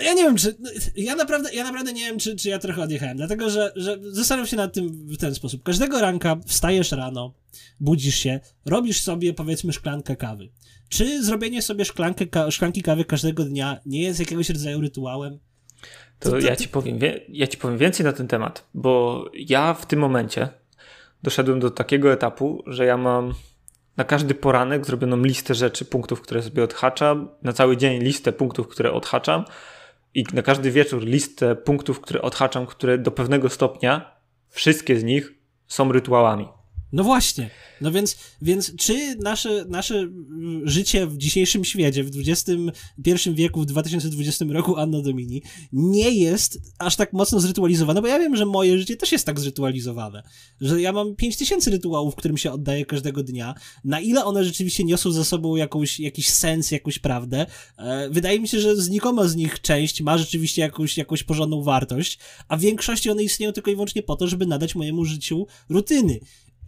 No 0.00 0.04
ja 0.04 0.14
nie 0.14 0.22
wiem, 0.22 0.36
czy. 0.36 0.54
No, 0.60 0.70
ja 0.96 1.16
naprawdę, 1.16 1.54
ja 1.54 1.64
naprawdę 1.64 1.92
nie 1.92 2.00
wiem, 2.00 2.18
czy, 2.18 2.36
czy 2.36 2.48
ja 2.48 2.58
trochę 2.58 2.82
odjechałem, 2.82 3.16
dlatego 3.16 3.50
że, 3.50 3.72
że 3.76 3.98
zastanawiam 4.02 4.46
się 4.46 4.56
nad 4.56 4.72
tym 4.72 4.88
w 4.88 5.16
ten 5.16 5.34
sposób. 5.34 5.62
Każdego 5.62 6.00
ranka 6.00 6.36
wstajesz 6.46 6.92
rano, 6.92 7.34
budzisz 7.80 8.14
się, 8.14 8.40
robisz 8.66 9.00
sobie 9.02 9.34
powiedzmy 9.34 9.72
szklankę 9.72 10.16
kawy. 10.16 10.48
Czy 10.88 11.24
zrobienie 11.24 11.62
sobie 11.62 11.84
szklankę, 11.84 12.26
ka 12.26 12.50
szklanki 12.50 12.82
kawy 12.82 13.04
każdego 13.04 13.44
dnia 13.44 13.80
nie 13.86 14.02
jest 14.02 14.20
jakiegoś 14.20 14.50
rodzaju 14.50 14.80
rytuałem? 14.80 15.38
To, 16.18 16.30
to, 16.30 16.30
to 16.30 16.38
ja, 16.38 16.56
ci 16.56 16.68
powiem, 16.68 16.98
ja 17.28 17.46
ci 17.46 17.56
powiem 17.56 17.78
więcej 17.78 18.06
na 18.06 18.12
ten 18.12 18.28
temat, 18.28 18.64
bo 18.74 19.24
ja 19.34 19.74
w 19.74 19.86
tym 19.86 20.00
momencie 20.00 20.48
doszedłem 21.22 21.60
do 21.60 21.70
takiego 21.70 22.12
etapu, 22.12 22.62
że 22.66 22.84
ja 22.84 22.96
mam 22.96 23.34
na 24.00 24.04
każdy 24.04 24.34
poranek 24.34 24.86
zrobioną 24.86 25.16
listę 25.16 25.54
rzeczy, 25.54 25.84
punktów, 25.84 26.20
które 26.20 26.42
sobie 26.42 26.64
odhaczam, 26.64 27.28
na 27.42 27.52
cały 27.52 27.76
dzień 27.76 28.02
listę 28.02 28.32
punktów, 28.32 28.68
które 28.68 28.92
odhaczam 28.92 29.44
i 30.14 30.24
na 30.32 30.42
każdy 30.42 30.70
wieczór 30.70 31.02
listę 31.02 31.56
punktów, 31.56 32.00
które 32.00 32.22
odhaczam, 32.22 32.66
które 32.66 32.98
do 32.98 33.10
pewnego 33.10 33.48
stopnia, 33.48 34.16
wszystkie 34.48 34.96
z 34.96 35.04
nich 35.04 35.32
są 35.66 35.92
rytuałami. 35.92 36.48
No 36.92 37.04
właśnie. 37.04 37.50
No 37.80 37.92
więc, 37.92 38.16
więc 38.42 38.76
czy 38.76 39.16
nasze, 39.16 39.64
nasze 39.68 40.08
życie 40.64 41.06
w 41.06 41.16
dzisiejszym 41.16 41.64
świecie, 41.64 42.04
w 42.04 42.10
XXI 42.28 43.30
wieku, 43.34 43.60
w 43.60 43.66
2020 43.66 44.44
roku 44.48 44.76
Anno 44.76 45.02
Domini, 45.02 45.42
nie 45.72 46.10
jest 46.10 46.58
aż 46.78 46.96
tak 46.96 47.12
mocno 47.12 47.40
zrytualizowane, 47.40 48.02
bo 48.02 48.08
ja 48.08 48.18
wiem, 48.18 48.36
że 48.36 48.46
moje 48.46 48.78
życie 48.78 48.96
też 48.96 49.12
jest 49.12 49.26
tak 49.26 49.40
zrytualizowane, 49.40 50.22
że 50.60 50.80
ja 50.80 50.92
mam 50.92 51.16
5000 51.16 51.70
rytuałów, 51.70 52.14
którym 52.14 52.38
się 52.38 52.52
oddaję 52.52 52.86
każdego 52.86 53.22
dnia. 53.22 53.54
Na 53.84 54.00
ile 54.00 54.24
one 54.24 54.44
rzeczywiście 54.44 54.84
niosą 54.84 55.12
ze 55.12 55.24
sobą 55.24 55.56
jakąś, 55.56 56.00
jakiś 56.00 56.30
sens, 56.30 56.70
jakąś 56.70 56.98
prawdę, 56.98 57.46
e, 57.78 58.10
wydaje 58.10 58.40
mi 58.40 58.48
się, 58.48 58.60
że 58.60 58.76
znikoma 58.76 59.28
z 59.28 59.36
nich 59.36 59.60
część 59.60 60.02
ma 60.02 60.18
rzeczywiście 60.18 60.62
jakąś, 60.62 60.96
jakąś 60.96 61.22
porządną 61.22 61.62
wartość, 61.62 62.18
a 62.48 62.56
w 62.56 62.60
większości 62.60 63.10
one 63.10 63.22
istnieją 63.22 63.52
tylko 63.52 63.70
i 63.70 63.74
wyłącznie 63.74 64.02
po 64.02 64.16
to, 64.16 64.26
żeby 64.26 64.46
nadać 64.46 64.74
mojemu 64.74 65.04
życiu 65.04 65.46
rutyny. 65.68 66.20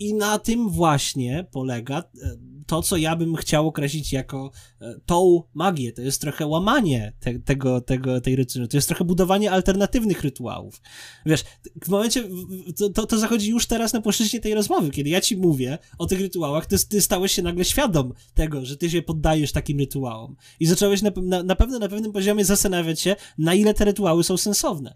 I 0.02 0.14
na 0.14 0.38
tym 0.38 0.68
właśnie 0.68 1.46
polega 1.50 1.98
e, 1.98 2.36
to, 2.66 2.82
co 2.82 2.96
ja 2.96 3.16
bym 3.16 3.36
chciał 3.36 3.68
określić 3.68 4.12
jako 4.12 4.50
e, 4.80 4.94
tą 5.06 5.42
magię. 5.54 5.92
To 5.92 6.02
jest 6.02 6.20
trochę 6.20 6.46
łamanie 6.46 7.12
te, 7.20 7.38
tego, 7.38 7.80
tego, 7.80 8.20
tej 8.20 8.36
rytuału. 8.36 8.68
To 8.68 8.76
jest 8.76 8.88
trochę 8.88 9.04
budowanie 9.04 9.50
alternatywnych 9.50 10.22
rytuałów. 10.22 10.80
Wiesz, 11.26 11.44
w 11.84 11.88
momencie, 11.88 12.28
to, 12.76 12.90
to, 12.90 13.06
to 13.06 13.18
zachodzi 13.18 13.50
już 13.50 13.66
teraz 13.66 13.92
na 13.92 14.00
płaszczyźnie 14.00 14.40
tej 14.40 14.54
rozmowy, 14.54 14.90
kiedy 14.90 15.10
ja 15.10 15.20
ci 15.20 15.36
mówię 15.36 15.78
o 15.98 16.06
tych 16.06 16.20
rytuałach, 16.20 16.66
ty, 16.66 16.76
ty 16.88 17.00
stałeś 17.00 17.32
się 17.32 17.42
nagle 17.42 17.64
świadom 17.64 18.12
tego, 18.34 18.64
że 18.64 18.76
ty 18.76 18.90
się 18.90 19.02
poddajesz 19.02 19.52
takim 19.52 19.78
rytuałom. 19.78 20.36
I 20.60 20.66
zacząłeś 20.66 21.02
na, 21.02 21.10
na, 21.22 21.42
na 21.42 21.56
pewno 21.56 21.78
na 21.78 21.88
pewnym 21.88 22.12
poziomie 22.12 22.44
zastanawiać 22.44 23.00
się, 23.00 23.16
na 23.38 23.54
ile 23.54 23.74
te 23.74 23.84
rytuały 23.84 24.24
są 24.24 24.36
sensowne. 24.36 24.94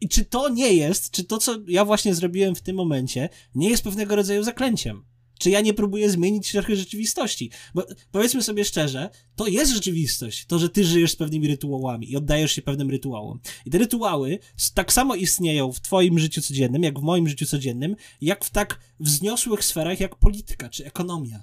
I 0.00 0.08
czy 0.08 0.24
to 0.24 0.48
nie 0.48 0.74
jest, 0.74 1.10
czy 1.10 1.24
to, 1.24 1.38
co 1.38 1.56
ja 1.68 1.84
właśnie 1.84 2.14
zrobiłem 2.14 2.54
w 2.54 2.62
tym 2.62 2.76
momencie, 2.76 3.28
nie 3.54 3.70
jest 3.70 3.84
pewnego 3.84 4.16
rodzaju 4.16 4.42
zaklęciem? 4.42 5.04
Czy 5.38 5.50
ja 5.50 5.60
nie 5.60 5.74
próbuję 5.74 6.10
zmienić 6.10 6.52
trochę 6.52 6.76
rzeczywistości? 6.76 7.50
Bo 7.74 7.86
powiedzmy 8.12 8.42
sobie 8.42 8.64
szczerze, 8.64 9.10
to 9.36 9.46
jest 9.46 9.72
rzeczywistość, 9.72 10.46
to, 10.46 10.58
że 10.58 10.68
ty 10.68 10.84
żyjesz 10.84 11.12
z 11.12 11.16
pewnymi 11.16 11.48
rytuałami 11.48 12.12
i 12.12 12.16
oddajesz 12.16 12.52
się 12.52 12.62
pewnym 12.62 12.90
rytuałom. 12.90 13.40
I 13.66 13.70
te 13.70 13.78
rytuały 13.78 14.38
tak 14.74 14.92
samo 14.92 15.14
istnieją 15.14 15.72
w 15.72 15.80
twoim 15.80 16.18
życiu 16.18 16.42
codziennym, 16.42 16.82
jak 16.82 16.98
w 16.98 17.02
moim 17.02 17.28
życiu 17.28 17.46
codziennym, 17.46 17.96
jak 18.20 18.44
w 18.44 18.50
tak 18.50 18.80
wzniosłych 19.00 19.64
sferach 19.64 20.00
jak 20.00 20.16
polityka 20.16 20.68
czy 20.68 20.86
ekonomia. 20.86 21.42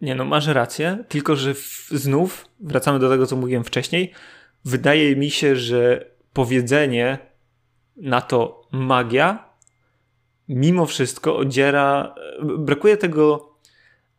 Nie 0.00 0.14
no, 0.14 0.24
masz 0.24 0.46
rację, 0.46 1.04
tylko 1.08 1.36
że 1.36 1.54
w, 1.54 1.88
znów, 1.90 2.48
wracamy 2.60 2.98
do 2.98 3.08
tego, 3.08 3.26
co 3.26 3.36
mówiłem 3.36 3.64
wcześniej, 3.64 4.12
wydaje 4.64 5.16
mi 5.16 5.30
się, 5.30 5.56
że 5.56 6.10
powiedzenie 6.32 7.18
na 7.96 8.20
to 8.20 8.68
magia, 8.72 9.50
mimo 10.48 10.86
wszystko 10.86 11.36
odziera, 11.36 12.14
brakuje 12.58 12.96
tego 12.96 13.52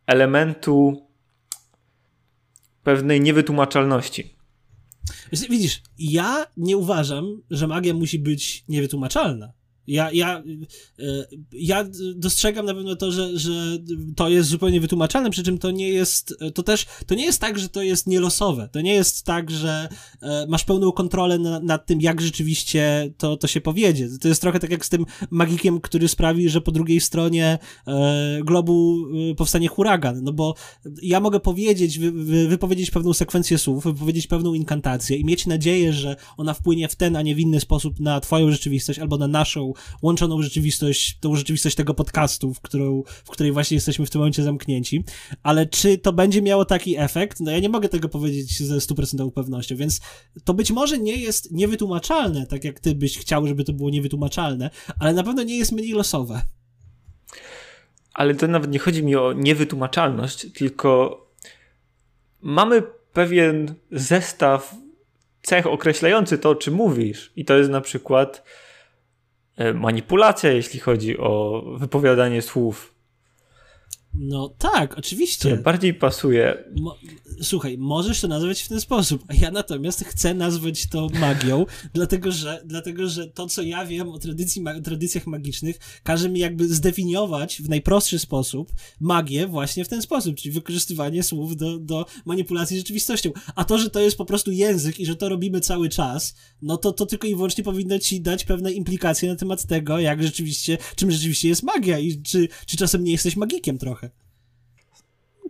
elementu 0.07 1.07
pewnej 2.83 3.21
niewytłumaczalności. 3.21 4.37
Widzisz, 5.49 5.81
ja 5.97 6.45
nie 6.57 6.77
uważam, 6.77 7.41
że 7.49 7.67
magia 7.67 7.93
musi 7.93 8.19
być 8.19 8.65
niewytłumaczalna. 8.67 9.53
Ja, 9.87 10.11
ja, 10.11 10.43
e, 10.99 11.03
ja 11.51 11.85
dostrzegam 12.15 12.65
na 12.65 12.73
pewno 12.73 12.95
to, 12.95 13.11
że, 13.11 13.39
że 13.39 13.77
to 14.15 14.29
jest 14.29 14.49
zupełnie 14.49 14.81
wytłumaczalne, 14.81 15.29
przy 15.29 15.43
czym 15.43 15.57
to 15.57 15.71
nie 15.71 15.89
jest, 15.89 16.35
to 16.53 16.63
też, 16.63 16.85
to 17.05 17.15
nie 17.15 17.25
jest 17.25 17.41
tak, 17.41 17.59
że 17.59 17.69
to 17.69 17.81
jest 17.81 18.07
nielosowe. 18.07 18.69
To 18.71 18.81
nie 18.81 18.93
jest 18.93 19.25
tak, 19.25 19.51
że 19.51 19.89
e, 20.21 20.45
masz 20.49 20.63
pełną 20.63 20.91
kontrolę 20.91 21.39
na, 21.39 21.59
nad 21.59 21.85
tym, 21.85 22.01
jak 22.01 22.21
rzeczywiście 22.21 23.13
to, 23.17 23.37
to 23.37 23.47
się 23.47 23.61
powiedzie. 23.61 24.07
To 24.21 24.27
jest 24.27 24.41
trochę 24.41 24.59
tak 24.59 24.71
jak 24.71 24.85
z 24.85 24.89
tym 24.89 25.05
magikiem, 25.29 25.81
który 25.81 26.07
sprawi, 26.07 26.49
że 26.49 26.61
po 26.61 26.71
drugiej 26.71 27.01
stronie 27.01 27.59
e, 27.87 28.39
globu 28.43 28.97
powstanie 29.37 29.67
huragan. 29.67 30.23
No 30.23 30.33
bo 30.33 30.55
ja 31.01 31.19
mogę 31.19 31.39
powiedzieć, 31.39 31.99
wy, 31.99 32.47
wypowiedzieć 32.47 32.91
pewną 32.91 33.13
sekwencję 33.13 33.57
słów, 33.57 33.83
wypowiedzieć 33.83 34.27
pewną 34.27 34.53
inkantację 34.53 35.17
i 35.17 35.25
mieć 35.25 35.45
nadzieję, 35.45 35.93
że 35.93 36.15
ona 36.37 36.53
wpłynie 36.53 36.87
w 36.87 36.95
ten, 36.95 37.15
a 37.15 37.21
nie 37.21 37.35
w 37.35 37.39
inny 37.39 37.59
sposób 37.59 37.99
na 37.99 38.19
twoją 38.19 38.51
rzeczywistość 38.51 38.99
albo 38.99 39.17
na 39.17 39.27
naszą 39.27 39.73
łączoną 40.01 40.41
rzeczywistość, 40.41 41.17
tą 41.19 41.35
rzeczywistość 41.35 41.75
tego 41.75 41.93
podcastu, 41.93 42.53
w, 42.53 42.61
którą, 42.61 43.03
w 43.25 43.29
której 43.29 43.51
właśnie 43.51 43.75
jesteśmy 43.75 44.05
w 44.05 44.09
tym 44.09 44.19
momencie 44.19 44.43
zamknięci. 44.43 45.03
Ale 45.43 45.65
czy 45.65 45.97
to 45.97 46.13
będzie 46.13 46.41
miało 46.41 46.65
taki 46.65 46.97
efekt? 46.97 47.39
No 47.39 47.51
ja 47.51 47.59
nie 47.59 47.69
mogę 47.69 47.89
tego 47.89 48.09
powiedzieć 48.09 48.63
ze 48.63 48.81
stuprocentową 48.81 49.31
pewnością, 49.31 49.75
więc 49.75 49.99
to 50.43 50.53
być 50.53 50.71
może 50.71 50.97
nie 50.97 51.15
jest 51.15 51.51
niewytłumaczalne, 51.51 52.47
tak 52.47 52.63
jak 52.63 52.79
ty 52.79 52.95
byś 52.95 53.17
chciał, 53.17 53.47
żeby 53.47 53.63
to 53.63 53.73
było 53.73 53.89
niewytłumaczalne, 53.89 54.69
ale 54.99 55.13
na 55.13 55.23
pewno 55.23 55.43
nie 55.43 55.57
jest 55.57 55.71
mniej 55.71 55.91
losowe. 55.91 56.41
Ale 58.13 58.35
to 58.35 58.47
nawet 58.47 58.71
nie 58.71 58.79
chodzi 58.79 59.03
mi 59.03 59.15
o 59.15 59.33
niewytłumaczalność, 59.33 60.47
tylko 60.53 61.21
mamy 62.41 62.83
pewien 63.13 63.75
zestaw 63.91 64.75
cech 65.41 65.67
określający 65.67 66.37
to, 66.37 66.49
o 66.49 66.55
czym 66.55 66.73
mówisz. 66.73 67.31
I 67.35 67.45
to 67.45 67.57
jest 67.57 67.69
na 67.69 67.81
przykład 67.81 68.43
manipulacja, 69.73 70.51
jeśli 70.51 70.79
chodzi 70.79 71.17
o 71.17 71.63
wypowiadanie 71.77 72.41
słów. 72.41 72.96
No 74.13 74.49
tak, 74.57 74.97
oczywiście. 74.97 75.39
Które 75.39 75.57
bardziej 75.57 75.93
pasuje. 75.93 76.63
Mo 76.75 76.97
Słuchaj, 77.41 77.77
możesz 77.77 78.21
to 78.21 78.27
nazwać 78.27 78.61
w 78.61 78.67
ten 78.67 78.81
sposób, 78.81 79.23
a 79.27 79.33
ja 79.33 79.51
natomiast 79.51 80.05
chcę 80.05 80.33
nazwać 80.33 80.87
to 80.87 81.07
magią, 81.19 81.65
dlatego 81.93 82.31
że, 82.31 82.61
dlatego 82.65 83.09
że 83.09 83.27
to, 83.27 83.47
co 83.47 83.61
ja 83.61 83.85
wiem 83.85 84.09
o 84.09 84.19
tradycji, 84.19 84.61
ma 84.61 84.81
tradycjach 84.81 85.27
magicznych, 85.27 85.79
każe 86.03 86.29
mi 86.29 86.39
jakby 86.39 86.67
zdefiniować 86.67 87.61
w 87.61 87.69
najprostszy 87.69 88.19
sposób 88.19 88.73
magię 88.99 89.47
właśnie 89.47 89.85
w 89.85 89.87
ten 89.87 90.01
sposób, 90.01 90.35
czyli 90.35 90.51
wykorzystywanie 90.51 91.23
słów 91.23 91.55
do, 91.55 91.79
do 91.79 92.05
manipulacji 92.25 92.77
rzeczywistością. 92.77 93.31
A 93.55 93.65
to, 93.65 93.77
że 93.77 93.89
to 93.89 93.99
jest 93.99 94.17
po 94.17 94.25
prostu 94.25 94.51
język 94.51 94.99
i 94.99 95.05
że 95.05 95.15
to 95.15 95.29
robimy 95.29 95.61
cały 95.61 95.89
czas, 95.89 96.35
no 96.61 96.77
to 96.77 96.91
to 96.91 97.05
tylko 97.05 97.27
i 97.27 97.35
wyłącznie 97.35 97.63
powinno 97.63 97.99
ci 97.99 98.21
dać 98.21 98.45
pewne 98.45 98.71
implikacje 98.71 99.29
na 99.29 99.35
temat 99.35 99.65
tego, 99.65 99.99
jak 99.99 100.23
rzeczywiście, 100.23 100.77
czym 100.95 101.11
rzeczywiście 101.11 101.47
jest 101.47 101.63
magia 101.63 101.99
i 101.99 102.21
czy, 102.21 102.47
czy 102.65 102.77
czasem 102.77 103.03
nie 103.03 103.11
jesteś 103.11 103.35
magikiem 103.35 103.77
trochę. 103.77 104.06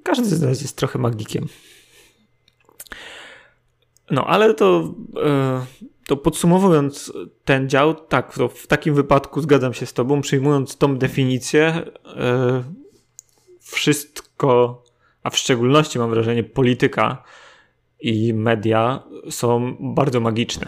Każdy 0.08 0.36
z 0.36 0.42
nas 0.42 0.62
jest 0.62 0.78
trochę 0.78 1.00
magikiem. 1.00 1.48
No, 4.12 4.28
ale 4.28 4.54
to, 4.54 4.94
e, 5.24 5.66
to 6.08 6.18
podsumowując 6.18 7.14
ten 7.46 7.70
dział, 7.70 7.96
tak, 7.96 8.34
w 8.56 8.68
takim 8.68 8.96
wypadku 8.96 9.42
zgadzam 9.42 9.74
się 9.74 9.86
z 9.86 9.94
Tobą, 9.94 10.22
przyjmując 10.22 10.78
tą 10.78 10.98
definicję, 10.98 11.86
e, 12.06 12.64
wszystko, 13.62 14.84
a 15.24 15.30
w 15.30 15.38
szczególności 15.38 16.00
mam 16.00 16.10
wrażenie 16.10 16.44
polityka 16.44 17.24
i 18.00 18.34
media 18.34 19.04
są 19.30 19.78
bardzo 19.80 20.20
magiczne. 20.20 20.68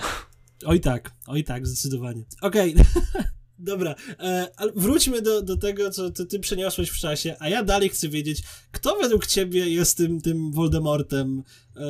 Oj 0.66 0.80
tak, 0.80 1.12
oj 1.28 1.44
tak, 1.44 1.68
zdecydowanie. 1.68 2.24
Okej. 2.42 2.74
Okay. 2.74 3.24
Dobra, 3.60 3.96
e, 4.20 4.48
wróćmy 4.76 5.22
do, 5.22 5.42
do 5.42 5.58
tego, 5.58 5.92
co 5.92 6.12
ty, 6.12 6.26
ty 6.26 6.40
przeniosłeś 6.40 6.90
w 6.90 6.98
czasie, 6.98 7.36
a 7.40 7.50
ja 7.50 7.64
dalej 7.64 7.90
chcę 7.90 8.10
wiedzieć, 8.10 8.44
kto 8.72 8.96
według 9.02 9.28
ciebie 9.28 9.70
jest 9.70 9.98
tym, 9.98 10.22
tym 10.22 10.52
Voldemortem 10.52 11.40
e, 11.40 11.82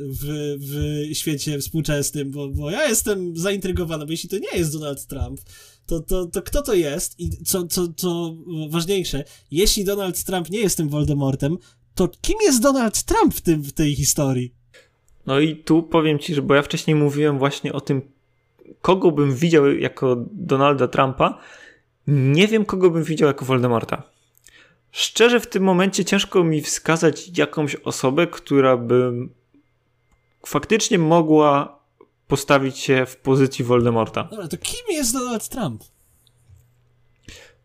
w, 0.00 0.56
w 0.58 1.16
świecie 1.16 1.58
współczesnym, 1.58 2.30
bo, 2.30 2.48
bo 2.48 2.70
ja 2.70 2.88
jestem 2.88 3.36
zaintrygowany, 3.36 4.06
bo 4.06 4.10
jeśli 4.10 4.28
to 4.28 4.38
nie 4.38 4.58
jest 4.58 4.72
Donald 4.72 5.06
Trump, 5.06 5.40
to, 5.86 6.00
to, 6.00 6.26
to 6.26 6.42
kto 6.42 6.62
to 6.62 6.74
jest 6.74 7.20
i 7.20 7.30
co, 7.44 7.66
co, 7.66 7.88
co 7.96 8.36
ważniejsze, 8.68 9.24
jeśli 9.50 9.84
Donald 9.84 10.24
Trump 10.24 10.50
nie 10.50 10.60
jest 10.60 10.76
tym 10.76 10.88
Voldemortem, 10.88 11.58
to 11.94 12.08
kim 12.20 12.36
jest 12.42 12.62
Donald 12.62 13.02
Trump 13.02 13.34
w, 13.34 13.40
tym, 13.40 13.62
w 13.62 13.72
tej 13.72 13.94
historii? 13.94 14.54
No 15.26 15.40
i 15.40 15.56
tu 15.56 15.82
powiem 15.82 16.18
ci, 16.18 16.34
że 16.34 16.42
bo 16.42 16.54
ja 16.54 16.62
wcześniej 16.62 16.96
mówiłem 16.96 17.38
właśnie 17.38 17.72
o 17.72 17.80
tym 17.80 18.17
kogo 18.80 19.12
bym 19.12 19.34
widział 19.34 19.72
jako 19.72 20.16
Donalda 20.32 20.88
Trumpa, 20.88 21.38
nie 22.06 22.48
wiem, 22.48 22.64
kogo 22.64 22.90
bym 22.90 23.04
widział 23.04 23.26
jako 23.26 23.44
Voldemorta. 23.44 24.02
Szczerze, 24.92 25.40
w 25.40 25.46
tym 25.46 25.62
momencie 25.62 26.04
ciężko 26.04 26.44
mi 26.44 26.62
wskazać 26.62 27.38
jakąś 27.38 27.74
osobę, 27.74 28.26
która 28.26 28.76
by 28.76 29.12
faktycznie 30.46 30.98
mogła 30.98 31.78
postawić 32.26 32.78
się 32.78 33.06
w 33.06 33.16
pozycji 33.16 33.64
Voldemorta. 33.64 34.28
Dobra, 34.30 34.48
to 34.48 34.56
kim 34.56 34.80
jest 34.88 35.12
Donald 35.12 35.48
Trump? 35.48 35.84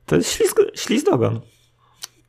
To 0.06 0.16
jest 0.16 0.44
ślizdogon. 0.76 1.42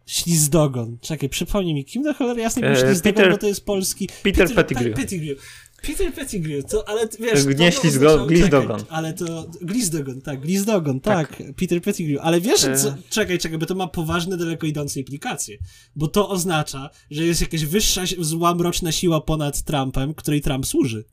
Ślizdogon. 0.07 0.99
Czekaj, 1.01 1.29
przypomnij 1.29 1.75
mi, 1.75 1.85
kim 1.85 2.03
do 2.03 2.15
cholery 2.15 2.43
jasnej 2.43 2.65
był 2.65 2.73
e, 2.73 2.77
ślizdogon, 2.77 3.15
Peter, 3.15 3.33
bo 3.33 3.39
to 3.39 3.47
jest 3.47 3.65
polski... 3.65 4.09
Peter, 4.23 4.49
Peter 4.49 4.55
Pettigrew. 4.55 4.97
Pettigrew. 4.97 5.39
Peter 5.87 6.13
Pettigrew, 6.13 6.65
to, 6.71 6.89
ale 6.89 7.09
wiesz... 7.21 7.47
Nie 7.59 7.73
ślizgo, 7.73 8.27
Glizdogon. 8.27 8.81
Ale 8.89 9.13
to... 9.13 9.47
Glizdogon, 9.61 10.21
tak, 10.21 10.41
Glizdogon, 10.41 11.01
tak. 11.01 11.37
tak. 11.37 11.55
Peter 11.57 11.83
Pettigrew. 11.83 12.21
Ale 12.23 12.41
wiesz, 12.41 12.65
e... 12.65 12.77
co, 12.77 12.95
czekaj, 13.11 13.39
czekaj, 13.39 13.59
bo 13.59 13.67
to 13.67 13.75
ma 13.75 13.89
poważne, 13.89 14.37
daleko 14.37 14.67
idące 14.67 15.01
implikacje. 15.01 15.59
Bo 15.97 16.09
to 16.09 16.29
oznacza, 16.29 16.91
że 17.11 17.25
jest 17.25 17.41
jakaś 17.41 17.65
wyższa, 17.65 18.03
zła, 18.19 18.55
mroczna 18.55 18.93
siła 18.93 19.21
ponad 19.21 19.63
Trumpem, 19.63 20.15
której 20.15 20.41
Trump 20.41 20.67
służy. 20.67 21.05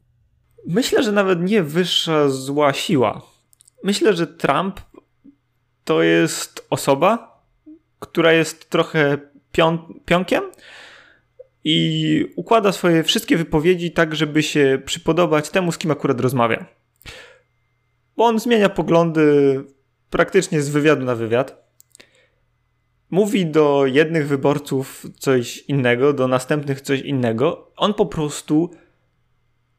Myślę, 0.68 1.04
że 1.04 1.12
nawet 1.12 1.42
nie 1.42 1.64
wyższa 1.64 2.30
zła 2.30 2.74
siła. 2.74 3.22
Myślę, 3.84 4.14
że 4.14 4.28
Trump 4.28 4.80
to 5.84 6.04
jest 6.04 6.66
osoba, 6.70 7.42
która 8.00 8.34
jest 8.34 8.70
trochę 8.70 9.18
pion 9.52 9.80
pionkiem 10.06 10.44
i 11.64 12.26
układa 12.36 12.72
swoje 12.72 13.04
wszystkie 13.04 13.38
wypowiedzi 13.38 13.92
tak, 13.92 14.16
żeby 14.16 14.44
się 14.44 14.82
przypodobać 14.86 15.50
temu, 15.50 15.72
z 15.72 15.78
kim 15.78 15.92
akurat 15.92 16.20
rozmawia. 16.20 16.66
Bo 18.18 18.26
on 18.26 18.40
zmienia 18.40 18.70
poglądy 18.70 19.60
praktycznie 20.10 20.62
z 20.62 20.70
wywiadu 20.70 21.06
na 21.06 21.16
wywiad. 21.16 21.72
Mówi 23.10 23.46
do 23.46 23.86
jednych 23.86 24.28
wyborców 24.28 25.06
coś 25.20 25.58
innego, 25.58 26.14
do 26.14 26.28
następnych 26.28 26.82
coś 26.82 27.02
innego. 27.02 27.72
On 27.76 27.94
po 27.94 28.06
prostu 28.06 28.70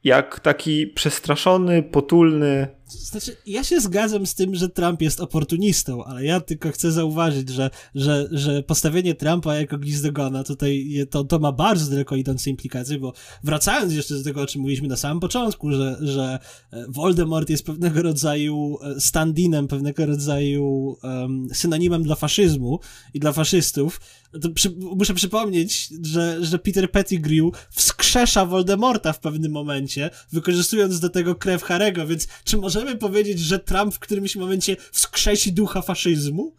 jak 0.05 0.41
taki 0.41 0.87
przestraszony, 0.87 1.83
potulny. 1.83 2.69
Znaczy, 2.93 3.37
ja 3.47 3.65
się 3.65 3.81
zgadzam 3.81 4.27
z 4.27 4.35
tym, 4.35 4.55
że 4.55 4.69
Trump 4.69 5.03
jest 5.03 5.21
oportunistą, 5.21 6.05
ale 6.05 6.25
ja 6.25 6.41
tylko 6.41 6.71
chcę 6.71 6.93
zauważyć, 6.93 7.49
że, 7.49 7.71
że, 7.95 8.29
że 8.31 8.63
postawienie 8.63 9.15
Trumpa 9.15 9.57
jako 9.57 9.79
Glizdogona 9.79 10.45
tutaj 10.45 11.07
to, 11.11 11.25
to 11.25 11.39
ma 11.39 11.53
bardzo 11.53 11.91
daleko 11.91 12.17
idące 12.17 12.51
implikacje, 12.51 12.99
bo 12.99 13.13
wracając 13.45 13.93
jeszcze 13.93 14.15
do 14.15 14.25
tego, 14.25 14.41
o 14.43 14.47
czym 14.47 14.61
mówiliśmy 14.61 14.89
na 14.89 14.97
samym 14.97 15.21
początku, 15.21 15.73
że, 15.73 15.97
że 16.01 16.39
e, 16.73 16.85
Voldemort 16.89 17.51
jest 17.51 17.67
pewnego 17.67 18.03
rodzaju 18.03 18.79
e, 18.83 19.01
stand-inem, 19.01 19.67
pewnego 19.67 20.07
rodzaju 20.07 20.97
um, 21.03 21.49
synonimem 21.53 22.03
dla 22.03 22.15
faszyzmu 22.15 22.81
i 23.15 23.21
dla 23.21 23.33
faszystów, 23.33 24.01
to 24.41 24.51
przy, 24.51 24.71
muszę 24.77 25.15
przypomnieć, 25.15 25.89
że, 26.03 26.45
że 26.45 26.59
Peter 26.59 26.91
Pettigrew 26.91 27.53
wskrzesza 27.71 28.47
Voldemorta 28.47 29.13
w 29.13 29.21
pewnym 29.21 29.53
momencie, 29.53 30.11
wykorzystując 30.33 31.01
do 31.01 31.09
tego 31.09 31.35
krew 31.35 31.63
Harego, 31.63 32.07
więc 32.07 32.29
czy 32.45 32.57
możemy 32.83 32.99
powiedzieć, 33.01 33.39
że 33.39 33.59
Trump 33.59 33.95
w 33.95 33.99
którymś 33.99 34.37
momencie 34.37 34.77
wskrzesi 34.93 35.53
ducha 35.53 35.83
faszyzmu? 35.83 36.55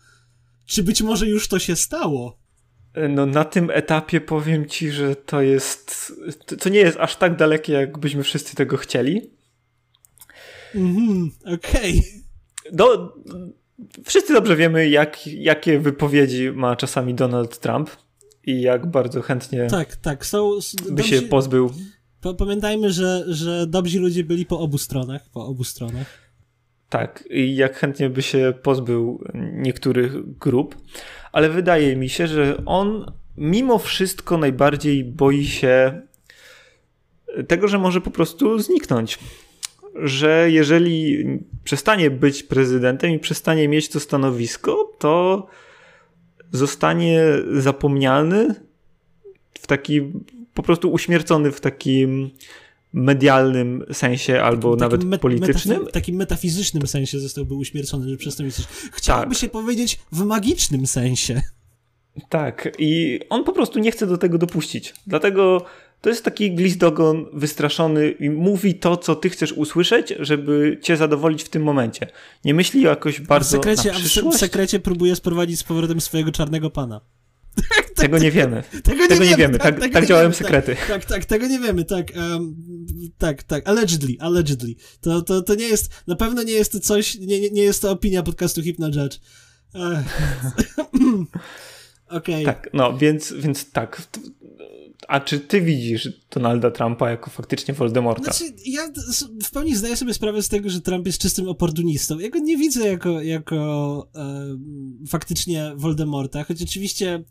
Czy 0.66 0.84
być 0.84 1.02
może 1.02 1.28
już 1.28 1.48
to 1.48 1.60
się 1.60 1.76
stało? 1.76 2.38
No 3.10 3.26
na 3.26 3.46
tym 3.46 3.70
etapie 3.70 4.22
powiem 4.22 4.66
ci, 4.66 4.92
że 4.92 5.16
to 5.16 5.42
jest, 5.42 6.14
to 6.60 6.70
nie 6.70 6.80
jest 6.80 6.98
aż 6.98 7.16
tak 7.16 7.36
dalekie, 7.38 7.74
jakbyśmy 7.74 8.24
wszyscy 8.24 8.56
tego 8.56 8.78
chcieli. 8.78 9.32
Mhm, 10.76 11.32
okej. 11.46 12.00
Okay. 12.00 12.72
Do, 12.72 13.16
wszyscy 14.06 14.34
dobrze 14.34 14.56
wiemy, 14.56 14.90
jak, 14.90 15.28
jakie 15.28 15.80
wypowiedzi 15.80 16.52
ma 16.52 16.76
czasami 16.76 17.14
Donald 17.14 17.60
Trump 17.60 17.90
i 18.44 18.62
jak 18.62 18.92
bardzo 18.92 19.22
chętnie 19.22 19.68
tak, 19.70 19.96
tak. 19.96 20.26
Są, 20.26 20.60
by 20.90 21.04
się 21.04 21.22
pozbył. 21.22 21.72
Pamiętajmy, 22.38 22.92
że, 22.92 23.24
że 23.28 23.68
dobrzy 23.68 24.00
ludzie 24.00 24.24
byli 24.24 24.46
po 24.46 24.60
obu 24.60 24.78
stronach. 24.78 25.30
Po 25.34 25.46
obu 25.46 25.64
stronach. 25.64 26.24
Tak, 26.90 27.24
i 27.30 27.56
jak 27.56 27.78
chętnie 27.78 28.10
by 28.10 28.22
się 28.22 28.54
pozbył 28.64 29.24
niektórych 29.54 30.38
grup, 30.38 30.78
ale 31.32 31.50
wydaje 31.50 31.96
mi 31.96 32.10
się, 32.10 32.28
że 32.28 32.58
on 32.66 33.12
mimo 33.38 33.80
wszystko 33.80 34.38
najbardziej 34.38 35.04
boi 35.04 35.46
się 35.46 36.02
tego, 37.48 37.68
że 37.68 37.80
może 37.80 38.02
po 38.02 38.12
prostu 38.12 38.60
zniknąć 38.60 39.20
że 39.96 40.52
jeżeli 40.52 41.26
przestanie 41.64 42.12
być 42.12 42.44
prezydentem 42.44 43.12
i 43.12 43.20
przestanie 43.20 43.68
mieć 43.68 43.90
to 43.90 44.00
stanowisko, 44.00 44.92
to 45.00 45.48
zostanie 46.52 47.22
zapomniany 47.58 48.56
w 49.60 49.68
taki 49.68 50.02
po 50.54 50.64
prostu 50.64 50.91
uśmiercony 50.91 51.51
w 51.51 51.62
takim 51.62 52.30
medialnym 52.93 53.86
sensie 53.91 54.41
albo 54.41 54.78
takim, 54.78 55.10
nawet 55.10 55.22
politycznym. 55.22 55.86
w 55.86 55.91
takim 55.91 56.16
metafizycznym 56.16 56.88
sensie 56.88 57.20
zostałby 57.20 57.56
uśmiercony, 57.56 58.10
że 58.10 58.18
przestał 58.18 58.45
mieć 58.45 58.56
Chciałoby 58.91 59.30
tak. 59.30 59.38
się 59.38 59.49
powiedzieć 59.49 59.99
w 60.12 60.24
magicznym 60.24 60.88
sensie. 60.88 61.41
Tak, 62.30 62.72
i 62.80 63.20
on 63.30 63.43
po 63.43 63.51
prostu 63.51 63.80
nie 63.80 63.91
chce 63.91 64.08
do 64.08 64.18
tego 64.18 64.38
dopuścić. 64.38 64.93
Dlatego 65.08 65.66
to 66.01 66.10
jest 66.10 66.26
taki 66.26 66.51
glizdogon 66.51 67.26
wystraszony 67.34 68.12
i 68.12 68.30
mówi 68.30 68.76
to, 68.76 68.97
co 68.97 69.16
ty 69.16 69.30
chcesz 69.30 69.51
usłyszeć, 69.51 70.14
żeby 70.20 70.80
cię 70.82 70.97
zadowolić 70.97 71.43
w 71.43 71.49
tym 71.49 71.64
momencie. 71.64 72.08
Nie 72.45 72.54
myśli 72.54 72.82
jakoś 72.82 73.22
bardzo 73.22 73.58
a 73.58 73.60
w 73.60 73.64
sekrecie, 73.64 73.91
na 73.91 73.95
przyszłość. 73.95 74.36
A 74.36 74.38
w 74.38 74.39
sekrecie 74.39 74.80
próbuje 74.80 75.16
sprowadzić 75.16 75.60
z 75.60 75.64
powrotem 75.64 76.01
swojego 76.01 76.32
czarnego 76.32 76.70
pana. 76.70 77.01
tego 78.04 78.18
nie 78.18 78.32
wiemy. 78.32 78.64
Tego 78.84 79.02
nie, 79.02 79.08
tego 79.08 79.26
nie 79.26 79.36
wiemy. 79.36 79.60
Tak, 79.60 79.80
tak, 79.80 79.91
tak 79.91 80.06
działają 80.06 80.34
sekrety. 80.34 80.76
Tak, 80.76 80.88
tak, 80.88 81.06
tak, 81.06 81.26
tego 81.26 81.48
nie 81.48 81.60
wiemy. 81.60 81.86
Tak, 81.86 82.12
um, 82.16 82.56
tak, 83.18 83.44
tak. 83.44 83.70
Allegedly, 83.70 84.16
allegedly. 84.20 84.76
To, 85.02 85.22
to, 85.22 85.41
to 85.41 85.56
nie 85.56 85.68
jest, 85.68 85.89
na 86.08 86.16
pewno 86.16 86.44
nie 86.44 86.54
jest 86.54 86.72
to 86.72 86.80
coś, 86.80 87.16
nie, 87.16 87.39
nie, 87.39 87.50
nie 87.50 87.64
jest 87.64 87.82
to 87.82 87.91
opinia 87.91 88.24
podcastu 88.24 88.62
Hypno 88.62 88.88
Judge. 88.88 89.20
Okej. 92.08 92.44
Okay. 92.44 92.46
Tak, 92.46 92.70
no, 92.74 92.98
więc, 92.98 93.34
więc 93.34 93.72
tak. 93.72 94.08
A 95.08 95.20
czy 95.20 95.39
ty 95.39 95.62
widzisz 95.62 96.10
Donalda 96.32 96.72
Trumpa 96.72 97.10
jako 97.10 97.30
faktycznie 97.30 97.74
Voldemorta? 97.74 98.34
Znaczy, 98.34 98.54
ja 98.66 98.82
w 99.44 99.52
pełni 99.52 99.76
zdaję 99.76 99.98
sobie 99.98 100.14
sprawę 100.14 100.44
z 100.44 100.50
tego, 100.50 100.70
że 100.70 100.82
Trump 100.82 101.06
jest 101.06 101.22
czystym 101.22 101.50
oportunistą. 101.50 102.20
Ja 102.20 102.30
go 102.30 102.39
nie 102.39 102.58
widzę 102.58 102.88
jako, 102.88 103.22
jako 103.22 104.08
e, 104.16 104.58
faktycznie 105.08 105.74
Voldemorta, 105.76 106.44
choć 106.44 106.62
oczywiście 106.62 107.24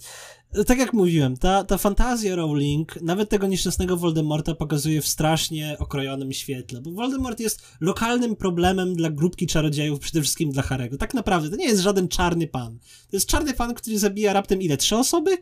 tak 0.67 0.79
jak 0.79 0.93
mówiłem, 0.93 1.37
ta, 1.37 1.65
ta 1.65 1.79
fantazja 1.79 2.37
Rowling 2.37 3.03
nawet 3.03 3.29
tego 3.29 3.47
nieszczęsnego 3.47 3.97
Voldemorta 3.97 4.55
pokazuje 4.55 5.03
w 5.03 5.09
strasznie 5.09 5.77
okrojonym 5.79 6.33
świetle, 6.33 6.81
bo 6.81 6.93
Voldemort 6.93 7.41
jest 7.41 7.63
lokalnym 7.81 8.37
problemem 8.37 8.95
dla 8.95 9.11
grupki 9.11 9.47
czarodziejów, 9.47 10.01
przede 10.01 10.23
wszystkim 10.23 10.51
dla 10.51 10.63
Harego. 10.63 10.97
Tak 10.97 11.15
naprawdę, 11.15 11.51
to 11.51 11.57
nie 11.57 11.69
jest 11.69 11.83
żaden 11.83 12.09
czarny 12.09 12.47
pan. 12.47 12.79
To 13.11 13.17
jest 13.17 13.27
czarny 13.27 13.55
pan, 13.55 13.75
który 13.75 13.99
zabija 13.99 14.33
raptem 14.33 14.63
ile? 14.63 14.77
Trzy 14.77 14.97
osoby? 14.97 15.37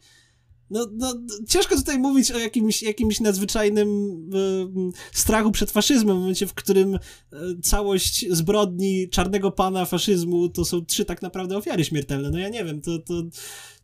No, 0.70 0.86
no, 0.92 1.14
ciężko 1.48 1.76
tutaj 1.76 1.98
mówić 1.98 2.30
o 2.30 2.38
jakimś, 2.38 2.82
jakimś 2.82 3.20
nadzwyczajnym 3.20 3.88
y, 5.14 5.18
strachu 5.18 5.50
przed 5.50 5.70
faszyzmem, 5.70 6.16
w 6.16 6.20
momencie, 6.20 6.46
w 6.46 6.54
którym 6.54 6.94
y, 6.94 6.98
całość 7.62 8.26
zbrodni 8.30 9.08
czarnego 9.08 9.50
pana 9.50 9.84
faszyzmu 9.84 10.48
to 10.48 10.64
są 10.64 10.84
trzy 10.84 11.04
tak 11.04 11.22
naprawdę 11.22 11.56
ofiary 11.56 11.84
śmiertelne. 11.84 12.30
No 12.30 12.38
ja 12.38 12.48
nie 12.48 12.64
wiem, 12.64 12.80
to, 12.80 12.98
to, 12.98 13.22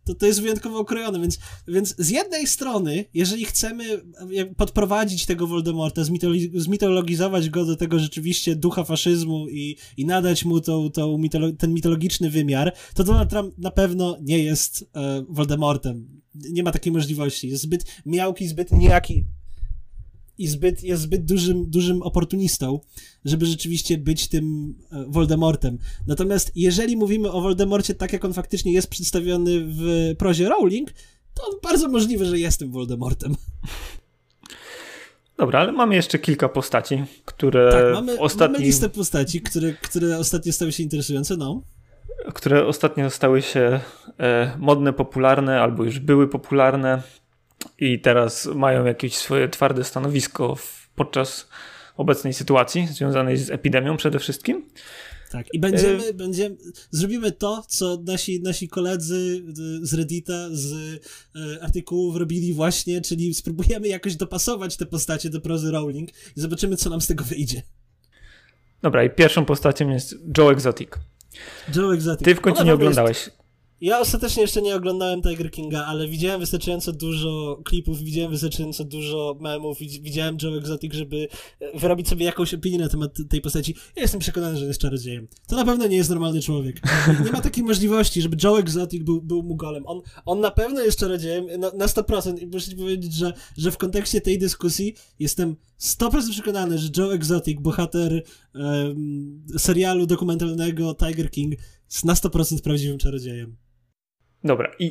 to, 0.07 0.14
to 0.14 0.26
jest 0.26 0.40
wyjątkowo 0.42 0.78
okrojone, 0.78 1.20
więc, 1.20 1.38
więc 1.68 1.94
z 1.98 2.09
jednej 2.09 2.46
strony, 2.46 3.04
jeżeli 3.14 3.44
chcemy 3.44 3.84
podprowadzić 4.57 5.26
tego 5.26 5.46
Voldemorta, 5.46 6.02
zmitologizować 6.54 7.50
go 7.50 7.64
do 7.64 7.76
tego 7.76 7.98
rzeczywiście 7.98 8.57
ducha 8.57 8.84
faszyzmu 8.84 9.48
i, 9.48 9.76
i 9.96 10.07
nadać 10.07 10.44
mu 10.44 10.61
tą, 10.61 10.90
tą 10.90 11.18
mitolo 11.18 11.52
ten 11.52 11.74
mitologiczny 11.74 12.30
wymiar, 12.30 12.72
to 12.94 13.04
Donald 13.04 13.30
Trump 13.30 13.59
na 13.59 13.70
pewno 13.70 14.16
nie 14.20 14.38
jest 14.38 14.90
e, 14.96 15.24
Voldemortem 15.28 16.16
nie 16.50 16.62
ma 16.62 16.72
takiej 16.72 16.92
możliwości. 16.92 17.48
Jest 17.48 17.62
zbyt 17.62 17.84
miałki, 18.07 18.48
zbyt 18.48 18.72
niejaki 18.72 19.24
i 20.39 20.49
zbyt, 20.49 20.82
jest 20.82 21.03
zbyt 21.03 21.24
dużym, 21.24 21.70
dużym 21.70 22.03
oportunistą, 22.03 22.80
żeby 23.24 23.47
rzeczywiście 23.47 23.99
być 23.99 24.28
tym 24.28 24.74
e, 24.93 25.05
Voldemortem. 25.09 25.78
Natomiast 26.07 26.53
jeżeli 26.55 26.97
mówimy 26.97 27.32
o 27.32 27.41
Voldemorcie 27.41 27.95
tak, 27.95 28.12
jak 28.12 28.24
on 28.24 28.32
faktycznie 28.32 28.72
jest 28.72 28.89
przedstawiony 28.89 29.61
w 29.66 30.14
prozie 30.18 30.49
Rowling, 30.49 30.91
to 31.34 31.43
bardzo 31.62 31.89
możliwe, 31.89 32.24
że 32.24 32.39
jestem 32.39 32.70
Voldemortem. 32.70 33.37
Dobra, 35.39 35.61
ale 35.61 35.72
mamy 35.72 35.95
jeszcze 35.95 36.18
kilka 36.18 36.49
postaci, 36.49 37.05
które 37.24 37.70
tak, 37.72 37.95
mamy, 37.95 38.18
ostatnim... 38.18 38.53
mamy 38.53 38.66
listę 38.66 38.89
postaci, 38.89 39.41
które, 39.41 39.72
które 39.72 40.18
ostatnio 40.18 40.53
stały 40.53 40.72
się 40.72 40.82
interesujące, 40.82 41.37
no 41.37 41.62
które 42.34 42.66
ostatnio 42.66 43.11
stały 43.11 43.43
się 43.43 43.80
e, 44.18 44.57
modne, 44.59 44.93
popularne 44.93 45.61
albo 45.61 45.84
już 45.84 45.99
były 45.99 46.28
popularne 46.28 47.03
i 47.78 48.00
teraz 48.00 48.46
mają 48.46 48.84
jakieś 48.84 49.16
swoje 49.16 49.48
twarde 49.48 49.84
stanowisko 49.84 50.57
w, 50.57 50.90
podczas 50.94 51.48
obecnej 51.96 52.34
sytuacji 52.34 52.86
związanej 52.86 53.36
z 53.36 53.50
epidemią 53.50 53.96
przede 53.96 54.18
wszystkim. 54.18 54.68
Tak, 55.30 55.54
i 55.54 55.59
będziemy, 55.61 56.07
e... 56.07 56.14
będziemy, 56.14 56.57
zrobimy 56.90 57.32
to, 57.32 57.62
co 57.68 58.02
nasi, 58.07 58.42
nasi 58.42 58.68
koledzy 58.68 59.42
z 59.82 59.94
Reddita, 59.94 60.48
z 60.50 60.72
e, 60.72 61.62
artykułów 61.62 62.16
robili 62.16 62.52
właśnie, 62.52 63.00
czyli 63.00 63.34
spróbujemy 63.34 63.88
jakoś 63.88 64.16
dopasować 64.16 64.76
te 64.76 64.86
postacie 64.86 65.30
do 65.30 65.40
prozy 65.40 65.70
Rowling 65.70 66.11
i 66.36 66.40
zobaczymy, 66.40 66.76
co 66.76 66.90
nam 66.90 67.00
z 67.00 67.07
tego 67.07 67.24
wyjdzie. 67.24 67.62
Dobra, 68.82 69.04
i 69.04 69.11
pierwszą 69.11 69.44
postacią 69.44 69.90
jest 69.90 70.14
Joe 70.38 70.52
Exotic. 70.52 70.88
Joe 71.76 71.94
Exotic. 71.94 72.24
Ty 72.24 72.34
w 72.34 72.40
końcu 72.40 72.64
nie 72.64 72.74
oglądałeś. 72.74 73.30
Ja 73.81 74.01
ostatecznie 74.01 74.43
jeszcze 74.43 74.62
nie 74.62 74.77
oglądałem 74.77 75.22
Tiger 75.22 75.51
Kinga, 75.51 75.85
ale 75.87 76.09
widziałem 76.09 76.41
wystarczająco 76.41 76.93
dużo 76.93 77.61
klipów, 77.64 78.03
widziałem 78.03 78.31
wystarczająco 78.31 78.85
dużo 78.85 79.37
memów, 79.41 79.79
widziałem 79.79 80.37
Joe 80.43 80.57
Exotic, 80.59 80.95
żeby 80.95 81.29
e, 81.61 81.79
wyrobić 81.79 82.09
sobie 82.09 82.27
jakąś 82.27 82.55
opinię 82.55 82.79
na 82.79 82.89
temat 82.89 83.18
tej 83.29 83.41
postaci. 83.41 83.74
Ja 83.97 84.03
jestem 84.03 84.20
przekonany, 84.20 84.59
że 84.59 84.66
jest 84.66 84.81
czarodziejem. 84.81 85.29
To 85.47 85.57
na 85.57 85.64
pewno 85.64 85.87
nie 85.87 85.97
jest 85.97 86.11
normalny 86.11 86.43
człowiek. 86.43 86.81
Nie 87.24 87.33
ma 87.33 87.41
takiej 87.41 87.64
możliwości, 87.64 88.22
żeby 88.22 88.37
Joe 88.45 88.59
Exotic 88.59 89.03
był, 89.03 89.22
był 89.22 89.43
Mugolem. 89.43 89.87
On, 89.87 90.01
on 90.27 90.41
na 90.41 90.51
pewno 90.51 90.81
jest 90.81 90.99
czarodziejem 90.99 91.47
na, 91.61 91.70
na 91.70 91.87
100% 91.87 92.43
i 92.43 92.47
muszę 92.47 92.70
ci 92.70 92.77
powiedzieć, 92.77 93.12
że, 93.12 93.33
że 93.57 93.70
w 93.70 93.77
kontekście 93.77 94.20
tej 94.20 94.39
dyskusji 94.39 94.95
jestem 95.18 95.57
100% 95.81 96.31
przekonany, 96.31 96.79
że 96.79 96.89
Joe 96.97 97.12
Exotic, 97.12 97.61
bohater 97.61 98.22
um, 98.55 99.43
serialu 99.59 100.07
dokumentalnego 100.07 100.95
Tiger 100.95 101.31
King, 101.31 101.55
jest 101.91 102.05
na 102.05 102.14
100% 102.14 102.61
prawdziwym 102.62 102.99
czarodziejem. 102.99 103.66
Dobra, 104.45 104.72
i 104.78 104.91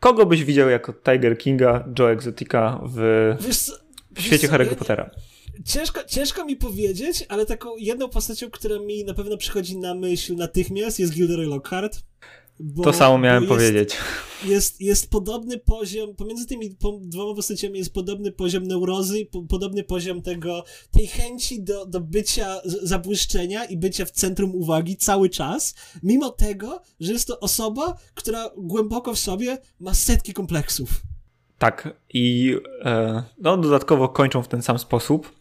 kogo 0.00 0.26
byś 0.26 0.44
widział 0.44 0.68
jako 0.68 0.92
Tiger 0.92 1.38
Kinga, 1.38 1.88
Joe 1.98 2.10
Exotica 2.10 2.80
w, 2.84 2.96
wiesz, 3.40 3.72
świecie 4.18 4.48
wiesz, 4.48 4.56
Harry'ego 4.56 4.74
Pottera? 4.74 5.10
Ciężko, 5.64 6.04
ciężko 6.04 6.44
mi 6.44 6.56
powiedzieć, 6.56 7.26
ale 7.28 7.46
taką 7.46 7.76
jedną 7.76 8.08
postacią, 8.08 8.50
która 8.50 8.78
mi 8.78 9.04
na 9.04 9.14
pewno 9.14 9.36
przychodzi 9.36 9.78
na 9.78 9.94
myśl 9.94 10.36
natychmiast 10.36 11.00
jest 11.00 11.12
Gilderoy 11.12 11.46
Lockhart. 11.46 12.02
Bo, 12.62 12.82
to 12.82 12.92
samo 12.92 13.18
miałem 13.18 13.42
jest, 13.42 13.54
powiedzieć. 13.54 13.96
Jest, 14.44 14.80
jest 14.80 15.10
podobny 15.10 15.58
poziom, 15.58 16.14
pomiędzy 16.14 16.46
tymi 16.46 16.76
dwoma 17.00 17.34
postaciami 17.34 17.78
jest 17.78 17.92
podobny 17.92 18.32
poziom 18.32 18.62
neurozy, 18.62 19.26
po, 19.26 19.42
podobny 19.42 19.84
poziom 19.84 20.22
tego, 20.22 20.64
tej 20.90 21.06
chęci 21.06 21.62
do, 21.62 21.86
do 21.86 22.00
bycia, 22.00 22.60
zabłyszczenia 22.82 23.64
i 23.64 23.76
bycia 23.76 24.04
w 24.04 24.10
centrum 24.10 24.54
uwagi 24.54 24.96
cały 24.96 25.28
czas, 25.28 25.74
mimo 26.02 26.30
tego, 26.30 26.82
że 27.00 27.12
jest 27.12 27.28
to 27.28 27.40
osoba, 27.40 27.96
która 28.14 28.50
głęboko 28.56 29.14
w 29.14 29.18
sobie 29.18 29.58
ma 29.80 29.94
setki 29.94 30.32
kompleksów. 30.32 31.02
Tak, 31.58 31.96
i 32.14 32.56
e, 32.84 33.22
no, 33.38 33.56
dodatkowo 33.56 34.08
kończą 34.08 34.42
w 34.42 34.48
ten 34.48 34.62
sam 34.62 34.78
sposób. 34.78 35.32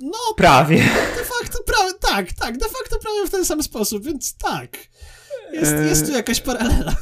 No, 0.00 0.18
prawie. 0.36 0.76
De 1.16 1.24
facto, 1.24 1.58
prawie, 1.66 1.92
tak, 2.00 2.32
tak, 2.32 2.58
de 2.58 2.64
facto 2.64 2.98
prawie 3.02 3.26
w 3.26 3.30
ten 3.30 3.44
sam 3.44 3.62
sposób, 3.62 4.04
więc 4.04 4.36
tak. 4.36 4.78
Jest, 5.54 5.72
e, 5.72 5.86
jest 5.86 6.06
tu 6.06 6.12
jakaś 6.12 6.40
paralela. 6.40 6.96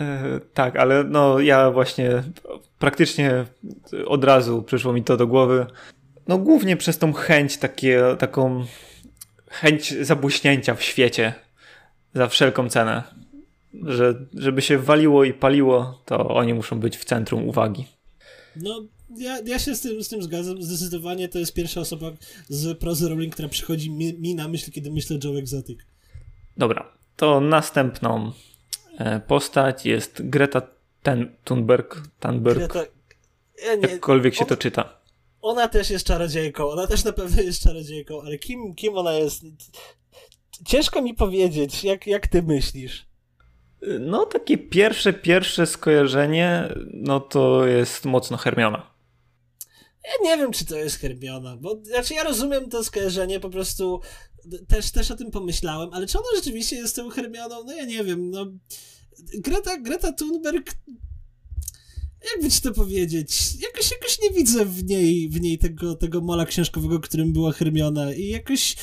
E, 0.00 0.40
tak, 0.54 0.76
ale 0.76 1.04
no 1.04 1.40
ja 1.40 1.70
właśnie 1.70 2.22
praktycznie 2.78 3.44
od 4.06 4.24
razu 4.24 4.62
przyszło 4.62 4.92
mi 4.92 5.04
to 5.04 5.16
do 5.16 5.26
głowy. 5.26 5.66
No 6.28 6.38
głównie 6.38 6.76
przez 6.76 6.98
tą 6.98 7.12
chęć, 7.12 7.56
takie, 7.56 8.02
taką 8.18 8.64
chęć 9.50 9.94
zabłyśnięcia 10.00 10.74
w 10.74 10.82
świecie 10.82 11.34
za 12.14 12.28
wszelką 12.28 12.68
cenę. 12.68 13.02
Że 13.82 14.26
żeby 14.34 14.62
się 14.62 14.78
waliło 14.78 15.24
i 15.24 15.32
paliło, 15.32 16.02
to 16.04 16.28
oni 16.28 16.54
muszą 16.54 16.80
być 16.80 16.96
w 16.96 17.04
centrum 17.04 17.48
uwagi. 17.48 17.86
No, 18.56 18.86
ja, 19.16 19.38
ja 19.46 19.58
się 19.58 19.74
z 19.74 19.80
tym, 19.80 20.04
z 20.04 20.08
tym 20.08 20.22
zgadzam. 20.22 20.62
Zdecydowanie 20.62 21.28
to 21.28 21.38
jest 21.38 21.54
pierwsza 21.54 21.80
osoba 21.80 22.12
z 22.48 22.78
prozy 22.78 23.08
Rowling, 23.08 23.32
która 23.32 23.48
przychodzi 23.48 23.90
mi, 23.90 24.14
mi 24.14 24.34
na 24.34 24.48
myśl, 24.48 24.70
kiedy 24.70 24.90
myślę 24.90 25.18
Joe 25.24 25.38
Exotic. 25.38 25.78
Dobra, 26.56 26.92
to 27.16 27.40
następną 27.40 28.32
e, 28.98 29.20
postać 29.20 29.86
jest 29.86 30.28
Greta 30.28 30.62
Ten 31.02 31.36
Thunberg. 31.44 32.02
Thunberg 32.20 32.58
Greta... 32.58 32.80
Ja 33.66 33.74
nie... 33.74 33.88
Jakkolwiek 33.88 34.34
się 34.34 34.46
to 34.46 34.56
czyta. 34.56 35.00
Ona 35.42 35.68
też 35.68 35.90
jest 35.90 36.06
czarodziejką, 36.06 36.68
ona 36.68 36.86
też 36.86 37.04
na 37.04 37.12
pewno 37.12 37.42
jest 37.42 37.62
czarodziejką, 37.62 38.22
ale 38.22 38.38
kim, 38.38 38.74
kim 38.74 38.98
ona 38.98 39.12
jest? 39.12 39.42
Ciężko 40.64 41.02
mi 41.02 41.14
powiedzieć, 41.14 41.84
jak, 41.84 42.06
jak 42.06 42.26
ty 42.26 42.42
myślisz? 42.42 43.06
No, 44.00 44.26
takie 44.26 44.58
pierwsze, 44.58 45.12
pierwsze 45.12 45.66
skojarzenie, 45.66 46.74
no 46.92 47.20
to 47.20 47.66
jest 47.66 48.04
mocno 48.04 48.36
Hermiona. 48.36 48.90
Ja 50.04 50.30
nie 50.30 50.36
wiem, 50.36 50.52
czy 50.52 50.66
to 50.66 50.76
jest 50.76 50.96
Hermiona, 50.96 51.56
bo 51.56 51.80
znaczy 51.82 52.14
ja 52.14 52.24
rozumiem 52.24 52.70
to 52.70 52.84
skojarzenie, 52.84 53.40
po 53.40 53.50
prostu 53.50 54.00
też, 54.68 54.90
też 54.90 55.10
o 55.10 55.16
tym 55.16 55.30
pomyślałem, 55.30 55.88
ale 55.92 56.06
czy 56.06 56.18
ona 56.18 56.26
rzeczywiście 56.36 56.76
jest 56.76 56.96
tą 56.96 57.10
Hermioną? 57.10 57.64
No 57.64 57.72
ja 57.72 57.84
nie 57.84 58.04
wiem, 58.04 58.30
no 58.30 58.46
Greta, 59.34 59.78
Greta 59.78 60.12
Thunberg 60.12 60.74
jakby 62.34 62.50
ci 62.50 62.60
to 62.60 62.72
powiedzieć, 62.72 63.54
jakoś, 63.60 63.90
jakoś 63.90 64.18
nie 64.22 64.30
widzę 64.30 64.64
w 64.64 64.84
niej, 64.84 65.28
w 65.28 65.40
niej 65.40 65.58
tego, 65.58 65.94
tego 65.94 66.20
mola 66.20 66.46
książkowego, 66.46 67.00
którym 67.00 67.32
była 67.32 67.52
Hermiona 67.52 68.14
i 68.14 68.28
jakoś 68.28 68.76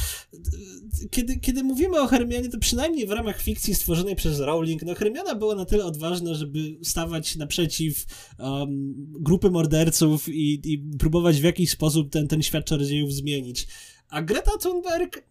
kiedy, 1.12 1.40
kiedy 1.40 1.64
mówimy 1.64 2.02
o 2.02 2.08
Hermionie, 2.08 2.50
to 2.50 2.60
przynajmniej 2.60 3.08
w 3.08 3.12
ramach 3.12 3.42
fikcji 3.42 3.76
stworzonej 3.76 4.16
przez 4.16 4.40
Rowling, 4.40 4.84
no 4.84 4.96
Hermiona 4.96 5.36
była 5.36 5.56
na 5.56 5.66
tyle 5.66 5.86
odważna, 5.86 6.34
żeby 6.34 6.78
stawać 6.84 7.36
naprzeciw 7.36 8.06
um, 8.40 8.94
grupy 9.20 9.52
morderców 9.52 10.30
i, 10.30 10.62
i 10.74 10.78
próbować 11.00 11.42
w 11.42 11.44
jakiś 11.44 11.70
sposób 11.70 12.10
ten, 12.10 12.28
ten 12.28 12.44
świat 12.44 12.66
czarodziejów 12.66 13.14
zmienić. 13.14 13.68
A 14.10 14.22
Greta 14.22 14.52
Thunberg 14.62 15.24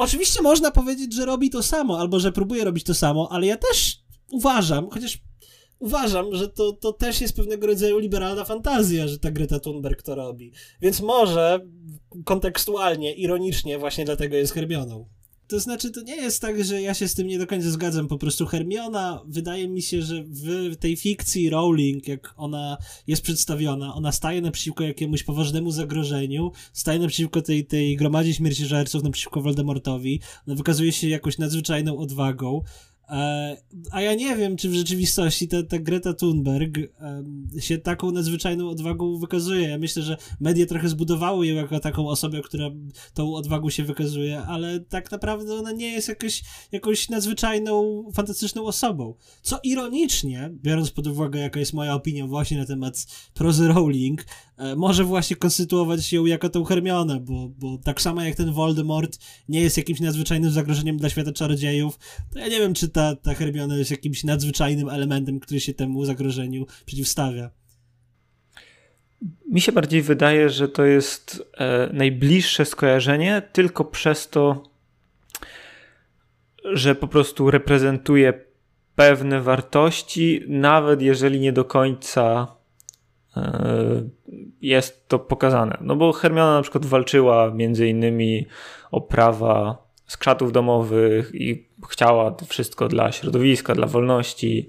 Oczywiście 0.00 0.42
można 0.42 0.70
powiedzieć, 0.70 1.14
że 1.14 1.26
robi 1.26 1.50
to 1.50 1.62
samo, 1.62 1.98
albo 1.98 2.20
że 2.20 2.32
próbuje 2.32 2.64
robić 2.64 2.84
to 2.84 2.94
samo, 2.94 3.28
ale 3.32 3.46
ja 3.46 3.56
też 3.56 4.02
uważam, 4.32 4.90
chociaż 4.90 5.18
uważam, 5.78 6.34
że 6.34 6.48
to, 6.48 6.72
to 6.72 6.92
też 6.92 7.20
jest 7.20 7.36
pewnego 7.36 7.66
rodzaju 7.66 7.98
liberalna 7.98 8.44
fantazja, 8.44 9.08
że 9.08 9.18
ta 9.18 9.30
Greta 9.30 9.60
Thunberg 9.60 10.02
to 10.02 10.14
robi. 10.14 10.52
Więc 10.80 11.00
może 11.00 11.60
kontekstualnie, 12.24 13.14
ironicznie 13.14 13.78
właśnie 13.78 14.04
dlatego 14.04 14.36
jest 14.36 14.54
Hermioną. 14.54 15.08
To 15.50 15.60
znaczy, 15.60 15.90
to 15.90 16.02
nie 16.02 16.16
jest 16.16 16.40
tak, 16.40 16.64
że 16.64 16.82
ja 16.82 16.94
się 16.94 17.08
z 17.08 17.14
tym 17.14 17.26
nie 17.26 17.38
do 17.38 17.46
końca 17.46 17.70
zgadzam. 17.70 18.08
Po 18.08 18.18
prostu 18.18 18.46
Hermiona, 18.46 19.22
wydaje 19.26 19.68
mi 19.68 19.82
się, 19.82 20.02
że 20.02 20.24
w 20.24 20.76
tej 20.76 20.96
fikcji 20.96 21.50
Rowling, 21.50 22.08
jak 22.08 22.34
ona 22.36 22.76
jest 23.06 23.22
przedstawiona, 23.22 23.94
ona 23.94 24.12
staje 24.12 24.40
naprzeciwko 24.40 24.84
jakiemuś 24.84 25.22
poważnemu 25.22 25.70
zagrożeniu, 25.70 26.52
staje 26.72 26.98
naprzeciwko 26.98 27.42
tej, 27.42 27.66
tej 27.66 27.96
gromadzie 27.96 28.34
śmierciożerców, 28.34 29.02
naprzeciwko 29.02 29.40
Voldemortowi, 29.40 30.20
ona 30.48 30.56
wykazuje 30.56 30.92
się 30.92 31.08
jakąś 31.08 31.38
nadzwyczajną 31.38 31.98
odwagą, 31.98 32.62
a 33.90 34.00
ja 34.00 34.14
nie 34.14 34.36
wiem, 34.36 34.56
czy 34.56 34.68
w 34.68 34.74
rzeczywistości 34.74 35.48
ta, 35.48 35.62
ta 35.62 35.78
Greta 35.78 36.14
Thunberg 36.14 36.78
się 37.60 37.78
taką 37.78 38.10
nadzwyczajną 38.10 38.68
odwagą 38.68 39.18
wykazuje. 39.18 39.68
Ja 39.68 39.78
myślę, 39.78 40.02
że 40.02 40.16
media 40.40 40.66
trochę 40.66 40.88
zbudowały 40.88 41.46
ją 41.46 41.54
jako 41.54 41.80
taką 41.80 42.08
osobę, 42.08 42.40
która 42.42 42.70
tą 43.14 43.34
odwagą 43.34 43.70
się 43.70 43.84
wykazuje, 43.84 44.42
ale 44.42 44.80
tak 44.80 45.10
naprawdę 45.10 45.54
ona 45.54 45.72
nie 45.72 45.92
jest 45.92 46.08
jakoś, 46.08 46.42
jakąś 46.72 47.08
nadzwyczajną, 47.08 48.04
fantastyczną 48.14 48.64
osobą. 48.64 49.14
Co 49.42 49.58
ironicznie, 49.62 50.50
biorąc 50.62 50.90
pod 50.90 51.06
uwagę, 51.06 51.40
jaka 51.40 51.60
jest 51.60 51.72
moja 51.72 51.94
opinia 51.94 52.26
właśnie 52.26 52.58
na 52.58 52.66
temat 52.66 53.06
prozy 53.34 53.68
Rowling, 53.68 54.24
e, 54.56 54.76
może 54.76 55.04
właśnie 55.04 55.36
konstytuować 55.36 56.12
ją 56.12 56.26
jako 56.26 56.48
tą 56.48 56.64
Hermionę, 56.64 57.20
bo, 57.20 57.48
bo 57.48 57.78
tak 57.78 58.00
samo 58.00 58.22
jak 58.22 58.34
ten 58.34 58.52
Voldemort 58.52 59.18
nie 59.48 59.60
jest 59.60 59.76
jakimś 59.76 60.00
nadzwyczajnym 60.00 60.50
zagrożeniem 60.50 60.96
dla 60.96 61.08
świata 61.08 61.32
czarodziejów, 61.32 61.98
to 62.32 62.38
ja 62.38 62.48
nie 62.48 62.58
wiem, 62.58 62.74
czy 62.74 62.88
ta, 62.88 62.99
ta 63.22 63.34
Hermiona 63.34 63.76
jest 63.76 63.90
jakimś 63.90 64.24
nadzwyczajnym 64.24 64.88
elementem, 64.88 65.40
który 65.40 65.60
się 65.60 65.74
temu 65.74 66.04
zagrożeniu 66.04 66.66
przeciwstawia. 66.86 67.50
Mi 69.48 69.60
się 69.60 69.72
bardziej 69.72 70.02
wydaje, 70.02 70.50
że 70.50 70.68
to 70.68 70.84
jest 70.84 71.42
e, 71.58 71.90
najbliższe 71.92 72.64
skojarzenie 72.64 73.42
tylko 73.52 73.84
przez 73.84 74.28
to, 74.28 74.70
że 76.64 76.94
po 76.94 77.08
prostu 77.08 77.50
reprezentuje 77.50 78.32
pewne 78.94 79.40
wartości, 79.40 80.44
nawet 80.48 81.02
jeżeli 81.02 81.40
nie 81.40 81.52
do 81.52 81.64
końca 81.64 82.46
e, 83.36 84.02
jest 84.60 85.08
to 85.08 85.18
pokazane. 85.18 85.78
No 85.80 85.96
bo 85.96 86.12
Hermiona 86.12 86.54
na 86.54 86.62
przykład 86.62 86.86
walczyła 86.86 87.50
między 87.50 87.88
innymi 87.88 88.46
o 88.90 89.00
prawa 89.00 89.89
skrzatów 90.10 90.52
domowych 90.52 91.30
i 91.34 91.68
chciała 91.90 92.36
wszystko 92.48 92.88
dla 92.88 93.12
środowiska, 93.12 93.74
dla 93.74 93.86
wolności. 93.86 94.68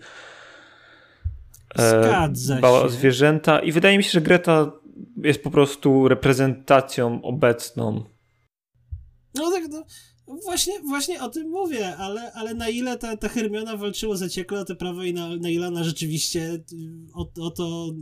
E, 1.76 2.04
Zgadza 2.04 2.56
dbała 2.56 2.84
się. 2.84 2.90
zwierzęta 2.90 3.60
i 3.60 3.72
wydaje 3.72 3.98
mi 3.98 4.04
się, 4.04 4.12
że 4.12 4.22
Greta 4.22 4.72
jest 5.18 5.44
po 5.44 5.52
prostu 5.52 6.08
reprezentacją 6.08 7.22
obecną. 7.22 8.04
No 9.36 9.52
tak, 9.52 9.64
no, 9.70 9.84
Właśnie, 10.44 10.80
właśnie 10.80 11.22
o 11.22 11.30
tym 11.30 11.50
mówię, 11.50 11.98
ale, 11.98 12.34
ale 12.34 12.54
na 12.54 12.70
ile 12.70 12.98
ta, 12.98 13.18
ta 13.18 13.30
Hermiona 13.30 13.78
walczyła 13.78 14.18
zaciekle 14.18 14.60
o 14.60 14.66
te 14.66 14.76
prawa 14.76 15.06
i 15.06 15.14
na, 15.14 15.36
na 15.36 15.50
ile 15.50 15.68
ona 15.68 15.84
rzeczywiście 15.84 16.52
y, 16.54 16.64
o, 17.14 17.32
o 17.40 17.52
to 17.52 17.94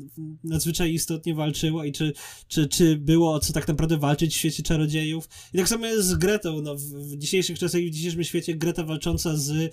nadzwyczaj 0.44 0.94
istotnie 0.94 1.36
walczyła 1.36 1.86
i 1.86 1.92
czy, 1.92 2.14
czy, 2.48 2.68
czy 2.68 2.96
było 2.96 3.34
o 3.34 3.40
co 3.40 3.54
tak 3.54 3.68
naprawdę 3.68 3.98
walczyć 3.98 4.34
w 4.34 4.38
świecie 4.38 4.64
czarodziejów. 4.64 5.30
I 5.54 5.58
tak 5.58 5.70
samo 5.70 5.86
jest 5.86 6.08
z 6.08 6.16
Gretą. 6.16 6.62
No, 6.62 6.76
w, 6.76 6.82
w 6.82 7.18
dzisiejszych 7.18 7.60
czasach 7.60 7.82
i 7.82 7.90
w 7.90 7.94
dzisiejszym 7.94 8.24
świecie 8.24 8.56
Greta 8.56 8.84
walcząca 8.84 9.38
z 9.38 9.50
y, 9.50 9.70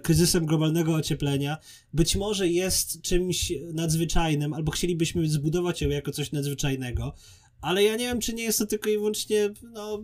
kryzysem 0.00 0.46
globalnego 0.46 0.94
ocieplenia 0.94 1.56
być 1.92 2.16
może 2.16 2.48
jest 2.48 3.02
czymś 3.02 3.52
nadzwyczajnym, 3.72 4.54
albo 4.54 4.72
chcielibyśmy 4.72 5.28
zbudować 5.28 5.82
ją 5.82 5.88
jako 5.88 6.12
coś 6.12 6.32
nadzwyczajnego, 6.32 7.14
ale 7.60 7.82
ja 7.82 7.96
nie 7.96 8.04
wiem, 8.04 8.20
czy 8.20 8.34
nie 8.34 8.42
jest 8.42 8.58
to 8.58 8.66
tylko 8.66 8.90
i 8.90 8.96
wyłącznie 8.96 9.50
no, 9.62 10.02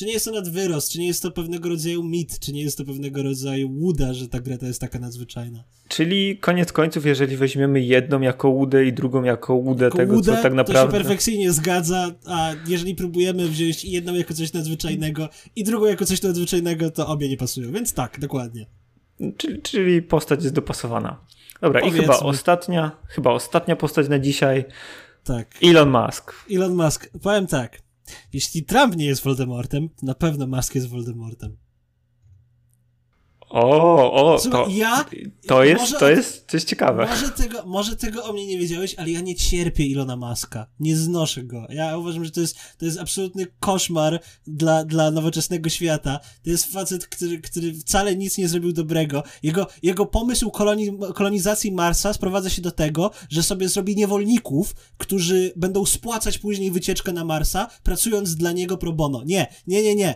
czy 0.00 0.06
nie 0.06 0.12
jest 0.12 0.24
to 0.24 0.32
nadwyrost, 0.32 0.92
czy 0.92 0.98
nie 0.98 1.06
jest 1.06 1.22
to 1.22 1.30
pewnego 1.30 1.68
rodzaju 1.68 2.02
mit, 2.02 2.38
czy 2.38 2.52
nie 2.52 2.62
jest 2.62 2.78
to 2.78 2.84
pewnego 2.84 3.22
rodzaju 3.22 3.70
łuda, 3.70 4.14
że 4.14 4.28
ta 4.28 4.40
Greta 4.40 4.66
jest 4.66 4.80
taka 4.80 4.98
nadzwyczajna. 4.98 5.64
Czyli 5.88 6.38
koniec 6.38 6.72
końców, 6.72 7.06
jeżeli 7.06 7.36
weźmiemy 7.36 7.80
jedną 7.80 8.20
jako 8.20 8.48
łudę 8.48 8.86
i 8.86 8.92
drugą 8.92 9.22
jako 9.22 9.54
łudę 9.54 9.84
jako 9.84 9.96
tego, 9.96 10.14
łudę, 10.14 10.36
co 10.36 10.42
tak 10.42 10.54
naprawdę... 10.54 10.92
to 10.92 10.98
się 10.98 11.02
perfekcyjnie 11.02 11.52
zgadza, 11.52 12.10
a 12.26 12.52
jeżeli 12.68 12.94
próbujemy 12.94 13.48
wziąć 13.48 13.84
jedną 13.84 14.14
jako 14.14 14.34
coś 14.34 14.52
nadzwyczajnego 14.52 15.28
i 15.56 15.64
drugą 15.64 15.86
jako 15.86 16.04
coś 16.04 16.22
nadzwyczajnego, 16.22 16.90
to 16.90 17.06
obie 17.06 17.28
nie 17.28 17.36
pasują, 17.36 17.72
więc 17.72 17.94
tak, 17.94 18.20
dokładnie. 18.20 18.66
Czyli, 19.36 19.62
czyli 19.62 20.02
postać 20.02 20.42
jest 20.42 20.54
dopasowana. 20.54 21.20
Dobra, 21.60 21.80
Powiedzmy. 21.80 21.98
i 21.98 22.02
chyba 22.02 22.18
ostatnia, 22.18 22.90
chyba 23.08 23.30
ostatnia 23.30 23.76
postać 23.76 24.08
na 24.08 24.18
dzisiaj. 24.18 24.64
Tak. 25.24 25.54
Elon 25.62 25.90
Musk. 25.90 26.34
Elon 26.50 26.74
Musk. 26.74 27.10
Powiem 27.22 27.46
tak. 27.46 27.89
Jeśli 28.32 28.64
Trump 28.64 28.96
nie 28.96 29.06
jest 29.06 29.22
Voldemortem, 29.22 29.88
na 30.02 30.14
pewno 30.14 30.46
Musk 30.46 30.74
jest 30.74 30.88
Voldemortem. 30.88 31.56
O, 33.50 34.12
o, 34.12 34.38
Słuchaj, 34.38 34.64
to, 34.64 34.70
ja, 34.70 35.04
to, 35.46 35.64
jest, 35.64 35.98
to 35.98 36.10
jest 36.10 36.50
coś 36.50 36.64
ciekawe. 36.64 37.06
Może 37.06 37.30
tego, 37.30 37.66
może 37.66 37.96
tego 37.96 38.24
o 38.24 38.32
mnie 38.32 38.46
nie 38.46 38.58
wiedziałeś, 38.58 38.94
ale 38.94 39.10
ja 39.10 39.20
nie 39.20 39.34
cierpię 39.34 39.86
Ilona 39.86 40.16
Maska. 40.16 40.66
Nie 40.80 40.96
znoszę 40.96 41.44
go. 41.44 41.66
Ja 41.68 41.98
uważam, 41.98 42.24
że 42.24 42.30
to 42.30 42.40
jest, 42.40 42.56
to 42.78 42.84
jest 42.84 42.98
absolutny 42.98 43.46
koszmar 43.60 44.20
dla, 44.46 44.84
dla 44.84 45.10
nowoczesnego 45.10 45.70
świata. 45.70 46.20
To 46.44 46.50
jest 46.50 46.72
facet, 46.72 47.06
który, 47.06 47.38
który 47.38 47.74
wcale 47.74 48.16
nic 48.16 48.38
nie 48.38 48.48
zrobił 48.48 48.72
dobrego. 48.72 49.22
Jego, 49.42 49.66
jego 49.82 50.06
pomysł 50.06 50.50
koloni, 50.50 50.98
kolonizacji 51.14 51.72
Marsa 51.72 52.12
sprowadza 52.12 52.50
się 52.50 52.62
do 52.62 52.70
tego, 52.70 53.10
że 53.30 53.42
sobie 53.42 53.68
zrobi 53.68 53.96
niewolników, 53.96 54.74
którzy 54.98 55.52
będą 55.56 55.86
spłacać 55.86 56.38
później 56.38 56.70
wycieczkę 56.70 57.12
na 57.12 57.24
Marsa, 57.24 57.68
pracując 57.82 58.36
dla 58.36 58.52
niego 58.52 58.78
pro 58.78 58.92
bono. 58.92 59.22
Nie, 59.24 59.46
nie, 59.66 59.82
nie, 59.82 59.94
nie. 59.94 60.14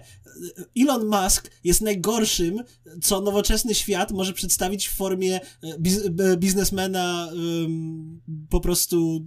Elon 0.78 1.06
Musk 1.06 1.50
jest 1.64 1.80
najgorszym, 1.82 2.62
co 3.02 3.20
nowoczesny 3.20 3.74
świat 3.74 4.12
może 4.12 4.32
przedstawić 4.32 4.88
w 4.88 4.94
formie 4.94 5.40
e, 5.62 5.78
biz 5.78 6.06
e, 6.06 6.36
biznesmena, 6.36 7.28
po 8.50 8.60
prostu 8.60 9.24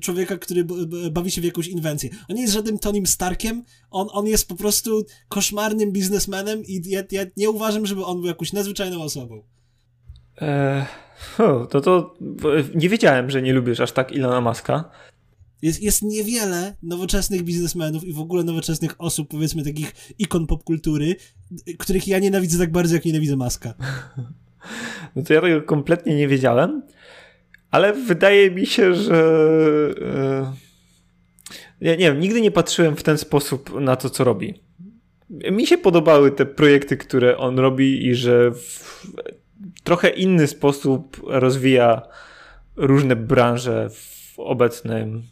człowieka, 0.00 0.36
który 0.36 0.64
bawi 1.10 1.30
się 1.30 1.40
w 1.40 1.44
jakąś 1.44 1.68
inwencję. 1.68 2.10
On 2.28 2.36
nie 2.36 2.42
jest 2.42 2.54
żadnym 2.54 2.78
Tonym 2.78 3.06
Starkiem, 3.06 3.64
on, 3.90 4.08
on 4.10 4.26
jest 4.26 4.48
po 4.48 4.54
prostu 4.54 5.04
koszmarnym 5.28 5.92
biznesmenem 5.92 6.64
i 6.64 6.82
ja, 6.86 7.02
ja 7.10 7.22
nie 7.36 7.50
uważam, 7.50 7.86
żeby 7.86 8.04
on 8.04 8.18
był 8.18 8.26
jakąś 8.26 8.52
nadzwyczajną 8.52 9.02
osobą. 9.02 9.42
Eee, 10.40 10.84
to 11.70 11.80
to 11.80 12.14
nie 12.74 12.88
wiedziałem, 12.88 13.30
że 13.30 13.42
nie 13.42 13.52
lubisz 13.52 13.80
aż 13.80 13.92
tak 13.92 14.12
Ilona 14.12 14.40
Muska. 14.40 14.90
Jest, 15.62 15.82
jest 15.82 16.02
niewiele 16.02 16.76
nowoczesnych 16.82 17.42
biznesmenów 17.42 18.04
i 18.04 18.12
w 18.12 18.20
ogóle 18.20 18.44
nowoczesnych 18.44 18.94
osób, 18.98 19.28
powiedzmy 19.28 19.64
takich 19.64 19.92
ikon 20.18 20.46
popkultury, 20.46 21.16
których 21.78 22.08
ja 22.08 22.18
nienawidzę 22.18 22.58
tak 22.58 22.72
bardzo, 22.72 22.94
jak 22.94 23.04
nienawidzę 23.04 23.36
Maska. 23.36 23.74
No 25.16 25.22
to 25.22 25.34
ja 25.34 25.40
tego 25.40 25.62
kompletnie 25.62 26.16
nie 26.16 26.28
wiedziałem, 26.28 26.82
ale 27.70 27.92
wydaje 27.92 28.50
mi 28.50 28.66
się, 28.66 28.94
że... 28.94 29.14
E, 30.02 30.52
ja 31.80 31.92
nie 31.92 31.98
wiem, 31.98 32.20
nigdy 32.20 32.40
nie 32.40 32.50
patrzyłem 32.50 32.96
w 32.96 33.02
ten 33.02 33.18
sposób 33.18 33.80
na 33.80 33.96
to, 33.96 34.10
co 34.10 34.24
robi. 34.24 34.54
Mi 35.30 35.66
się 35.66 35.78
podobały 35.78 36.30
te 36.30 36.46
projekty, 36.46 36.96
które 36.96 37.36
on 37.36 37.58
robi 37.58 38.06
i 38.06 38.14
że 38.14 38.50
w 38.50 39.04
trochę 39.84 40.08
inny 40.08 40.46
sposób 40.46 41.20
rozwija 41.24 42.02
różne 42.76 43.16
branże 43.16 43.90
w 43.90 44.34
obecnym 44.38 45.22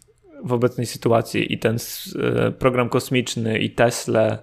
w 0.45 0.53
obecnej 0.53 0.87
sytuacji 0.87 1.53
i 1.53 1.59
ten 1.59 1.76
e, 1.76 2.51
program 2.51 2.89
kosmiczny 2.89 3.59
i 3.59 3.70
Tesla. 3.70 4.39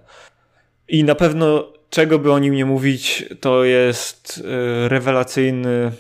I 0.88 1.04
na 1.04 1.16
pewno 1.16 1.74
czego 1.90 2.20
by 2.20 2.32
o 2.32 2.40
nim 2.40 2.54
nie 2.54 2.66
mówić, 2.66 3.26
to 3.42 3.64
jest 3.64 4.44
e, 4.46 4.90
rewelacyjny 4.90 5.92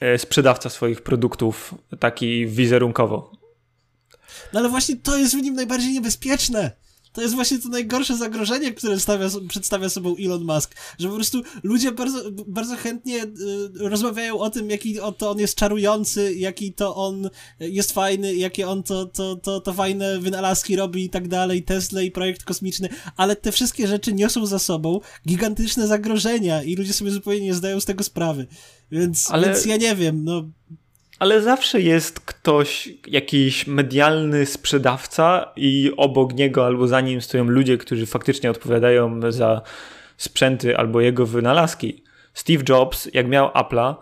e, 0.00 0.18
sprzedawca 0.18 0.70
swoich 0.70 1.02
produktów, 1.02 1.74
taki 1.98 2.46
wizerunkowo. 2.46 3.32
No 4.52 4.60
ale 4.60 4.68
właśnie 4.68 4.96
to 4.96 5.16
jest 5.16 5.36
w 5.36 5.42
nim 5.42 5.54
najbardziej 5.54 5.92
niebezpieczne. 5.92 6.72
To 7.12 7.22
jest 7.22 7.34
właśnie 7.34 7.58
to 7.58 7.68
najgorsze 7.68 8.16
zagrożenie, 8.16 8.72
które 8.72 9.00
stawia, 9.00 9.28
przedstawia 9.48 9.88
sobą 9.88 10.14
Elon 10.24 10.44
Musk, 10.44 10.74
że 10.98 11.08
po 11.08 11.14
prostu 11.14 11.42
ludzie 11.62 11.92
bardzo, 11.92 12.30
bardzo 12.46 12.76
chętnie 12.76 13.24
y, 13.24 13.28
rozmawiają 13.74 14.38
o 14.38 14.50
tym, 14.50 14.70
jaki 14.70 14.98
to 15.18 15.30
on 15.30 15.38
jest 15.38 15.54
czarujący, 15.54 16.34
jaki 16.34 16.72
to 16.72 16.96
on 16.96 17.30
jest 17.60 17.92
fajny, 17.92 18.34
jakie 18.34 18.68
on 18.68 18.82
to, 18.82 19.06
to, 19.06 19.36
to, 19.36 19.60
to 19.60 19.72
fajne 19.72 20.18
wynalazki 20.18 20.76
robi 20.76 21.04
i 21.04 21.10
tak 21.10 21.28
dalej, 21.28 21.62
Tesla 21.62 22.02
i 22.02 22.10
projekt 22.10 22.44
kosmiczny, 22.44 22.88
ale 23.16 23.36
te 23.36 23.52
wszystkie 23.52 23.86
rzeczy 23.86 24.12
niosą 24.12 24.46
za 24.46 24.58
sobą 24.58 25.00
gigantyczne 25.28 25.86
zagrożenia 25.86 26.62
i 26.62 26.76
ludzie 26.76 26.92
sobie 26.92 27.10
zupełnie 27.10 27.40
nie 27.40 27.54
zdają 27.54 27.80
z 27.80 27.84
tego 27.84 28.04
sprawy. 28.04 28.46
Więc, 28.90 29.30
ale... 29.30 29.46
więc 29.46 29.66
ja 29.66 29.76
nie 29.76 29.96
wiem, 29.96 30.24
no 30.24 30.48
ale 31.18 31.42
zawsze 31.42 31.80
jest 31.80 32.20
ktoś, 32.20 32.88
jakiś 33.06 33.66
medialny 33.66 34.46
sprzedawca 34.46 35.52
i 35.56 35.92
obok 35.96 36.34
niego 36.34 36.66
albo 36.66 36.86
za 36.86 37.00
nim 37.00 37.20
stoją 37.20 37.44
ludzie, 37.44 37.78
którzy 37.78 38.06
faktycznie 38.06 38.50
odpowiadają 38.50 39.32
za 39.32 39.62
sprzęty 40.16 40.76
albo 40.76 41.00
jego 41.00 41.26
wynalazki. 41.26 42.04
Steve 42.34 42.64
Jobs, 42.68 43.08
jak 43.14 43.28
miał 43.28 43.48
Apple'a, 43.48 43.94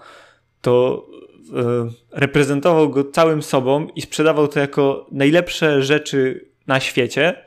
to 0.61 1.07
yy, 1.53 1.91
reprezentował 2.13 2.91
go 2.91 3.05
całym 3.05 3.43
sobą 3.43 3.87
i 3.97 4.03
sprzedawał 4.03 4.49
to 4.49 4.61
jako 4.61 5.07
najlepsze 5.13 5.83
rzeczy 5.83 6.49
na 6.67 6.81
świecie. 6.81 7.45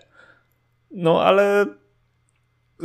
No 0.91 1.23
ale 1.23 1.65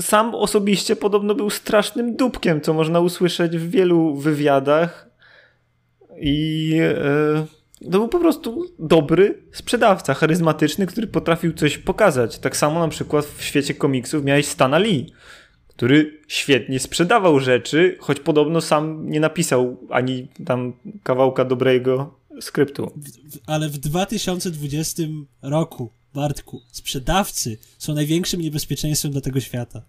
sam 0.01 0.35
osobiście 0.35 0.97
podobno 0.97 1.35
był 1.35 1.51
strasznym 1.51 2.17
dupkiem, 2.17 2.61
co 2.61 2.75
można 2.75 3.01
usłyszeć 3.01 3.59
w 3.59 3.71
wielu 3.71 4.15
wywiadach 4.15 5.14
i 6.21 6.73
e, 6.81 7.47
to 7.85 7.91
był 7.91 8.09
po 8.09 8.19
prostu 8.19 8.65
dobry 8.79 9.43
sprzedawca, 9.53 10.15
charyzmatyczny, 10.15 10.87
który 10.87 11.07
potrafił 11.07 11.53
coś 11.53 11.79
pokazać. 11.79 12.39
Tak 12.39 12.57
samo 12.57 12.81
na 12.81 12.89
przykład 12.89 13.25
w 13.25 13.43
świecie 13.43 13.75
komiksów 13.75 14.25
miałeś 14.25 14.47
Stana 14.47 14.79
Lee, 14.79 15.13
który 15.69 16.21
świetnie 16.29 16.81
sprzedawał 16.81 17.41
rzeczy, 17.41 17.97
choć 18.01 18.21
podobno 18.21 18.61
sam 18.61 19.11
nie 19.11 19.21
napisał 19.21 19.77
ani 19.91 20.29
tam 20.47 20.73
kawałka 21.03 21.45
dobrego 21.45 22.19
skryptu. 22.41 22.91
Ale 23.47 23.69
w 23.69 23.79
2020 23.79 25.03
roku, 25.43 25.91
Bartku, 26.15 26.63
sprzedawcy 26.73 27.59
są 27.79 27.95
największym 27.95 28.41
niebezpieczeństwem 28.41 29.13
dla 29.13 29.21
tego 29.21 29.41
świata. 29.41 29.83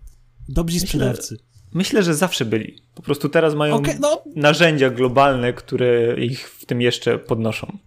Dobrzy 0.49 0.79
sprzedawcy. 0.79 1.37
Myślę, 1.75 2.03
że 2.03 2.15
zawsze 2.15 2.45
byli. 2.45 2.81
Po 2.93 3.01
prostu 3.01 3.29
teraz 3.29 3.55
mają 3.55 3.75
okay, 3.75 3.97
no. 3.99 4.23
narzędzia 4.35 4.89
globalne, 4.89 5.53
które 5.53 6.19
ich 6.25 6.49
w 6.49 6.65
tym 6.65 6.81
jeszcze 6.81 7.19
podnoszą. 7.19 7.77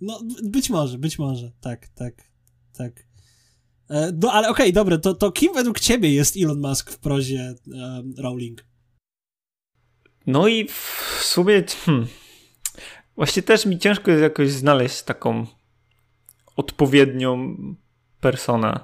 No, 0.00 0.20
być 0.42 0.70
może, 0.70 0.98
być 0.98 1.18
może. 1.18 1.52
Tak, 1.60 1.88
tak, 1.88 2.14
tak. 2.78 2.92
E, 3.90 4.12
no, 4.22 4.32
ale 4.32 4.48
okej, 4.48 4.64
okay, 4.64 4.72
dobra, 4.72 4.98
to, 4.98 5.14
to 5.14 5.32
kim 5.32 5.54
według 5.54 5.80
ciebie 5.80 6.14
jest 6.14 6.36
Elon 6.36 6.60
Musk 6.60 6.90
w 6.90 6.98
prozie 6.98 7.54
um, 7.66 8.14
Rowling? 8.18 8.64
No 10.26 10.48
i 10.48 10.68
w 10.68 11.20
sumie 11.22 11.64
hmm, 11.84 12.06
właśnie 13.16 13.42
też 13.42 13.66
mi 13.66 13.78
ciężko 13.78 14.10
jest 14.10 14.22
jakoś 14.22 14.50
znaleźć 14.50 15.02
taką 15.02 15.46
odpowiednią 16.56 17.56
personę. 18.20 18.80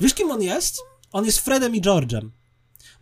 Wiesz, 0.00 0.14
kim 0.14 0.30
on 0.30 0.42
jest? 0.42 0.82
On 1.12 1.24
jest 1.24 1.40
Fredem 1.40 1.74
i 1.76 1.82
George'em. 1.82 2.39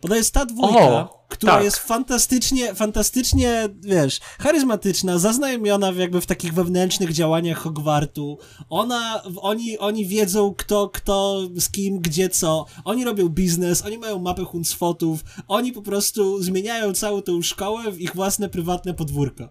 Bo 0.01 0.07
to 0.07 0.15
jest 0.15 0.33
ta 0.33 0.45
dwójka, 0.45 0.79
o, 0.79 1.25
która 1.29 1.53
tak. 1.53 1.63
jest 1.63 1.77
fantastycznie, 1.77 2.75
fantastycznie, 2.75 3.69
wiesz, 3.81 4.19
charyzmatyczna, 4.39 5.17
zaznajomiona 5.17 5.91
jakby 5.91 6.21
w 6.21 6.25
takich 6.25 6.53
wewnętrznych 6.53 7.13
działaniach 7.13 7.57
Hogwartu. 7.57 8.37
Ona, 8.69 9.23
oni, 9.41 9.77
oni 9.77 10.05
wiedzą 10.05 10.53
kto, 10.57 10.89
kto, 10.89 11.41
z 11.55 11.69
kim, 11.69 11.99
gdzie, 11.99 12.29
co. 12.29 12.65
Oni 12.85 13.05
robią 13.05 13.29
biznes, 13.29 13.85
oni 13.85 13.97
mają 13.97 14.19
mapę 14.19 14.43
Huncfotów, 14.43 15.19
oni 15.47 15.71
po 15.71 15.81
prostu 15.81 16.43
zmieniają 16.43 16.93
całą 16.93 17.21
tę 17.21 17.43
szkołę 17.43 17.91
w 17.91 18.01
ich 18.01 18.15
własne 18.15 18.49
prywatne 18.49 18.93
podwórko. 18.93 19.49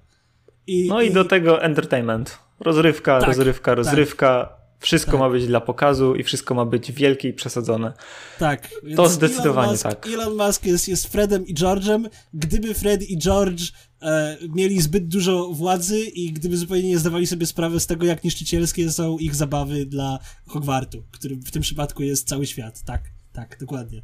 I, 0.66 0.88
no 0.88 1.02
i, 1.02 1.06
i 1.06 1.10
do 1.10 1.24
tego 1.24 1.62
entertainment. 1.62 2.38
Rozrywka, 2.60 3.18
tak, 3.18 3.28
rozrywka, 3.28 3.70
tak. 3.70 3.76
rozrywka. 3.76 4.44
Tak. 4.44 4.57
Wszystko 4.78 5.10
tak. 5.10 5.20
ma 5.20 5.30
być 5.30 5.46
dla 5.46 5.60
pokazu 5.60 6.14
i 6.14 6.24
wszystko 6.24 6.54
ma 6.54 6.64
być 6.64 6.92
wielkie 6.92 7.28
i 7.28 7.32
przesadzone. 7.32 7.92
Tak. 8.38 8.68
To 8.96 9.08
zdecydowanie 9.08 9.60
Elon 9.60 9.72
Musk, 9.72 9.82
tak. 9.82 10.06
Elon 10.06 10.36
Musk 10.36 10.66
jest, 10.66 10.88
jest 10.88 11.06
Fredem 11.06 11.46
i 11.46 11.54
George'em. 11.54 12.08
Gdyby 12.34 12.74
Fred 12.74 13.02
i 13.02 13.18
George 13.18 13.62
e, 14.02 14.36
mieli 14.54 14.80
zbyt 14.80 15.08
dużo 15.08 15.48
władzy 15.48 16.00
i 16.00 16.32
gdyby 16.32 16.56
zupełnie 16.56 16.88
nie 16.88 16.98
zdawali 16.98 17.26
sobie 17.26 17.46
sprawy 17.46 17.80
z 17.80 17.86
tego, 17.86 18.06
jak 18.06 18.24
niszczycielskie 18.24 18.90
są 18.90 19.18
ich 19.18 19.34
zabawy 19.34 19.86
dla 19.86 20.18
Hogwartu, 20.46 21.04
który 21.10 21.36
w 21.36 21.50
tym 21.50 21.62
przypadku 21.62 22.02
jest 22.02 22.28
cały 22.28 22.46
świat. 22.46 22.82
Tak, 22.82 23.02
tak, 23.32 23.56
dokładnie. 23.60 24.02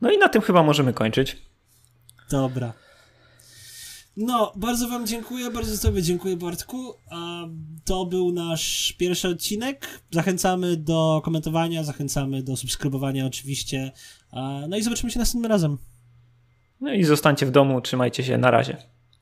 No 0.00 0.12
i 0.12 0.18
na 0.18 0.28
tym 0.28 0.42
chyba 0.42 0.62
możemy 0.62 0.92
kończyć. 0.92 1.36
Dobra. 2.30 2.81
No, 4.16 4.52
bardzo 4.56 4.88
Wam 4.88 5.06
dziękuję, 5.06 5.50
bardzo 5.50 5.88
Tobie 5.88 6.02
dziękuję, 6.02 6.36
Bartku. 6.36 6.94
To 7.84 8.06
był 8.06 8.32
nasz 8.32 8.92
pierwszy 8.92 9.28
odcinek. 9.28 10.00
Zachęcamy 10.10 10.76
do 10.76 11.20
komentowania, 11.24 11.84
zachęcamy 11.84 12.42
do 12.42 12.56
subskrybowania 12.56 13.26
oczywiście. 13.26 13.92
No 14.68 14.76
i 14.76 14.82
zobaczymy 14.82 15.12
się 15.12 15.18
następnym 15.18 15.50
razem. 15.50 15.78
No 16.80 16.92
i 16.92 17.04
zostańcie 17.04 17.46
w 17.46 17.50
domu, 17.50 17.80
trzymajcie 17.80 18.24
się, 18.24 18.38
na 18.38 18.50
razie. 18.50 18.76